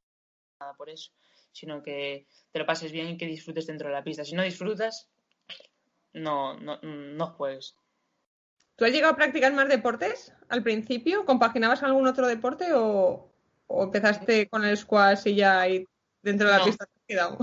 nada 0.59 0.75
por 0.75 0.89
eso, 0.91 1.11
sino 1.51 1.81
que 1.81 2.27
te 2.51 2.59
lo 2.59 2.65
pases 2.67 2.91
bien 2.91 3.09
y 3.09 3.17
que 3.17 3.25
disfrutes 3.25 3.65
dentro 3.65 3.87
de 3.89 3.95
la 3.95 4.03
pista. 4.03 4.23
Si 4.23 4.35
no 4.35 4.43
disfrutas, 4.43 5.09
no, 6.13 6.53
no, 6.59 6.79
no 6.83 7.27
juegues. 7.27 7.75
¿Tú 8.75 8.85
has 8.85 8.91
llegado 8.91 9.13
a 9.13 9.17
practicar 9.17 9.51
más 9.53 9.67
deportes 9.67 10.31
al 10.49 10.61
principio? 10.61 11.25
¿Compaginabas 11.25 11.81
algún 11.81 12.07
otro 12.07 12.27
deporte 12.27 12.71
o, 12.73 13.33
o 13.65 13.83
empezaste 13.83 14.47
con 14.47 14.63
el 14.63 14.77
squash 14.77 15.27
y 15.27 15.35
ya 15.35 15.61
ahí 15.61 15.87
dentro 16.21 16.47
de 16.47 16.53
la 16.53 16.59
No. 16.59 16.65
pista 16.65 16.85
te 16.85 16.91
has 16.93 17.05
quedado? 17.07 17.37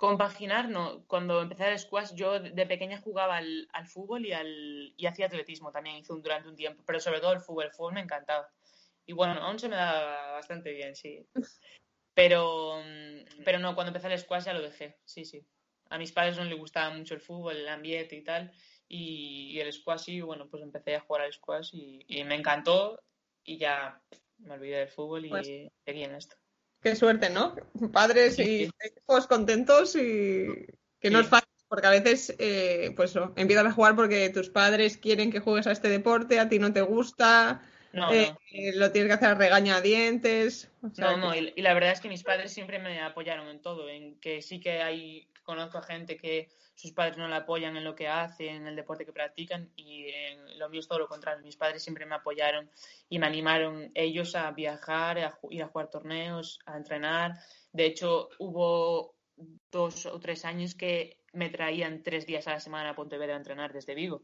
Compaginar, 0.00 0.70
no. 0.70 1.04
Cuando 1.06 1.42
empecé 1.42 1.68
el 1.68 1.78
squash, 1.78 2.14
yo 2.14 2.40
de 2.40 2.64
pequeña 2.66 2.98
jugaba 3.02 3.36
al, 3.36 3.68
al 3.74 3.86
fútbol 3.86 4.24
y, 4.24 4.32
al, 4.32 4.94
y 4.96 5.04
hacía 5.04 5.26
atletismo 5.26 5.72
también, 5.72 5.96
hice 5.96 6.14
un, 6.14 6.22
durante 6.22 6.48
un 6.48 6.56
tiempo, 6.56 6.82
pero 6.86 7.00
sobre 7.00 7.20
todo 7.20 7.34
el 7.34 7.40
fútbol, 7.40 7.66
el 7.66 7.72
fútbol 7.72 7.92
me 7.92 8.00
encantaba. 8.00 8.50
Y 9.04 9.12
bueno, 9.12 9.34
aún 9.42 9.58
se 9.58 9.68
me 9.68 9.76
da 9.76 10.32
bastante 10.32 10.72
bien, 10.72 10.96
sí. 10.96 11.26
Pero, 12.14 12.82
mm, 12.82 13.44
pero 13.44 13.58
no, 13.58 13.74
cuando 13.74 13.90
empecé 13.90 14.08
el 14.12 14.18
squash 14.18 14.44
ya 14.44 14.52
lo 14.54 14.62
dejé, 14.62 14.98
sí, 15.04 15.24
sí. 15.24 15.46
A 15.90 15.96
mis 15.98 16.12
padres 16.12 16.36
no 16.38 16.44
les 16.44 16.58
gustaba 16.58 16.92
mucho 16.94 17.14
el 17.14 17.20
fútbol, 17.20 17.56
el 17.56 17.68
ambiente 17.68 18.16
y 18.16 18.24
tal, 18.24 18.52
y, 18.88 19.52
y 19.52 19.60
el 19.60 19.72
squash 19.72 20.00
sí, 20.00 20.20
bueno, 20.20 20.48
pues 20.48 20.62
empecé 20.62 20.96
a 20.96 21.00
jugar 21.00 21.22
al 21.22 21.32
squash 21.32 21.70
y, 21.72 22.04
y 22.08 22.24
me 22.24 22.34
encantó 22.34 22.98
y 23.44 23.58
ya 23.58 24.02
me 24.38 24.54
olvidé 24.54 24.78
del 24.78 24.88
fútbol 24.88 25.26
y 25.26 25.28
Pues- 25.28 25.46
seguí 25.84 26.02
en 26.04 26.14
esto. 26.14 26.36
Qué 26.82 26.96
suerte, 26.96 27.30
¿no? 27.30 27.54
Padres 27.92 28.38
y 28.38 28.70
hijos 29.06 29.26
contentos 29.26 29.94
y 29.96 30.66
que 30.98 31.10
no 31.10 31.20
es 31.20 31.26
fácil, 31.26 31.48
porque 31.68 31.86
a 31.86 31.90
veces 31.90 32.34
eh, 32.38 32.92
pues 32.96 33.10
eso, 33.10 33.32
empiezas 33.36 33.66
a 33.66 33.72
jugar 33.72 33.94
porque 33.96 34.30
tus 34.30 34.48
padres 34.48 34.96
quieren 34.96 35.30
que 35.30 35.40
juegues 35.40 35.66
a 35.66 35.72
este 35.72 35.88
deporte, 35.88 36.40
a 36.40 36.48
ti 36.48 36.58
no 36.58 36.72
te 36.72 36.80
gusta, 36.80 37.62
No, 37.92 38.12
eh, 38.12 38.30
no. 38.30 38.38
eh, 38.52 38.72
lo 38.74 38.92
tienes 38.92 39.08
que 39.08 39.14
hacer 39.14 39.28
a 39.30 39.34
regañadientes. 39.34 40.70
o 40.82 40.90
sea 40.90 41.12
No, 41.12 41.16
no, 41.16 41.34
y, 41.34 41.52
y 41.56 41.62
la 41.62 41.74
verdad 41.74 41.92
es 41.92 42.00
que 42.00 42.08
mis 42.08 42.22
padres 42.22 42.52
siempre 42.52 42.78
me 42.78 43.00
apoyaron 43.00 43.48
en 43.48 43.60
todo, 43.60 43.88
en 43.88 44.18
que 44.20 44.42
sí 44.42 44.60
que 44.60 44.82
hay, 44.82 45.28
conozco 45.42 45.78
a 45.78 45.82
gente 45.82 46.16
que 46.16 46.48
sus 46.80 46.92
padres 46.92 47.18
no 47.18 47.28
la 47.28 47.36
apoyan 47.36 47.76
en 47.76 47.84
lo 47.84 47.94
que 47.94 48.08
hace, 48.08 48.48
en 48.48 48.66
el 48.66 48.74
deporte 48.74 49.04
que 49.04 49.12
practican, 49.12 49.70
y 49.76 50.08
en 50.08 50.58
lo 50.58 50.70
mío 50.70 50.80
es 50.80 50.88
todo 50.88 51.00
lo 51.00 51.08
contrario. 51.08 51.42
Mis 51.42 51.56
padres 51.56 51.82
siempre 51.82 52.06
me 52.06 52.14
apoyaron 52.14 52.70
y 53.08 53.18
me 53.18 53.26
animaron 53.26 53.90
ellos 53.94 54.34
a 54.34 54.50
viajar, 54.52 55.18
a 55.18 55.38
ir 55.50 55.62
a 55.62 55.68
jugar 55.68 55.90
torneos, 55.90 56.58
a 56.64 56.78
entrenar. 56.78 57.38
De 57.72 57.84
hecho, 57.84 58.30
hubo 58.38 59.14
dos 59.70 60.06
o 60.06 60.18
tres 60.20 60.44
años 60.44 60.74
que 60.74 61.18
me 61.32 61.50
traían 61.50 62.02
tres 62.02 62.26
días 62.26 62.46
a 62.46 62.52
la 62.52 62.60
semana 62.60 62.90
a 62.90 62.94
Pontevedra 62.94 63.34
a 63.34 63.38
entrenar 63.38 63.72
desde 63.72 63.94
Vigo. 63.94 64.22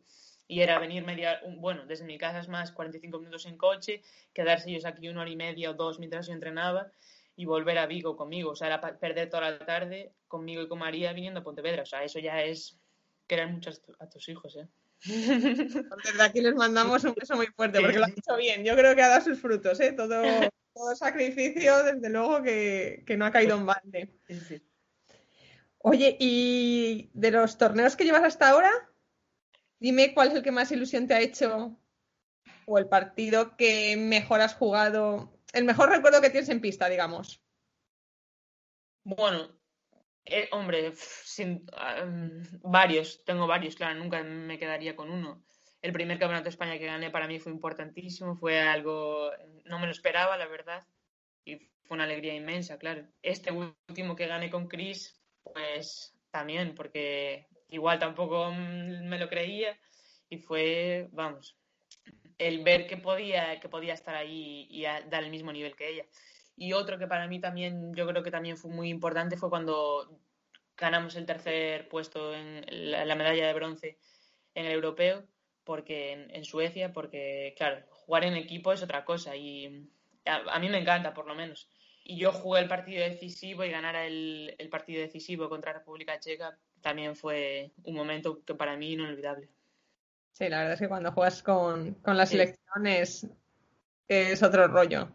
Y 0.48 0.60
era 0.60 0.78
venir 0.78 1.04
media, 1.04 1.40
un- 1.44 1.60
bueno, 1.60 1.86
desde 1.86 2.04
mi 2.04 2.18
casa 2.18 2.38
es 2.38 2.48
más 2.48 2.70
45 2.72 3.18
minutos 3.18 3.46
en 3.46 3.56
coche, 3.56 4.02
quedarse 4.32 4.70
ellos 4.70 4.84
aquí 4.84 5.08
una 5.08 5.22
hora 5.22 5.30
y 5.30 5.36
media 5.36 5.70
o 5.70 5.74
dos 5.74 5.98
mientras 5.98 6.26
yo 6.28 6.32
entrenaba 6.34 6.90
y 7.36 7.44
volver 7.44 7.78
a 7.78 7.86
Vigo 7.86 8.16
conmigo. 8.16 8.50
O 8.52 8.56
sea, 8.56 8.68
era 8.68 8.80
pa- 8.80 8.96
perder 8.98 9.28
toda 9.28 9.50
la 9.50 9.58
tarde 9.58 10.12
conmigo 10.28 10.62
y 10.62 10.68
con 10.68 10.78
María 10.78 11.12
viniendo 11.12 11.40
a 11.40 11.42
Pontevedra. 11.42 11.82
O 11.82 11.86
sea, 11.86 12.04
eso 12.04 12.18
ya 12.20 12.42
es 12.42 12.78
querer 13.26 13.48
mucho 13.48 13.70
a, 13.70 13.72
tu- 13.74 13.96
a 13.98 14.08
tus 14.08 14.28
hijos, 14.28 14.56
¿eh? 14.56 14.68
Desde 16.04 16.22
aquí 16.22 16.40
les 16.40 16.54
mandamos 16.54 17.04
un 17.04 17.14
beso 17.14 17.36
muy 17.36 17.46
fuerte 17.46 17.80
porque 17.80 17.98
lo 17.98 18.04
han 18.04 18.12
hecho 18.12 18.36
bien. 18.36 18.64
Yo 18.64 18.74
creo 18.76 18.94
que 18.94 19.02
ha 19.02 19.08
dado 19.08 19.20
sus 19.24 19.38
frutos, 19.40 19.78
¿eh? 19.80 19.92
Todo, 19.92 20.22
todo 20.72 20.94
sacrificio, 20.96 21.82
desde 21.82 22.08
luego, 22.08 22.42
que, 22.42 23.02
que 23.06 23.16
no 23.16 23.26
ha 23.26 23.30
caído 23.32 23.56
en 23.56 23.66
balde. 23.66 24.14
Sí, 24.28 24.40
sí. 24.40 24.62
Oye, 25.78 26.16
y 26.18 27.10
de 27.14 27.30
los 27.30 27.58
torneos 27.58 27.96
que 27.96 28.04
llevas 28.04 28.24
hasta 28.24 28.48
ahora, 28.50 28.70
dime 29.78 30.14
cuál 30.14 30.28
es 30.28 30.34
el 30.34 30.42
que 30.42 30.52
más 30.52 30.70
ilusión 30.72 31.06
te 31.06 31.14
ha 31.14 31.20
hecho 31.20 31.78
o 32.66 32.78
el 32.78 32.88
partido 32.88 33.56
que 33.56 33.96
mejor 33.96 34.40
has 34.40 34.54
jugado, 34.54 35.32
el 35.52 35.64
mejor 35.64 35.88
recuerdo 35.88 36.20
que 36.20 36.30
tienes 36.30 36.48
en 36.48 36.60
pista, 36.60 36.88
digamos. 36.88 37.40
Bueno, 39.04 39.56
eh, 40.24 40.48
hombre, 40.50 40.92
sin, 40.96 41.64
varios, 42.62 43.24
tengo 43.24 43.46
varios, 43.46 43.76
claro, 43.76 43.98
nunca 43.98 44.22
me 44.22 44.58
quedaría 44.58 44.96
con 44.96 45.10
uno. 45.10 45.44
El 45.80 45.92
primer 45.92 46.18
campeonato 46.18 46.44
de 46.44 46.50
España 46.50 46.78
que 46.78 46.86
gané 46.86 47.10
para 47.10 47.28
mí 47.28 47.38
fue 47.38 47.52
importantísimo, 47.52 48.36
fue 48.36 48.60
algo, 48.60 49.30
no 49.64 49.78
me 49.78 49.86
lo 49.86 49.92
esperaba, 49.92 50.36
la 50.36 50.48
verdad, 50.48 50.84
y 51.44 51.56
fue 51.84 51.94
una 51.94 52.04
alegría 52.04 52.34
inmensa, 52.34 52.78
claro. 52.78 53.06
Este 53.22 53.52
último 53.52 54.16
que 54.16 54.26
gané 54.26 54.50
con 54.50 54.66
Chris, 54.66 55.22
pues 55.44 56.12
también, 56.32 56.74
porque 56.74 57.46
igual 57.68 57.98
tampoco 57.98 58.50
mm, 58.50 59.08
me 59.08 59.18
lo 59.18 59.28
creía 59.28 59.78
y 60.28 60.38
fue, 60.38 61.08
vamos, 61.12 61.56
el 62.38 62.62
ver 62.64 62.86
que 62.86 62.96
podía, 62.96 63.60
que 63.60 63.68
podía 63.68 63.94
estar 63.94 64.14
ahí 64.14 64.66
y 64.70 64.82
dar 64.82 65.24
el 65.24 65.30
mismo 65.30 65.52
nivel 65.52 65.76
que 65.76 65.90
ella. 65.90 66.04
Y 66.56 66.72
otro 66.72 66.98
que 66.98 67.06
para 67.06 67.26
mí 67.28 67.40
también, 67.40 67.94
yo 67.94 68.06
creo 68.06 68.22
que 68.22 68.30
también 68.30 68.56
fue 68.56 68.70
muy 68.70 68.88
importante 68.88 69.36
fue 69.36 69.50
cuando 69.50 70.20
ganamos 70.76 71.16
el 71.16 71.26
tercer 71.26 71.88
puesto 71.88 72.34
en 72.34 72.64
la, 72.90 73.04
la 73.04 73.14
medalla 73.14 73.46
de 73.46 73.54
bronce 73.54 73.98
en 74.54 74.66
el 74.66 74.72
europeo, 74.72 75.26
porque 75.64 76.12
en, 76.12 76.44
Suecia, 76.44 76.92
porque 76.92 77.54
claro, 77.56 77.84
jugar 77.90 78.24
en 78.24 78.36
equipo 78.36 78.72
es 78.72 78.82
otra 78.82 79.04
cosa 79.04 79.36
y 79.36 79.88
a, 80.24 80.58
mí 80.58 80.68
me 80.68 80.78
encanta 80.78 81.14
por 81.14 81.26
lo 81.26 81.34
menos. 81.34 81.68
Y 82.04 82.18
yo 82.18 82.32
jugué 82.32 82.60
el 82.60 82.68
partido 82.68 83.02
decisivo 83.02 83.64
y 83.64 83.70
ganar 83.70 83.96
el, 83.96 84.54
el 84.58 84.68
partido 84.68 85.02
decisivo 85.02 85.48
contra 85.48 85.72
República 85.72 86.20
Checa 86.20 86.56
también 86.80 87.16
fue 87.16 87.72
un 87.84 87.94
momento 87.94 88.44
que 88.44 88.54
para 88.54 88.76
mí 88.76 88.92
inolvidable. 88.92 89.48
Sí, 90.32 90.48
la 90.48 90.58
verdad 90.58 90.74
es 90.74 90.80
que 90.80 90.88
cuando 90.88 91.12
juegas 91.12 91.42
con, 91.42 91.94
con 91.94 92.16
la 92.16 92.26
selección 92.26 92.86
es, 92.86 93.26
es 94.06 94.42
otro 94.42 94.68
rollo. 94.68 95.08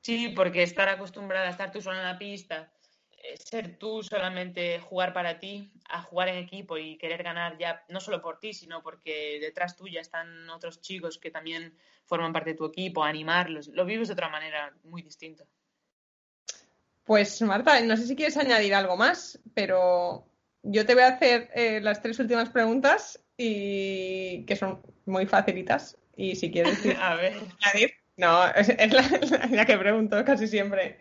Sí, 0.00 0.28
porque 0.28 0.62
estar 0.62 0.88
acostumbrada 0.88 1.48
a 1.48 1.50
estar 1.50 1.72
tú 1.72 1.80
sola 1.80 1.98
en 1.98 2.06
la 2.06 2.18
pista, 2.18 2.72
eh, 3.10 3.36
ser 3.36 3.76
tú 3.78 4.02
solamente 4.02 4.78
jugar 4.78 5.12
para 5.12 5.40
ti, 5.40 5.72
a 5.88 6.02
jugar 6.02 6.28
en 6.28 6.36
equipo 6.36 6.78
y 6.78 6.96
querer 6.96 7.24
ganar 7.24 7.58
ya 7.58 7.84
no 7.88 7.98
solo 7.98 8.22
por 8.22 8.38
ti, 8.38 8.52
sino 8.52 8.82
porque 8.82 9.38
detrás 9.40 9.76
tuya 9.76 10.00
están 10.00 10.48
otros 10.50 10.80
chicos 10.80 11.18
que 11.18 11.32
también 11.32 11.76
forman 12.04 12.32
parte 12.32 12.50
de 12.50 12.56
tu 12.56 12.66
equipo, 12.66 13.02
animarlos, 13.02 13.68
lo 13.68 13.84
vives 13.84 14.08
de 14.08 14.14
otra 14.14 14.28
manera 14.28 14.72
muy 14.84 15.02
distinta. 15.02 15.44
Pues 17.04 17.40
Marta, 17.42 17.80
no 17.80 17.96
sé 17.96 18.06
si 18.06 18.14
quieres 18.14 18.36
añadir 18.36 18.74
algo 18.74 18.96
más, 18.96 19.40
pero 19.54 20.28
yo 20.62 20.84
te 20.86 20.94
voy 20.94 21.02
a 21.04 21.08
hacer 21.08 21.50
eh, 21.54 21.80
las 21.80 22.02
tres 22.02 22.18
últimas 22.18 22.50
preguntas 22.50 23.24
y 23.36 24.44
que 24.46 24.56
son 24.56 24.82
muy 25.06 25.26
facilitas. 25.26 25.96
Y 26.16 26.34
si 26.36 26.50
quieres 26.50 26.78
A 27.00 27.14
ver, 27.14 27.34
añadir, 27.62 27.94
no, 28.16 28.46
es, 28.48 28.68
es 28.68 28.92
la, 28.92 29.02
la- 29.38 29.46
la 29.46 29.66
que 29.66 29.78
pregunto 29.78 30.24
casi 30.24 30.46
siempre. 30.48 30.98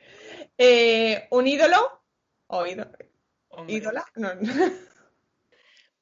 Eh, 0.57 1.27
¿Un 1.31 1.47
ídolo? 1.47 2.01
¿O 2.47 2.65
ídolo? 2.65 2.91
hombre, 3.49 3.73
ídola? 3.75 4.05
No. 4.15 4.29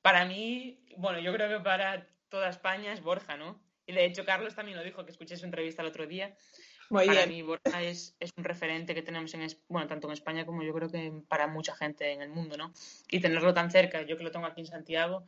para 0.01 0.25
mí, 0.25 0.85
bueno, 0.97 1.19
yo 1.19 1.33
creo 1.33 1.49
que 1.49 1.63
para 1.63 2.07
toda 2.29 2.49
España 2.49 2.93
es 2.93 3.01
Borja, 3.01 3.37
¿no? 3.37 3.61
Y 3.87 3.93
de 3.93 4.05
hecho 4.05 4.25
Carlos 4.25 4.55
también 4.55 4.77
lo 4.77 4.83
dijo, 4.83 5.05
que 5.05 5.11
escuché 5.11 5.37
su 5.37 5.45
entrevista 5.45 5.81
el 5.81 5.87
otro 5.89 6.07
día, 6.07 6.35
Muy 6.89 7.05
para 7.07 7.25
bien. 7.25 7.29
mí 7.29 7.41
Borja 7.41 7.81
es, 7.81 8.15
es 8.19 8.31
un 8.37 8.43
referente 8.43 8.93
que 8.93 9.01
tenemos 9.01 9.33
en, 9.33 9.47
bueno, 9.67 9.87
tanto 9.87 10.07
en 10.07 10.13
España 10.13 10.45
como 10.45 10.63
yo 10.63 10.73
creo 10.73 10.89
que 10.89 11.11
para 11.27 11.47
mucha 11.47 11.75
gente 11.75 12.11
en 12.11 12.21
el 12.21 12.29
mundo, 12.29 12.57
¿no? 12.57 12.73
Y 13.09 13.19
tenerlo 13.19 13.53
tan 13.53 13.71
cerca, 13.71 14.03
yo 14.03 14.17
que 14.17 14.23
lo 14.23 14.31
tengo 14.31 14.45
aquí 14.45 14.61
en 14.61 14.67
Santiago, 14.67 15.25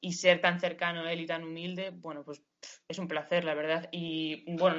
y 0.00 0.12
ser 0.12 0.40
tan 0.40 0.60
cercano 0.60 1.02
a 1.02 1.12
él 1.12 1.20
y 1.20 1.26
tan 1.26 1.42
humilde, 1.42 1.90
bueno, 1.90 2.22
pues 2.24 2.42
es 2.88 2.98
un 2.98 3.08
placer, 3.08 3.44
la 3.44 3.54
verdad. 3.54 3.88
Y 3.92 4.44
bueno, 4.56 4.76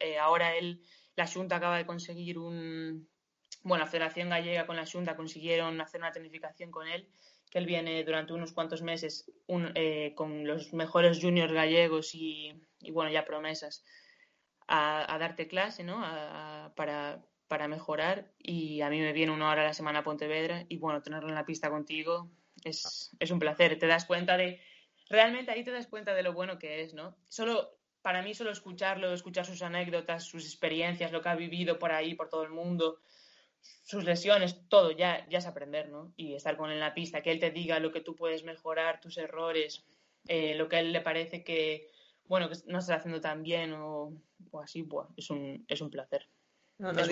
eh, 0.00 0.18
ahora 0.18 0.56
él, 0.56 0.80
la 1.16 1.26
Junta 1.26 1.56
acaba 1.56 1.76
de 1.76 1.86
conseguir 1.86 2.38
un, 2.38 3.08
bueno, 3.62 3.84
la 3.84 3.90
Federación 3.90 4.30
Gallega 4.30 4.66
con 4.66 4.76
la 4.76 4.86
Junta 4.86 5.16
consiguieron 5.16 5.80
hacer 5.80 6.00
una 6.00 6.12
tecnificación 6.12 6.70
con 6.70 6.86
él, 6.88 7.08
que 7.50 7.58
él 7.58 7.66
viene 7.66 8.02
durante 8.04 8.32
unos 8.32 8.52
cuantos 8.52 8.82
meses 8.82 9.30
un- 9.46 9.72
eh, 9.74 10.12
con 10.16 10.46
los 10.46 10.72
mejores 10.72 11.20
juniors 11.20 11.52
gallegos 11.52 12.14
y, 12.14 12.54
y, 12.80 12.90
bueno, 12.90 13.10
ya 13.10 13.24
promesas 13.24 13.84
a, 14.66 15.12
a 15.14 15.18
darte 15.18 15.48
clase, 15.48 15.84
¿no? 15.84 16.02
A- 16.04 16.66
a- 16.66 16.74
para, 16.74 17.24
para 17.48 17.68
mejorar 17.68 18.32
y 18.38 18.80
a 18.80 18.90
mí 18.90 19.00
me 19.00 19.12
viene 19.12 19.32
una 19.32 19.50
hora 19.50 19.62
a 19.62 19.66
la 19.66 19.74
semana 19.74 20.00
a 20.00 20.04
Pontevedra 20.04 20.64
y 20.68 20.78
bueno, 20.78 21.02
tenerlo 21.02 21.28
en 21.28 21.34
la 21.34 21.46
pista 21.46 21.70
contigo 21.70 22.30
es, 22.64 23.10
es 23.20 23.30
un 23.30 23.38
placer. 23.38 23.78
Te 23.78 23.86
das 23.86 24.06
cuenta 24.06 24.36
de, 24.36 24.60
realmente 25.08 25.50
ahí 25.52 25.64
te 25.64 25.70
das 25.70 25.86
cuenta 25.86 26.14
de 26.14 26.22
lo 26.22 26.32
bueno 26.32 26.58
que 26.58 26.82
es, 26.82 26.94
¿no? 26.94 27.16
Solo, 27.28 27.78
para 28.02 28.22
mí 28.22 28.34
solo 28.34 28.50
escucharlo, 28.50 29.12
escuchar 29.12 29.44
sus 29.46 29.62
anécdotas, 29.62 30.24
sus 30.24 30.44
experiencias, 30.44 31.12
lo 31.12 31.22
que 31.22 31.28
ha 31.28 31.36
vivido 31.36 31.78
por 31.78 31.92
ahí, 31.92 32.14
por 32.14 32.28
todo 32.28 32.42
el 32.44 32.50
mundo, 32.50 33.00
sus 33.82 34.04
lesiones, 34.04 34.68
todo, 34.68 34.90
ya, 34.90 35.26
ya 35.28 35.38
es 35.38 35.46
aprender, 35.46 35.88
¿no? 35.88 36.12
Y 36.16 36.34
estar 36.34 36.56
con 36.56 36.70
él 36.70 36.74
en 36.76 36.80
la 36.80 36.94
pista, 36.94 37.22
que 37.22 37.30
él 37.30 37.40
te 37.40 37.50
diga 37.50 37.78
lo 37.80 37.92
que 37.92 38.00
tú 38.00 38.14
puedes 38.14 38.44
mejorar, 38.44 39.00
tus 39.00 39.16
errores, 39.18 39.84
eh, 40.26 40.54
lo 40.54 40.68
que 40.68 40.76
a 40.76 40.80
él 40.80 40.92
le 40.92 41.00
parece 41.00 41.44
que, 41.44 41.88
bueno, 42.24 42.48
que 42.48 42.56
no 42.66 42.78
estás 42.78 42.98
haciendo 42.98 43.20
tan 43.20 43.42
bien 43.42 43.72
o, 43.74 44.12
o 44.50 44.60
así, 44.60 44.82
buah, 44.82 45.08
es 45.16 45.30
un, 45.30 45.64
es 45.68 45.80
un 45.80 45.90
placer. 45.90 46.28
No, 46.78 46.92
no, 46.92 47.02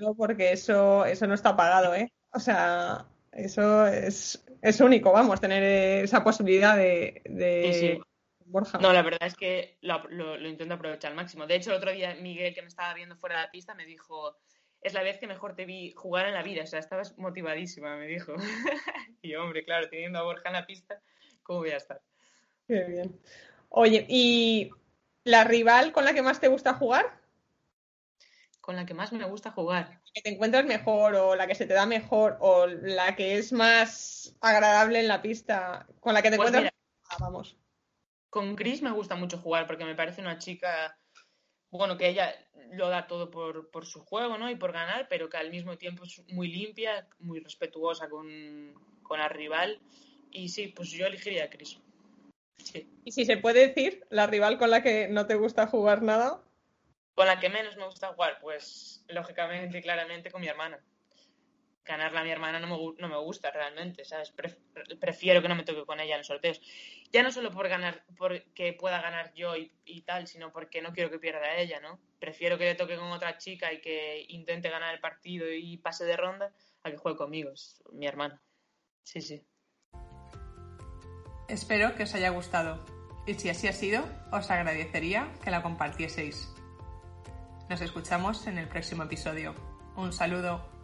no 0.00 0.14
porque 0.14 0.52
eso, 0.52 1.04
eso 1.04 1.26
no 1.26 1.34
está 1.34 1.56
pagado, 1.56 1.94
¿eh? 1.94 2.12
O 2.32 2.38
sea, 2.38 3.06
eso 3.32 3.86
es, 3.86 4.44
es 4.62 4.80
único, 4.80 5.12
vamos, 5.12 5.40
tener 5.40 5.62
esa 6.04 6.22
posibilidad 6.22 6.76
de, 6.76 7.22
de... 7.24 8.00
Borja. 8.44 8.78
No, 8.78 8.92
la 8.92 9.02
verdad 9.02 9.26
es 9.26 9.34
que 9.34 9.76
lo, 9.82 10.08
lo, 10.08 10.48
intento 10.48 10.74
aprovechar 10.74 11.10
al 11.10 11.16
máximo. 11.16 11.46
De 11.46 11.56
hecho, 11.56 11.70
el 11.70 11.76
otro 11.76 11.92
día 11.92 12.14
Miguel, 12.14 12.54
que 12.54 12.62
me 12.62 12.68
estaba 12.68 12.94
viendo 12.94 13.16
fuera 13.16 13.36
de 13.36 13.42
la 13.42 13.50
pista, 13.50 13.74
me 13.74 13.84
dijo, 13.84 14.38
es 14.80 14.94
la 14.94 15.02
vez 15.02 15.18
que 15.18 15.26
mejor 15.26 15.54
te 15.54 15.66
vi 15.66 15.92
jugar 15.92 16.26
en 16.26 16.34
la 16.34 16.42
vida, 16.42 16.62
o 16.62 16.66
sea, 16.66 16.78
estabas 16.78 17.18
motivadísima, 17.18 17.96
me 17.96 18.06
dijo. 18.06 18.34
y 19.22 19.34
hombre, 19.34 19.64
claro, 19.64 19.88
teniendo 19.90 20.18
a 20.18 20.22
Borja 20.22 20.48
en 20.48 20.54
la 20.54 20.66
pista, 20.66 21.02
¿cómo 21.42 21.60
voy 21.60 21.70
a 21.70 21.76
estar? 21.76 22.00
Qué 22.66 22.84
bien. 22.84 23.20
Oye, 23.68 24.06
¿y 24.08 24.70
la 25.28 25.44
rival 25.44 25.92
con 25.92 26.04
la 26.04 26.14
que 26.14 26.22
más 26.22 26.40
te 26.40 26.48
gusta 26.48 26.72
jugar? 26.72 27.20
Con 28.60 28.76
la 28.76 28.86
que 28.86 28.94
más 28.94 29.12
me 29.12 29.24
gusta 29.24 29.50
jugar. 29.50 30.00
Que 30.14 30.22
te 30.22 30.30
encuentras 30.30 30.64
mejor 30.64 31.14
o 31.16 31.36
la 31.36 31.46
que 31.46 31.54
se 31.54 31.66
te 31.66 31.74
da 31.74 31.84
mejor 31.84 32.38
o 32.40 32.66
la 32.66 33.14
que 33.14 33.36
es 33.36 33.52
más 33.52 34.34
agradable 34.40 35.00
en 35.00 35.08
la 35.08 35.20
pista, 35.20 35.86
con 36.00 36.14
la 36.14 36.22
que 36.22 36.30
te 36.30 36.36
pues 36.36 36.48
encuentras 36.48 36.72
ah, 37.10 37.16
vamos. 37.20 37.56
Con 38.30 38.56
Chris 38.56 38.80
me 38.82 38.90
gusta 38.90 39.16
mucho 39.16 39.38
jugar 39.38 39.66
porque 39.66 39.84
me 39.84 39.94
parece 39.94 40.22
una 40.22 40.38
chica 40.38 40.98
bueno, 41.70 41.98
que 41.98 42.08
ella 42.08 42.34
lo 42.72 42.88
da 42.88 43.06
todo 43.06 43.30
por, 43.30 43.70
por, 43.70 43.84
su 43.84 44.00
juego, 44.00 44.38
¿no? 44.38 44.50
Y 44.50 44.56
por 44.56 44.72
ganar, 44.72 45.06
pero 45.10 45.28
que 45.28 45.36
al 45.36 45.50
mismo 45.50 45.76
tiempo 45.76 46.04
es 46.04 46.22
muy 46.28 46.48
limpia, 46.48 47.06
muy 47.18 47.40
respetuosa 47.40 48.08
con, 48.08 48.72
con 49.02 49.18
la 49.18 49.28
rival. 49.28 49.78
Y 50.30 50.48
sí, 50.48 50.68
pues 50.68 50.90
yo 50.90 51.06
elegiría 51.06 51.44
a 51.44 51.50
Chris. 51.50 51.78
Y 53.04 53.12
si 53.12 53.24
se 53.24 53.36
puede 53.36 53.68
decir, 53.68 54.06
la 54.10 54.26
rival 54.26 54.58
con 54.58 54.70
la 54.70 54.82
que 54.82 55.08
no 55.08 55.26
te 55.26 55.34
gusta 55.34 55.66
jugar 55.66 56.02
nada. 56.02 56.42
Con 57.14 57.26
la 57.26 57.40
que 57.40 57.48
menos 57.48 57.76
me 57.76 57.86
gusta 57.86 58.08
jugar, 58.08 58.38
pues 58.40 59.04
lógicamente, 59.08 59.80
claramente 59.80 60.30
con 60.30 60.40
mi 60.40 60.48
hermana 60.48 60.78
ganarla 61.88 62.20
a 62.20 62.24
mi 62.24 62.30
hermana 62.30 62.60
no 62.60 62.66
me, 62.68 63.00
no 63.00 63.08
me 63.08 63.16
gusta 63.16 63.50
realmente, 63.50 64.04
¿sabes? 64.04 64.32
prefiero 65.00 65.40
que 65.40 65.48
no 65.48 65.56
me 65.56 65.64
toque 65.64 65.86
con 65.86 65.98
ella 65.98 66.14
en 66.14 66.20
los 66.20 66.26
sorteos. 66.26 66.60
Ya 67.10 67.22
no 67.22 67.32
solo 67.32 67.50
por 67.50 67.66
ganar, 67.68 68.04
porque 68.16 68.76
pueda 68.78 69.00
ganar 69.00 69.32
yo 69.34 69.54
y, 69.56 70.02
tal, 70.02 70.28
sino 70.28 70.52
porque 70.52 70.82
no 70.82 70.92
quiero 70.92 71.10
que 71.10 71.18
pierda 71.18 71.56
ella, 71.56 71.80
¿no? 71.80 71.98
Prefiero 72.20 72.58
que 72.58 72.66
le 72.66 72.74
toque 72.74 72.96
con 72.96 73.10
otra 73.10 73.38
chica 73.38 73.72
y 73.72 73.80
que 73.80 74.26
intente 74.28 74.68
ganar 74.68 74.94
el 74.94 75.00
partido 75.00 75.50
y 75.50 75.78
pase 75.78 76.04
de 76.04 76.16
ronda 76.16 76.52
a 76.82 76.90
que 76.90 76.98
juegue 76.98 77.16
conmigo, 77.16 77.50
es 77.50 77.82
mi 77.92 78.06
hermana. 78.06 78.40
Sí, 79.02 79.22
sí. 79.22 79.42
Espero 81.48 81.94
que 81.94 82.02
os 82.02 82.14
haya 82.14 82.28
gustado 82.28 82.84
y 83.26 83.34
si 83.34 83.48
así 83.48 83.68
ha 83.68 83.72
sido, 83.72 84.04
os 84.30 84.50
agradecería 84.50 85.32
que 85.42 85.50
la 85.50 85.62
compartieseis. 85.62 86.48
Nos 87.68 87.80
escuchamos 87.80 88.46
en 88.46 88.58
el 88.58 88.68
próximo 88.68 89.02
episodio. 89.02 89.54
Un 89.96 90.12
saludo. 90.12 90.77